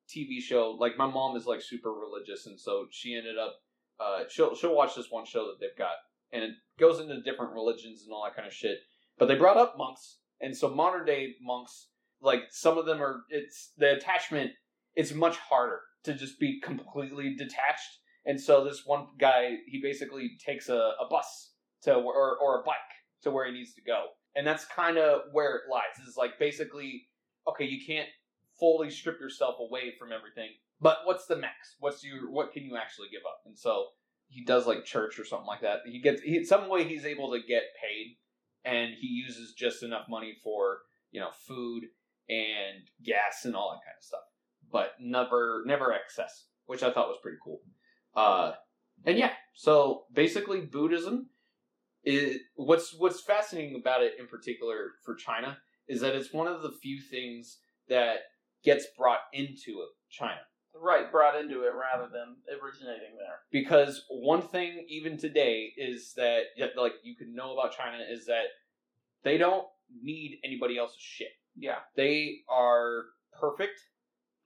TV 0.08 0.40
show. 0.40 0.76
Like 0.78 0.96
my 0.96 1.06
mom 1.06 1.36
is 1.36 1.46
like 1.46 1.62
super 1.62 1.92
religious, 1.92 2.46
and 2.46 2.58
so 2.58 2.86
she 2.90 3.16
ended 3.16 3.38
up 3.38 3.56
uh, 3.98 4.24
she'll 4.28 4.54
she'll 4.54 4.74
watch 4.74 4.94
this 4.94 5.10
one 5.10 5.24
show 5.24 5.46
that 5.46 5.56
they've 5.60 5.78
got, 5.78 5.94
and 6.32 6.42
it 6.42 6.50
goes 6.78 7.00
into 7.00 7.20
different 7.22 7.52
religions 7.52 8.02
and 8.04 8.12
all 8.12 8.24
that 8.24 8.36
kind 8.36 8.46
of 8.46 8.52
shit. 8.52 8.78
But 9.18 9.26
they 9.26 9.36
brought 9.36 9.56
up 9.56 9.76
monks, 9.78 10.18
and 10.40 10.56
so 10.56 10.68
modern 10.68 11.06
day 11.06 11.34
monks, 11.40 11.88
like 12.20 12.42
some 12.50 12.76
of 12.76 12.86
them 12.86 13.02
are, 13.02 13.22
it's 13.30 13.72
the 13.78 13.96
attachment. 13.96 14.50
It's 14.94 15.12
much 15.12 15.36
harder 15.36 15.80
to 16.04 16.14
just 16.14 16.38
be 16.38 16.60
completely 16.60 17.34
detached, 17.36 17.98
and 18.26 18.40
so 18.40 18.64
this 18.64 18.82
one 18.84 19.06
guy, 19.18 19.56
he 19.66 19.80
basically 19.80 20.32
takes 20.44 20.68
a, 20.68 20.92
a 21.00 21.06
bus 21.08 21.52
to 21.82 21.94
or 21.94 22.36
or 22.36 22.60
a 22.60 22.64
bike 22.64 22.76
to 23.22 23.30
where 23.30 23.46
he 23.46 23.52
needs 23.52 23.72
to 23.74 23.82
go, 23.82 24.06
and 24.34 24.46
that's 24.46 24.64
kind 24.64 24.98
of 24.98 25.22
where 25.32 25.56
it 25.56 25.62
lies. 25.70 26.06
Is 26.06 26.16
like 26.16 26.38
basically, 26.38 27.06
okay, 27.48 27.64
you 27.64 27.84
can't 27.86 28.08
fully 28.58 28.90
strip 28.90 29.20
yourself 29.20 29.56
away 29.60 29.94
from 29.98 30.10
everything. 30.12 30.50
But 30.80 30.98
what's 31.04 31.26
the 31.26 31.36
max? 31.36 31.76
What's 31.78 32.04
your 32.04 32.30
what 32.30 32.52
can 32.52 32.64
you 32.64 32.76
actually 32.76 33.08
give 33.10 33.22
up? 33.26 33.40
And 33.46 33.56
so 33.56 33.86
he 34.28 34.44
does 34.44 34.66
like 34.66 34.84
church 34.84 35.18
or 35.18 35.24
something 35.24 35.46
like 35.46 35.62
that. 35.62 35.80
He 35.86 36.00
gets 36.00 36.20
he 36.20 36.44
some 36.44 36.68
way 36.68 36.84
he's 36.84 37.06
able 37.06 37.30
to 37.30 37.38
get 37.38 37.62
paid, 37.80 38.16
and 38.64 38.92
he 39.00 39.06
uses 39.06 39.54
just 39.54 39.84
enough 39.84 40.06
money 40.08 40.34
for 40.42 40.78
you 41.12 41.20
know 41.20 41.30
food 41.46 41.84
and 42.28 42.82
gas 43.04 43.44
and 43.44 43.54
all 43.54 43.70
that 43.70 43.86
kind 43.86 43.96
of 43.96 44.04
stuff, 44.04 44.20
but 44.72 44.94
never 45.00 45.62
never 45.64 45.92
excess, 45.92 46.46
which 46.66 46.82
I 46.82 46.92
thought 46.92 47.08
was 47.08 47.18
pretty 47.22 47.38
cool. 47.42 47.60
Uh, 48.16 48.52
and 49.04 49.18
yeah, 49.18 49.32
so 49.54 50.04
basically 50.12 50.62
Buddhism 50.62 51.28
is 52.04 52.38
what's 52.54 52.94
what's 52.94 53.20
fascinating 53.20 53.76
about 53.76 54.02
it 54.02 54.14
in 54.18 54.26
particular 54.26 54.92
for 55.04 55.14
China 55.14 55.58
is 55.88 56.00
that 56.00 56.14
it's 56.14 56.32
one 56.32 56.46
of 56.46 56.62
the 56.62 56.72
few 56.72 57.00
things 57.00 57.58
that 57.88 58.18
gets 58.64 58.86
brought 58.96 59.20
into 59.32 59.84
China. 60.10 60.40
Right, 60.78 61.10
brought 61.10 61.40
into 61.40 61.62
it 61.62 61.72
rather 61.74 62.08
than 62.12 62.36
originating 62.50 63.16
there. 63.16 63.38
Because 63.50 64.04
one 64.10 64.42
thing, 64.42 64.84
even 64.88 65.16
today, 65.16 65.72
is 65.76 66.12
that 66.16 66.42
like 66.76 66.94
you 67.02 67.16
can 67.16 67.34
know 67.34 67.56
about 67.56 67.76
China 67.76 67.98
is 68.10 68.26
that 68.26 68.44
they 69.22 69.38
don't 69.38 69.66
need 70.02 70.38
anybody 70.44 70.76
else's 70.76 71.00
shit. 71.00 71.28
Yeah. 71.56 71.78
They 71.96 72.40
are 72.48 73.04
perfect, 73.32 73.80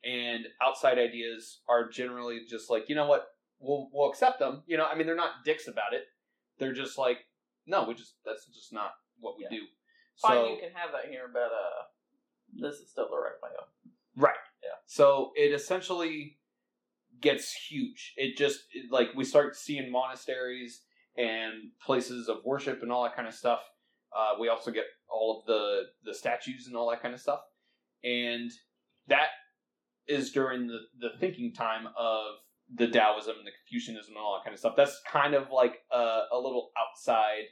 and 0.04 0.46
outside 0.62 0.98
ideas 0.98 1.60
are 1.68 1.88
generally 1.88 2.42
just 2.48 2.70
like 2.70 2.88
you 2.88 2.94
know 2.94 3.06
what 3.06 3.26
we'll 3.60 3.88
we'll 3.92 4.10
accept 4.10 4.38
them. 4.40 4.62
You 4.66 4.76
know, 4.76 4.86
I 4.86 4.94
mean 4.94 5.06
they're 5.06 5.16
not 5.16 5.44
dicks 5.44 5.68
about 5.68 5.92
it. 5.92 6.04
They're 6.58 6.72
just 6.74 6.98
like 6.98 7.18
no, 7.66 7.84
we 7.84 7.94
just 7.94 8.14
that's 8.24 8.46
just 8.46 8.72
not 8.72 8.92
what 9.18 9.36
we 9.38 9.44
Yeah. 9.44 9.58
do. 9.58 9.62
Fine, 10.20 10.32
So- 10.32 10.48
you 10.54 10.60
can 10.60 10.72
have 10.72 10.92
that 10.92 11.10
here, 11.10 11.28
but 11.32 11.50
uh, 11.52 11.82
this 12.60 12.76
is 12.80 12.90
still 12.90 13.08
the 13.08 13.16
right 13.16 13.40
way 13.42 13.50
up. 13.58 13.72
Right. 14.16 14.34
Yeah. 14.62 14.70
So 14.86 15.32
it 15.36 15.52
essentially 15.52 16.38
gets 17.20 17.52
huge. 17.52 18.14
It 18.16 18.36
just 18.36 18.60
it- 18.72 18.90
like 18.90 19.08
we 19.14 19.24
start 19.24 19.56
seeing 19.56 19.90
monasteries 19.90 20.82
and 21.16 21.72
places 21.84 22.28
of 22.28 22.38
worship 22.44 22.82
and 22.82 22.90
all 22.90 23.02
that 23.04 23.14
kind 23.16 23.28
of 23.28 23.34
stuff. 23.34 23.60
Uh, 24.14 24.34
we 24.40 24.48
also 24.48 24.70
get 24.70 24.84
all 25.08 25.40
of 25.40 25.46
the 25.46 25.82
the 26.02 26.14
statues 26.14 26.66
and 26.66 26.76
all 26.76 26.90
that 26.90 27.02
kind 27.02 27.14
of 27.14 27.20
stuff, 27.20 27.40
and 28.02 28.50
that 29.06 29.28
is 30.06 30.32
during 30.32 30.66
the 30.66 30.80
the 30.98 31.10
thinking 31.18 31.52
time 31.54 31.86
of 31.96 32.34
the 32.74 32.88
Taoism 32.88 33.36
and 33.36 33.46
the 33.46 33.52
Confucianism 33.64 34.14
and 34.14 34.18
all 34.18 34.38
that 34.38 34.44
kind 34.44 34.54
of 34.54 34.60
stuff. 34.60 34.74
That's 34.76 35.00
kind 35.10 35.34
of 35.34 35.50
like 35.50 35.78
a, 35.90 36.22
a 36.32 36.36
little 36.36 36.70
outside. 36.78 37.44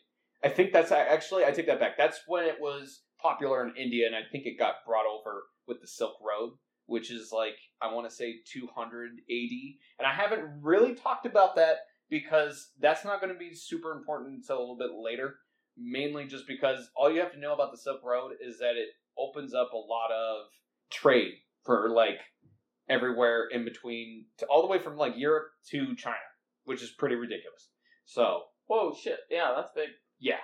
I 0.44 0.48
think 0.48 0.72
that's 0.72 0.92
actually 0.92 1.44
I 1.44 1.50
take 1.50 1.66
that 1.66 1.80
back. 1.80 1.98
That's 1.98 2.20
when 2.26 2.44
it 2.44 2.56
was 2.60 3.02
popular 3.20 3.66
in 3.66 3.74
India, 3.76 4.06
and 4.06 4.14
I 4.14 4.20
think 4.30 4.46
it 4.46 4.58
got 4.58 4.84
brought 4.86 5.06
over 5.06 5.42
with 5.66 5.80
the 5.80 5.88
Silk 5.88 6.14
Road, 6.22 6.52
which 6.86 7.10
is 7.10 7.30
like 7.32 7.56
I 7.82 7.92
want 7.92 8.08
to 8.08 8.14
say 8.14 8.36
200 8.52 9.10
AD. 9.10 9.50
And 9.98 10.06
I 10.06 10.12
haven't 10.12 10.62
really 10.62 10.94
talked 10.94 11.26
about 11.26 11.56
that 11.56 11.78
because 12.08 12.70
that's 12.80 13.04
not 13.04 13.20
going 13.20 13.32
to 13.32 13.38
be 13.38 13.54
super 13.54 13.92
important 13.92 14.36
until 14.36 14.58
a 14.58 14.60
little 14.60 14.78
bit 14.78 14.90
later. 14.94 15.36
Mainly 15.76 16.26
just 16.26 16.46
because 16.48 16.90
all 16.96 17.10
you 17.10 17.20
have 17.20 17.32
to 17.32 17.38
know 17.38 17.54
about 17.54 17.70
the 17.70 17.78
Silk 17.78 18.00
Road 18.04 18.32
is 18.40 18.58
that 18.58 18.76
it 18.76 18.88
opens 19.16 19.54
up 19.54 19.72
a 19.72 19.76
lot 19.76 20.10
of 20.10 20.46
trade 20.90 21.34
for 21.64 21.90
like 21.90 22.18
everywhere 22.88 23.48
in 23.52 23.64
between, 23.64 24.26
to, 24.38 24.46
all 24.46 24.62
the 24.62 24.68
way 24.68 24.78
from 24.78 24.96
like 24.96 25.14
Europe 25.16 25.48
to 25.70 25.94
China, 25.96 26.16
which 26.64 26.82
is 26.82 26.90
pretty 26.90 27.14
ridiculous. 27.14 27.70
So 28.04 28.42
Whoa, 28.66 28.94
shit. 28.94 29.20
Yeah, 29.30 29.52
that's 29.56 29.72
big. 29.74 29.88
yeah, 30.18 30.40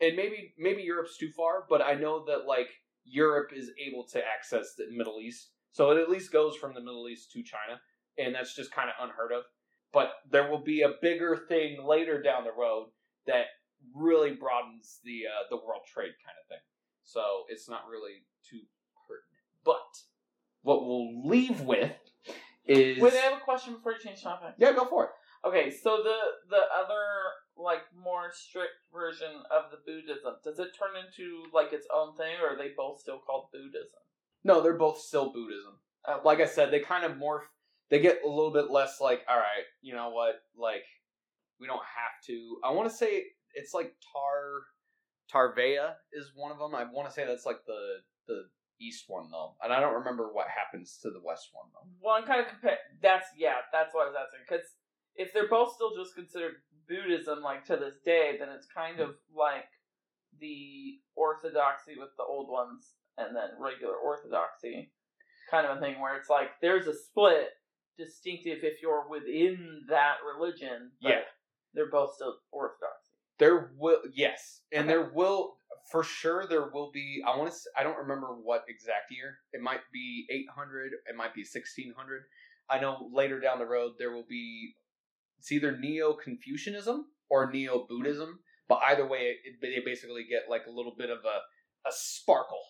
and 0.00 0.16
maybe 0.16 0.54
maybe 0.58 0.82
Europe's 0.82 1.16
too 1.16 1.30
far, 1.36 1.64
but 1.68 1.80
I 1.80 1.94
know 1.94 2.24
that 2.26 2.46
like 2.46 2.68
Europe 3.04 3.52
is 3.54 3.70
able 3.78 4.04
to 4.08 4.18
access 4.18 4.74
the 4.76 4.86
Middle 4.90 5.20
East, 5.20 5.50
so 5.72 5.90
it 5.90 5.98
at 6.00 6.10
least 6.10 6.32
goes 6.32 6.56
from 6.56 6.74
the 6.74 6.80
Middle 6.80 7.08
East 7.08 7.30
to 7.32 7.42
China, 7.42 7.80
and 8.18 8.34
that's 8.34 8.54
just 8.54 8.72
kind 8.72 8.88
of 8.90 9.08
unheard 9.08 9.32
of. 9.32 9.44
But 9.92 10.10
there 10.30 10.50
will 10.50 10.62
be 10.62 10.82
a 10.82 10.94
bigger 11.00 11.36
thing 11.48 11.84
later 11.84 12.22
down 12.22 12.44
the 12.44 12.52
road 12.52 12.88
that 13.26 13.46
really 13.94 14.34
broadens 14.34 14.98
the 15.04 15.22
uh, 15.26 15.46
the 15.48 15.56
world 15.56 15.82
trade 15.86 16.14
kind 16.24 16.36
of 16.42 16.48
thing. 16.48 16.64
So 17.04 17.44
it's 17.48 17.68
not 17.68 17.88
really 17.90 18.26
too 18.48 18.62
pertinent. 19.06 19.46
But 19.64 19.90
what 20.62 20.86
we'll 20.86 21.26
leave 21.26 21.60
with 21.60 21.92
is 22.66 23.00
Wait, 23.00 23.14
I 23.14 23.16
have 23.16 23.38
a 23.38 23.44
question 23.44 23.74
before 23.74 23.92
you 23.92 23.98
change 23.98 24.22
topic. 24.22 24.54
yeah, 24.58 24.72
go 24.72 24.86
for 24.86 25.04
it. 25.04 25.10
Okay, 25.44 25.70
so 25.70 25.98
the 26.02 26.16
the 26.50 26.62
other 26.76 27.04
like 27.56 27.82
more 27.96 28.30
strict 28.32 28.72
version 28.92 29.30
of 29.50 29.70
the 29.70 29.78
Buddhism 29.86 30.34
does 30.44 30.58
it 30.58 30.68
turn 30.78 30.90
into 30.96 31.44
like 31.52 31.72
its 31.72 31.86
own 31.94 32.16
thing, 32.16 32.36
or 32.42 32.54
are 32.54 32.58
they 32.58 32.72
both 32.76 33.00
still 33.00 33.18
called 33.18 33.46
Buddhism? 33.52 34.00
No, 34.44 34.60
they're 34.60 34.74
both 34.76 34.98
still 34.98 35.32
Buddhism. 35.32 35.74
Oh, 36.06 36.20
like 36.24 36.40
I 36.40 36.46
said, 36.46 36.70
they 36.70 36.80
kind 36.80 37.04
of 37.04 37.12
morph. 37.12 37.42
They 37.90 38.00
get 38.00 38.20
a 38.24 38.28
little 38.28 38.52
bit 38.52 38.70
less 38.70 39.00
like, 39.00 39.22
all 39.28 39.36
right, 39.36 39.64
you 39.82 39.94
know 39.94 40.10
what? 40.10 40.36
Like, 40.56 40.84
we 41.58 41.66
don't 41.66 41.78
have 41.78 42.24
to. 42.26 42.58
I 42.64 42.70
want 42.70 42.88
to 42.88 42.96
say 42.96 43.24
it's 43.54 43.74
like 43.74 43.94
Tar 44.12 44.62
Tarvea 45.32 45.94
is 46.12 46.32
one 46.34 46.52
of 46.52 46.58
them. 46.58 46.74
I 46.74 46.84
want 46.84 47.08
to 47.08 47.14
say 47.14 47.26
that's 47.26 47.46
like 47.46 47.64
the 47.66 47.96
the 48.28 48.44
east 48.80 49.04
one 49.08 49.30
though, 49.30 49.54
and 49.62 49.72
I 49.72 49.80
don't 49.80 49.94
remember 49.94 50.28
what 50.32 50.46
happens 50.48 50.98
to 51.02 51.10
the 51.10 51.20
west 51.22 51.48
one 51.52 51.66
though. 51.72 51.88
Well, 52.00 52.16
I'm 52.16 52.26
kind 52.26 52.40
of 52.40 52.48
compare. 52.48 52.78
That's 53.02 53.26
yeah, 53.36 53.62
that's 53.72 53.94
what 53.94 54.06
I 54.06 54.10
was 54.10 54.16
asking. 54.18 54.40
Because 54.48 54.66
if 55.16 55.32
they're 55.32 55.48
both 55.48 55.74
still 55.74 55.94
just 55.94 56.14
considered 56.14 56.54
Buddhism, 56.88 57.42
like 57.42 57.64
to 57.66 57.76
this 57.76 57.96
day, 58.04 58.36
then 58.38 58.48
it's 58.48 58.66
kind 58.66 59.00
of 59.00 59.14
like 59.34 59.68
the 60.40 60.98
orthodoxy 61.16 61.94
with 61.98 62.10
the 62.16 62.24
old 62.24 62.48
ones, 62.50 62.94
and 63.18 63.36
then 63.36 63.50
regular 63.58 63.94
orthodoxy, 63.94 64.92
kind 65.50 65.66
of 65.66 65.76
a 65.76 65.80
thing 65.80 66.00
where 66.00 66.16
it's 66.16 66.30
like 66.30 66.48
there's 66.62 66.86
a 66.86 66.94
split 66.94 67.50
distinctive 67.98 68.58
if 68.62 68.80
you're 68.82 69.08
within 69.08 69.82
that 69.88 70.16
religion. 70.24 70.90
Yeah. 71.00 71.20
they're 71.74 71.90
both 71.90 72.14
still 72.14 72.36
orthodoxy. 72.50 72.99
There 73.40 73.72
will 73.76 73.98
yes, 74.14 74.60
and 74.72 74.82
Okay. 74.84 74.88
there 74.88 75.10
will 75.12 75.56
for 75.90 76.04
sure 76.04 76.46
there 76.46 76.70
will 76.72 76.92
be. 76.92 77.20
I 77.26 77.36
want 77.36 77.52
to. 77.52 77.58
I 77.76 77.82
don't 77.82 77.98
remember 77.98 78.28
what 78.28 78.64
exact 78.68 79.10
year. 79.10 79.38
It 79.52 79.60
might 79.60 79.80
be 79.92 80.26
eight 80.30 80.46
hundred. 80.54 80.92
It 81.08 81.16
might 81.16 81.34
be 81.34 81.42
sixteen 81.42 81.92
hundred. 81.96 82.22
I 82.68 82.78
know 82.78 83.10
later 83.12 83.40
down 83.40 83.58
the 83.58 83.66
road 83.66 83.94
there 83.98 84.12
will 84.12 84.26
be. 84.28 84.76
It's 85.40 85.50
either 85.50 85.76
Neo 85.76 86.12
Confucianism 86.12 87.06
or 87.30 87.50
Neo 87.50 87.86
Buddhism, 87.88 88.40
but 88.68 88.80
either 88.86 89.06
way, 89.06 89.36
it, 89.42 89.54
they 89.62 89.80
basically 89.84 90.24
get 90.28 90.42
like 90.50 90.66
a 90.68 90.70
little 90.70 90.94
bit 90.96 91.10
of 91.10 91.18
a 91.24 91.88
a 91.88 91.92
sparkle, 91.92 92.62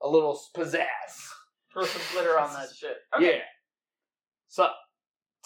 a 0.00 0.08
little 0.08 0.40
pizzazz. 0.56 1.28
Put 1.72 1.88
some 1.88 2.02
glitter 2.12 2.38
on 2.38 2.52
that 2.54 2.68
shit. 2.76 2.96
Okay. 3.16 3.38
Yeah. 3.38 3.42
So 4.46 4.68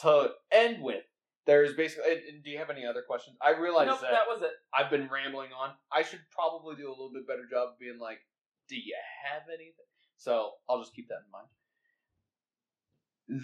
to 0.02 0.28
end 0.52 0.82
with, 0.82 1.04
there's 1.48 1.72
basically. 1.72 2.12
and- 2.12 2.44
do 2.44 2.50
you 2.50 2.58
have 2.58 2.68
any 2.68 2.84
other 2.84 3.02
questions? 3.02 3.38
I 3.40 3.50
realize 3.58 3.86
Nope, 3.86 4.02
that 4.02 4.10
that 4.10 4.28
was 4.28 4.42
it. 4.42 4.52
I've 4.72 4.90
been 4.90 5.08
rambling 5.08 5.50
on. 5.58 5.70
I 5.90 6.02
should 6.02 6.20
probably 6.30 6.76
do 6.76 6.88
a 6.88 6.90
little 6.90 7.10
bit 7.10 7.26
better 7.26 7.46
job 7.50 7.70
of 7.70 7.78
being 7.78 7.98
like, 7.98 8.20
"Do 8.68 8.76
you 8.76 8.94
have 9.24 9.48
anything?" 9.48 9.86
So 10.18 10.52
I'll 10.68 10.78
just 10.78 10.94
keep 10.94 11.08
that 11.08 11.22
in 11.24 11.30
mind. 11.32 11.48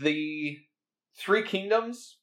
The 0.02 0.58
Three 1.16 1.42
Kingdoms. 1.42 2.18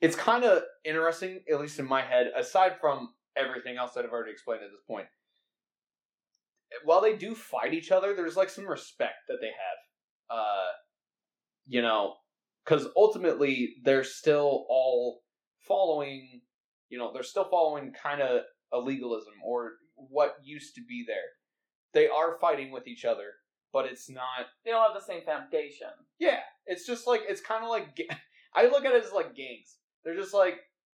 It's 0.00 0.16
kind 0.16 0.44
of 0.44 0.62
interesting, 0.84 1.44
at 1.50 1.60
least 1.60 1.78
in 1.80 1.86
my 1.86 2.02
head. 2.02 2.32
Aside 2.36 2.78
from 2.80 3.14
everything 3.36 3.78
else 3.78 3.94
that 3.94 4.04
I've 4.04 4.12
already 4.12 4.32
explained 4.32 4.62
at 4.62 4.70
this 4.70 4.82
point, 4.86 5.08
while 6.84 7.00
they 7.00 7.16
do 7.16 7.34
fight 7.34 7.74
each 7.74 7.90
other, 7.90 8.14
there's 8.14 8.36
like 8.36 8.50
some 8.50 8.66
respect 8.68 9.26
that 9.28 9.38
they 9.40 9.48
have. 9.48 10.38
Uh, 10.38 10.70
you 11.66 11.82
know, 11.82 12.16
because 12.64 12.86
ultimately 12.96 13.74
they're 13.84 14.04
still 14.04 14.66
all 14.68 15.22
following 15.60 16.40
you 16.88 16.98
know 16.98 17.12
they're 17.12 17.22
still 17.22 17.48
following 17.50 17.92
kind 18.00 18.20
of 18.20 18.42
a 18.72 18.78
legalism 18.78 19.34
or 19.44 19.72
what 19.94 20.36
used 20.42 20.74
to 20.74 20.82
be 20.88 21.04
there 21.06 21.16
they 21.94 22.08
are 22.08 22.38
fighting 22.40 22.70
with 22.70 22.86
each 22.86 23.04
other 23.04 23.30
but 23.72 23.86
it's 23.86 24.10
not 24.10 24.46
They 24.64 24.70
don't 24.70 24.82
have 24.82 25.00
the 25.00 25.06
same 25.06 25.22
foundation. 25.24 25.88
yeah 26.18 26.40
it's 26.66 26.86
just 26.86 27.06
like 27.06 27.22
it's 27.28 27.40
kind 27.40 27.64
of 27.64 27.70
like 27.70 27.96
i 28.54 28.64
look 28.66 28.84
at 28.84 28.92
it 28.94 29.04
as 29.04 29.12
like 29.12 29.34
gangs 29.36 29.76
they're 30.04 30.16
just 30.16 30.34
like 30.34 30.56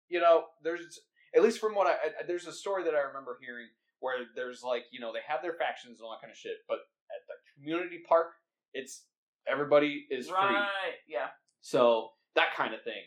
you 0.08 0.20
know 0.20 0.44
there's 0.62 1.00
at 1.36 1.42
least 1.42 1.58
from 1.60 1.74
what 1.74 1.86
I, 1.86 1.92
I 1.92 2.26
there's 2.26 2.46
a 2.46 2.52
story 2.52 2.84
that 2.84 2.94
i 2.94 3.00
remember 3.00 3.38
hearing 3.40 3.66
where 4.00 4.16
there's 4.34 4.62
like 4.62 4.84
you 4.92 5.00
know 5.00 5.12
they 5.12 5.20
have 5.26 5.42
their 5.42 5.54
factions 5.54 5.98
and 5.98 6.04
all 6.06 6.12
that 6.12 6.20
kind 6.22 6.30
of 6.30 6.36
shit 6.38 6.56
but 6.68 6.78
at 7.10 7.22
the 7.28 7.34
community 7.60 8.00
park 8.08 8.28
it's 8.72 9.04
everybody 9.46 10.06
is 10.10 10.26
free. 10.28 10.36
Yeah. 11.06 11.28
So 11.64 12.10
that 12.34 12.54
kind 12.54 12.74
of 12.74 12.82
thing. 12.82 13.02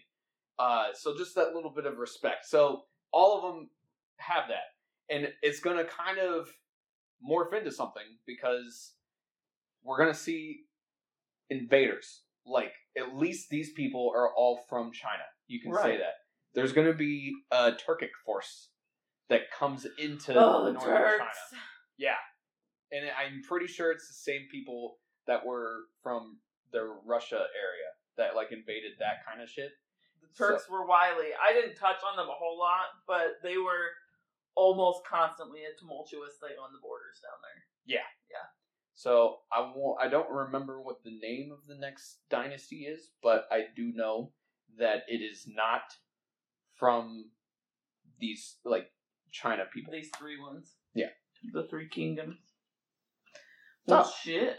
Uh, 0.58 0.88
so 0.95 1.16
just 1.16 1.36
that 1.36 1.53
little 1.53 1.70
bit 1.70 1.86
of 1.86 1.99
respect. 1.99 2.43
So 2.47 2.86
all 3.14 3.38
of 3.38 3.43
them 3.43 3.70
have 4.18 4.45
that, 4.47 5.14
and 5.16 5.28
it's 5.43 5.60
going 5.60 5.78
to 5.78 5.86
kind 5.86 6.18
of 6.18 6.49
morph 7.24 7.53
into 7.53 7.72
something 7.72 8.18
because 8.26 8.93
we're 9.84 9.99
going 9.99 10.12
to 10.12 10.18
see 10.20 10.62
invaders. 11.51 12.24
Like 12.47 12.74
at 12.97 13.16
least 13.16 13.51
these 13.51 13.74
people 13.74 14.12
are 14.16 14.34
all 14.34 14.62
from 14.68 14.91
China. 14.91 15.24
You 15.47 15.62
can 15.62 15.76
say 15.76 15.97
that. 15.97 16.16
There's 16.55 16.74
going 16.74 16.88
to 16.88 16.93
be 16.97 17.36
a 17.51 17.74
Turkic 17.74 18.10
force 18.26 18.70
that 19.30 19.51
comes 19.51 19.86
into 19.99 20.34
Oh, 20.36 20.66
the 20.66 20.72
the 20.72 20.80
northern 20.80 20.97
Turks. 20.97 21.38
China. 21.51 21.62
Yeah, 21.99 22.16
and 22.91 23.05
I'm 23.05 23.43
pretty 23.47 23.68
sure 23.68 23.91
it's 23.91 24.08
the 24.08 24.14
same 24.32 24.47
people 24.51 24.95
that 25.28 25.45
were 25.45 25.82
from 26.01 26.39
the 26.72 26.95
Russia 27.05 27.36
area 27.36 27.88
that 28.18 28.36
like 28.36 28.51
invaded 28.51 28.93
that 28.99 29.26
kind 29.26 29.41
of 29.41 29.49
shit. 29.49 29.72
The 30.22 30.28
Turks 30.38 30.70
were 30.70 30.86
wily. 30.86 31.30
I 31.38 31.53
didn't 31.53 31.76
touch 31.76 31.97
on 32.09 32.18
them 32.18 32.28
a 32.28 32.34
whole 32.38 32.59
lot, 32.59 32.88
but 33.07 33.38
they 33.43 33.57
were 33.57 33.89
almost 34.55 35.05
constantly 35.05 35.61
a 35.63 35.78
tumultuous 35.80 36.34
thing 36.41 36.57
on 36.61 36.74
the 36.74 36.80
borders 36.82 37.22
down 37.22 37.38
there. 37.43 37.63
Yeah, 37.86 38.07
yeah. 38.30 38.45
So 38.95 39.38
I 39.51 39.61
won't, 39.76 40.01
I 40.01 40.07
don't 40.07 40.30
remember 40.32 40.82
what 40.82 41.03
the 41.03 41.11
name 41.22 41.51
of 41.51 41.59
the 41.68 41.76
next 41.76 42.18
dynasty 42.30 42.88
is, 42.88 43.11
but 43.22 43.47
I 43.51 43.65
do 43.76 43.91
know 43.93 44.32
that 44.80 45.03
it 45.07 45.22
is 45.22 45.45
not 45.47 45.84
from 46.76 47.30
these 48.20 48.57
like 48.65 48.88
China 49.32 49.63
people. 49.72 49.93
These 49.93 50.09
three 50.18 50.39
ones. 50.39 50.74
Yeah. 50.95 51.09
The 51.53 51.68
three 51.70 51.88
kingdoms. 51.88 52.38
So- 53.88 53.95
Well, 53.95 54.09
shit. 54.24 54.57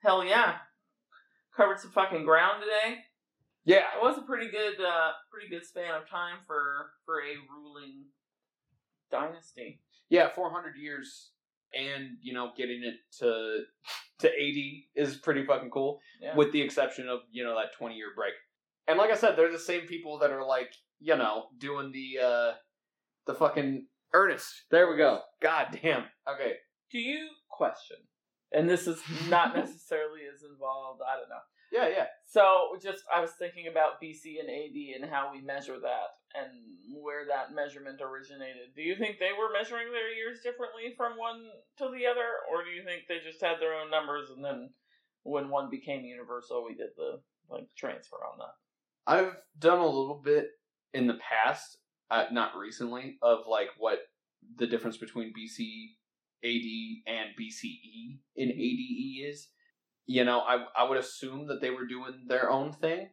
Hell 0.00 0.24
yeah. 0.24 0.56
Covered 1.56 1.78
some 1.80 1.90
fucking 1.90 2.24
ground 2.24 2.62
today. 2.62 2.98
Yeah, 3.64 3.84
It 3.96 4.02
was 4.02 4.18
a 4.18 4.22
pretty 4.22 4.50
good, 4.50 4.80
uh, 4.80 5.12
pretty 5.30 5.48
good 5.48 5.64
span 5.64 5.94
of 5.94 6.08
time 6.08 6.38
for 6.46 6.90
for 7.04 7.20
a 7.20 7.34
ruling 7.54 8.06
dynasty. 9.10 9.80
yeah, 10.08 10.28
400 10.34 10.76
years, 10.76 11.30
and 11.74 12.16
you 12.20 12.32
know, 12.32 12.50
getting 12.56 12.82
it 12.82 12.94
to 13.18 13.64
to 14.20 14.28
80 14.32 14.88
is 14.94 15.16
pretty 15.16 15.44
fucking 15.44 15.70
cool. 15.70 16.00
Yeah. 16.20 16.36
with 16.36 16.52
the 16.52 16.60
exception 16.62 17.08
of 17.08 17.20
you 17.30 17.42
know 17.44 17.56
that 17.56 17.72
20 17.76 17.96
year 17.96 18.10
break 18.14 18.34
and 18.86 18.96
like 18.96 19.10
i 19.10 19.16
said 19.16 19.34
they're 19.36 19.50
the 19.50 19.58
same 19.58 19.88
people 19.88 20.18
that 20.20 20.30
are 20.30 20.46
like 20.46 20.72
you 21.00 21.16
know 21.16 21.46
doing 21.58 21.90
the 21.90 22.22
uh 22.24 22.52
the 23.26 23.34
fucking 23.34 23.86
ernest 24.14 24.62
there 24.70 24.88
we 24.88 24.96
go 24.96 25.20
god 25.40 25.76
damn 25.82 26.04
okay 26.28 26.54
Do 26.92 26.98
you 27.00 27.28
question? 27.50 27.96
And 28.52 28.68
this 28.70 28.86
is 28.86 29.00
not 29.28 29.56
necessarily 29.56 30.01
involved. 30.62 31.02
I 31.02 31.18
don't 31.18 31.28
know. 31.28 31.42
yeah 31.74 31.88
yeah 31.90 32.06
So 32.24 32.78
just 32.78 33.02
I 33.10 33.18
was 33.20 33.32
thinking 33.34 33.66
about 33.66 33.98
BC 33.98 34.38
and 34.38 34.46
AD 34.46 34.78
and 34.94 35.10
how 35.10 35.34
we 35.34 35.42
measure 35.42 35.78
that 35.82 36.08
and 36.38 36.54
where 37.02 37.26
that 37.26 37.54
measurement 37.54 38.00
originated. 38.00 38.72
Do 38.76 38.82
you 38.82 38.94
think 38.94 39.18
they 39.18 39.34
were 39.34 39.50
measuring 39.52 39.90
their 39.90 40.14
years 40.14 40.38
differently 40.42 40.94
from 40.96 41.18
one 41.18 41.42
to 41.78 41.90
the 41.90 42.06
other, 42.06 42.46
or 42.46 42.62
do 42.62 42.70
you 42.70 42.84
think 42.86 43.02
they 43.08 43.18
just 43.18 43.42
had 43.42 43.58
their 43.58 43.74
own 43.74 43.90
numbers 43.90 44.30
and 44.30 44.44
then 44.44 44.70
when 45.24 45.50
one 45.50 45.70
became 45.70 46.04
universal, 46.04 46.64
we 46.64 46.74
did 46.74 46.94
the 46.96 47.20
like 47.50 47.66
transfer 47.76 48.16
on 48.16 48.38
that? 48.38 48.54
I've 49.06 49.36
done 49.58 49.78
a 49.78 49.86
little 49.86 50.20
bit 50.24 50.48
in 50.94 51.06
the 51.06 51.18
past, 51.18 51.78
uh, 52.10 52.26
not 52.30 52.56
recently, 52.56 53.18
of 53.22 53.40
like 53.48 53.68
what 53.78 53.98
the 54.58 54.66
difference 54.66 54.96
between 54.96 55.32
BC 55.32 55.94
AD 56.44 57.12
and 57.14 57.30
BCE 57.38 58.18
in 58.36 58.50
ADE 58.50 59.28
is. 59.28 59.48
You 60.06 60.24
know, 60.24 60.40
I 60.40 60.64
I 60.76 60.88
would 60.88 60.98
assume 60.98 61.46
that 61.48 61.60
they 61.60 61.70
were 61.70 61.86
doing 61.86 62.24
their 62.26 62.50
own 62.50 62.72
thing, 62.72 63.08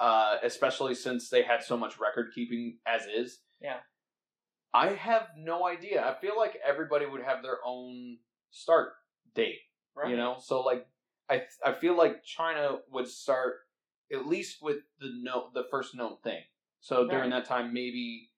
uh, 0.00 0.36
especially 0.42 0.94
since 0.94 1.28
they 1.28 1.42
had 1.42 1.62
so 1.62 1.76
much 1.76 1.98
record 2.00 2.32
keeping 2.34 2.78
as 2.86 3.02
is. 3.06 3.40
Yeah. 3.60 3.78
I 4.74 4.88
have 4.88 5.28
no 5.38 5.66
idea. 5.66 6.04
I 6.04 6.20
feel 6.20 6.36
like 6.36 6.58
everybody 6.66 7.06
would 7.06 7.22
have 7.22 7.42
their 7.42 7.58
own 7.64 8.18
start 8.50 8.90
date. 9.34 9.60
Right. 9.94 10.10
You 10.10 10.16
know, 10.16 10.36
so 10.38 10.60
like 10.60 10.86
I 11.30 11.42
I 11.64 11.72
feel 11.72 11.96
like 11.96 12.22
China 12.24 12.78
would 12.90 13.08
start 13.08 13.54
at 14.12 14.26
least 14.26 14.58
with 14.60 14.78
the 15.00 15.08
no 15.22 15.48
the 15.54 15.64
first 15.70 15.94
known 15.94 16.16
thing. 16.22 16.40
So 16.80 17.08
during 17.08 17.30
that 17.30 17.46
time, 17.46 17.72
maybe. 17.72 18.30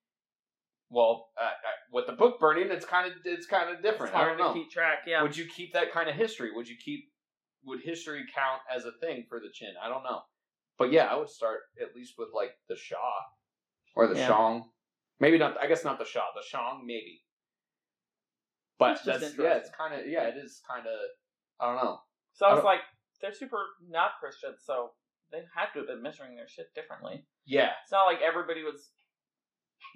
Well, 0.90 1.28
uh, 1.38 1.44
uh, 1.44 1.50
with 1.92 2.06
the 2.06 2.14
book 2.14 2.40
burning, 2.40 2.68
it's 2.70 2.86
kind 2.86 3.06
of 3.06 3.18
it's 3.24 3.46
kind 3.46 3.68
of 3.68 3.82
different. 3.82 4.12
It's 4.12 4.14
I 4.14 4.24
hard 4.24 4.38
don't 4.38 4.46
know. 4.46 4.54
to 4.54 4.58
keep 4.58 4.70
track. 4.70 5.00
Yeah. 5.06 5.22
Would 5.22 5.36
you 5.36 5.44
keep 5.44 5.74
that 5.74 5.92
kind 5.92 6.08
of 6.08 6.14
history? 6.14 6.50
Would 6.54 6.66
you 6.66 6.76
keep 6.82 7.07
would 7.64 7.80
history 7.82 8.24
count 8.34 8.60
as 8.74 8.84
a 8.84 8.92
thing 9.00 9.24
for 9.28 9.40
the 9.40 9.46
Qin? 9.48 9.72
I 9.82 9.88
don't 9.88 10.02
know. 10.04 10.20
But 10.78 10.92
yeah, 10.92 11.06
I 11.06 11.16
would 11.16 11.28
start 11.30 11.60
at 11.80 11.94
least 11.96 12.14
with 12.18 12.28
like 12.34 12.52
the 12.68 12.74
Xia 12.74 12.96
or 13.96 14.06
the 14.06 14.16
Yeah. 14.16 14.28
Shang. 14.28 14.64
Maybe 15.20 15.38
not. 15.38 15.56
I 15.60 15.66
guess 15.66 15.84
not 15.84 15.98
the 15.98 16.04
Xia. 16.04 16.22
The 16.34 16.42
Shang, 16.48 16.82
maybe. 16.86 17.22
But 18.78 19.00
That's 19.04 19.20
that's, 19.22 19.38
yeah. 19.38 19.54
It's 19.54 19.70
kind 19.76 19.92
of 19.98 20.06
yeah. 20.06 20.28
It 20.28 20.36
is 20.36 20.60
kind 20.70 20.86
of. 20.86 20.94
I 21.60 21.66
don't 21.66 21.84
know. 21.84 21.98
so 22.34 22.46
I 22.46 22.50
I 22.50 22.52
was 22.52 22.58
don't- 22.58 22.66
like, 22.66 22.80
they're 23.20 23.34
super 23.34 23.58
not 23.88 24.12
Christian, 24.20 24.54
so 24.62 24.90
they 25.32 25.38
had 25.56 25.66
to 25.72 25.80
have 25.80 25.88
been 25.88 26.00
measuring 26.02 26.36
their 26.36 26.46
shit 26.46 26.66
differently. 26.74 27.26
Yeah. 27.44 27.70
It's 27.82 27.90
not 27.90 28.04
like 28.06 28.20
everybody 28.22 28.62
was, 28.62 28.90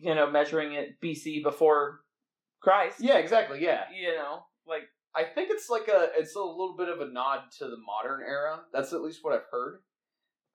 you 0.01 0.15
know, 0.17 0.29
measuring 0.29 0.73
it 0.75 1.01
BC 1.01 1.43
before 1.45 2.01
Christ. 2.61 2.97
Yeah. 2.99 3.19
Exactly. 3.19 3.63
Yeah. 3.63 3.85
You 3.97 4.17
know, 4.17 4.41
like 4.67 4.83
I 5.15 5.25
think 5.25 5.51
it's 5.51 5.69
like 5.69 5.89
a. 5.89 6.11
It's 6.17 6.37
a 6.37 6.41
little 6.41 6.75
bit 6.77 6.89
of 6.89 7.01
a 7.01 7.07
nod 7.13 7.51
to 7.59 7.67
the 7.67 7.77
modern 7.77 8.23
era. 8.23 8.61
That's 8.73 8.93
at 8.93 9.03
least 9.03 9.21
what 9.23 9.35
I've 9.35 9.49
heard. 9.51 9.81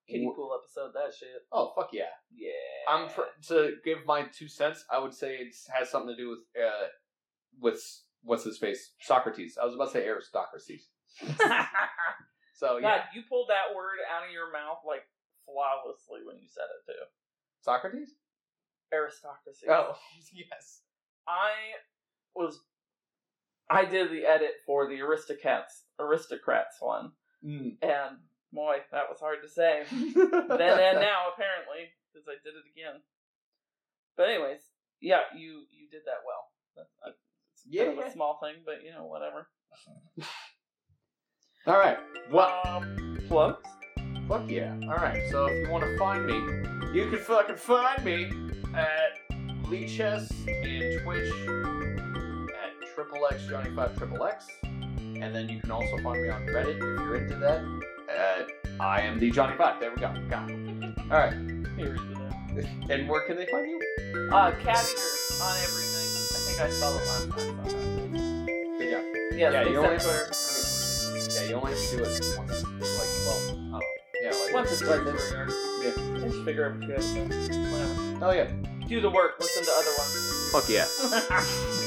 Wh- 0.09 0.35
pool 0.35 0.57
episode. 0.57 0.93
That 0.93 1.13
shit. 1.13 1.29
Oh 1.51 1.73
fuck 1.75 1.89
yeah! 1.91 2.03
Yeah. 2.35 2.49
I'm 2.89 3.09
pr- 3.09 3.21
to 3.49 3.73
give 3.83 3.99
my 4.05 4.23
two 4.35 4.47
cents. 4.47 4.85
I 4.91 4.99
would 4.99 5.13
say 5.13 5.35
it 5.35 5.55
has 5.73 5.89
something 5.89 6.15
to 6.15 6.21
do 6.21 6.29
with 6.29 6.39
uh, 6.63 6.87
with 7.59 7.81
what's 8.23 8.43
his 8.45 8.57
face 8.57 8.93
Socrates. 9.01 9.57
I 9.61 9.65
was 9.65 9.75
about 9.75 9.85
to 9.85 9.91
say 9.91 10.05
aristocracy. 10.05 10.81
So 12.57 12.81
God, 12.81 12.87
yeah, 12.87 13.01
you 13.13 13.21
pulled 13.29 13.49
that 13.49 13.75
word 13.75 14.01
out 14.09 14.25
of 14.25 14.33
your 14.33 14.51
mouth 14.51 14.79
like 14.81 15.05
flawlessly 15.45 16.25
when 16.25 16.41
you 16.41 16.47
said 16.49 16.65
it 16.73 16.89
too. 16.91 17.05
Socrates. 17.61 18.15
Aristocracy. 18.91 19.67
Oh 19.69 19.93
yes. 20.33 20.81
I 21.27 21.51
was 22.35 22.59
I 23.69 23.85
did 23.85 24.11
the 24.11 24.25
edit 24.25 24.51
for 24.65 24.87
the 24.87 25.01
aristocrats 25.01 25.83
aristocrats 25.99 26.77
one, 26.79 27.11
Mm. 27.45 27.77
and 27.81 28.17
boy, 28.53 28.77
that 28.91 29.09
was 29.09 29.19
hard 29.19 29.39
to 29.43 29.49
say. 29.49 29.83
then 29.91 30.01
and 30.31 30.99
now 30.99 31.29
apparently 31.33 31.91
because 32.13 32.27
I 32.27 32.35
did 32.43 32.53
it 32.55 32.65
again. 32.73 33.01
But 34.15 34.29
anyways, 34.29 34.61
yeah, 35.01 35.21
you 35.35 35.65
you 35.71 35.87
did 35.91 36.01
that 36.05 36.23
well. 36.25 36.45
That's, 36.75 36.89
uh, 37.05 37.11
it's 37.53 37.63
Yeah, 37.69 37.85
kind 37.85 37.99
of 37.99 38.05
yeah. 38.05 38.09
a 38.09 38.13
small 38.13 38.39
thing, 38.41 38.55
but 38.65 38.83
you 38.83 38.91
know 38.91 39.05
whatever. 39.05 39.49
All 41.67 41.77
right. 41.77 41.97
Well, 42.31 42.61
Um, 42.65 43.17
plugs. 43.27 43.67
fuck 44.27 44.49
yeah. 44.49 44.73
All 44.83 44.95
right. 44.95 45.29
So 45.29 45.45
if 45.47 45.65
you 45.67 45.71
want 45.71 45.83
to 45.83 45.97
find 45.97 46.25
me, 46.25 46.35
you 46.97 47.09
can 47.09 47.19
fucking 47.19 47.57
find 47.57 48.03
me 48.05 48.25
at 48.73 49.19
Lichess 49.65 50.31
and 50.47 51.01
Twitch 51.03 51.96
triple 52.97 53.27
X 53.31 53.45
Johnny 53.47 53.69
Five 53.75 53.95
Triple 53.95 54.23
X, 54.25 54.47
and 54.63 55.35
then 55.35 55.47
you 55.47 55.59
can 55.61 55.69
also 55.69 55.97
find 56.01 56.19
me 56.19 56.29
on 56.29 56.41
Reddit 56.47 56.77
if 56.77 56.81
you're 56.81 57.15
into 57.17 57.35
that. 57.35 57.61
At 58.09 58.47
I 58.81 59.01
am 59.01 59.19
the 59.19 59.29
Johnny 59.29 59.55
Five. 59.55 59.79
There 59.79 59.91
we 59.91 59.97
go. 60.01 60.11
Got 60.27 60.49
it. 60.49 60.97
All 61.11 61.19
right. 61.19 61.33
And 62.89 63.07
where 63.07 63.21
can 63.27 63.35
they 63.35 63.45
find 63.45 63.67
you? 63.69 63.79
Uh, 64.31 64.49
Cateaterr 64.49 65.41
on 65.43 65.57
everything. 65.57 66.09
I 66.33 66.39
think 66.41 66.59
I 66.59 66.69
saw 66.71 66.89
the 66.89 66.97
last 67.05 67.29
time. 67.29 68.11
Good. 68.79 69.37
Yes, 69.37 69.53
Yeah, 69.53 69.61
you 69.69 69.77
only- 69.77 69.99
Twitter. 69.99 70.31
Yeah, 71.35 71.49
you 71.49 71.55
only 71.55 71.73
have 71.73 71.79
to 71.91 71.97
do 71.97 72.03
it 72.03 72.35
once. 72.35 72.63
Like, 72.63 73.11
well, 73.27 73.75
I. 73.75 73.79
Yeah, 74.23 74.31
like 74.31 74.53
Once 74.55 74.79
twice. 74.79 74.89
every 74.89 75.11
year. 75.29 75.47
Yeah. 75.83 76.27
Just 76.27 76.43
figure 76.45 76.65
every 76.65 76.87
two 76.87 76.93
episodes. 76.93 77.47
Whatever. 77.47 78.25
Oh 78.25 78.31
yeah. 78.31 78.51
Do 78.87 79.01
the 79.01 79.09
work. 79.11 79.35
Listen 79.39 79.63
to 79.63 79.71
other 79.77 79.93
ones. 79.95 80.49
Fuck 80.51 80.67
yeah. 80.67 80.87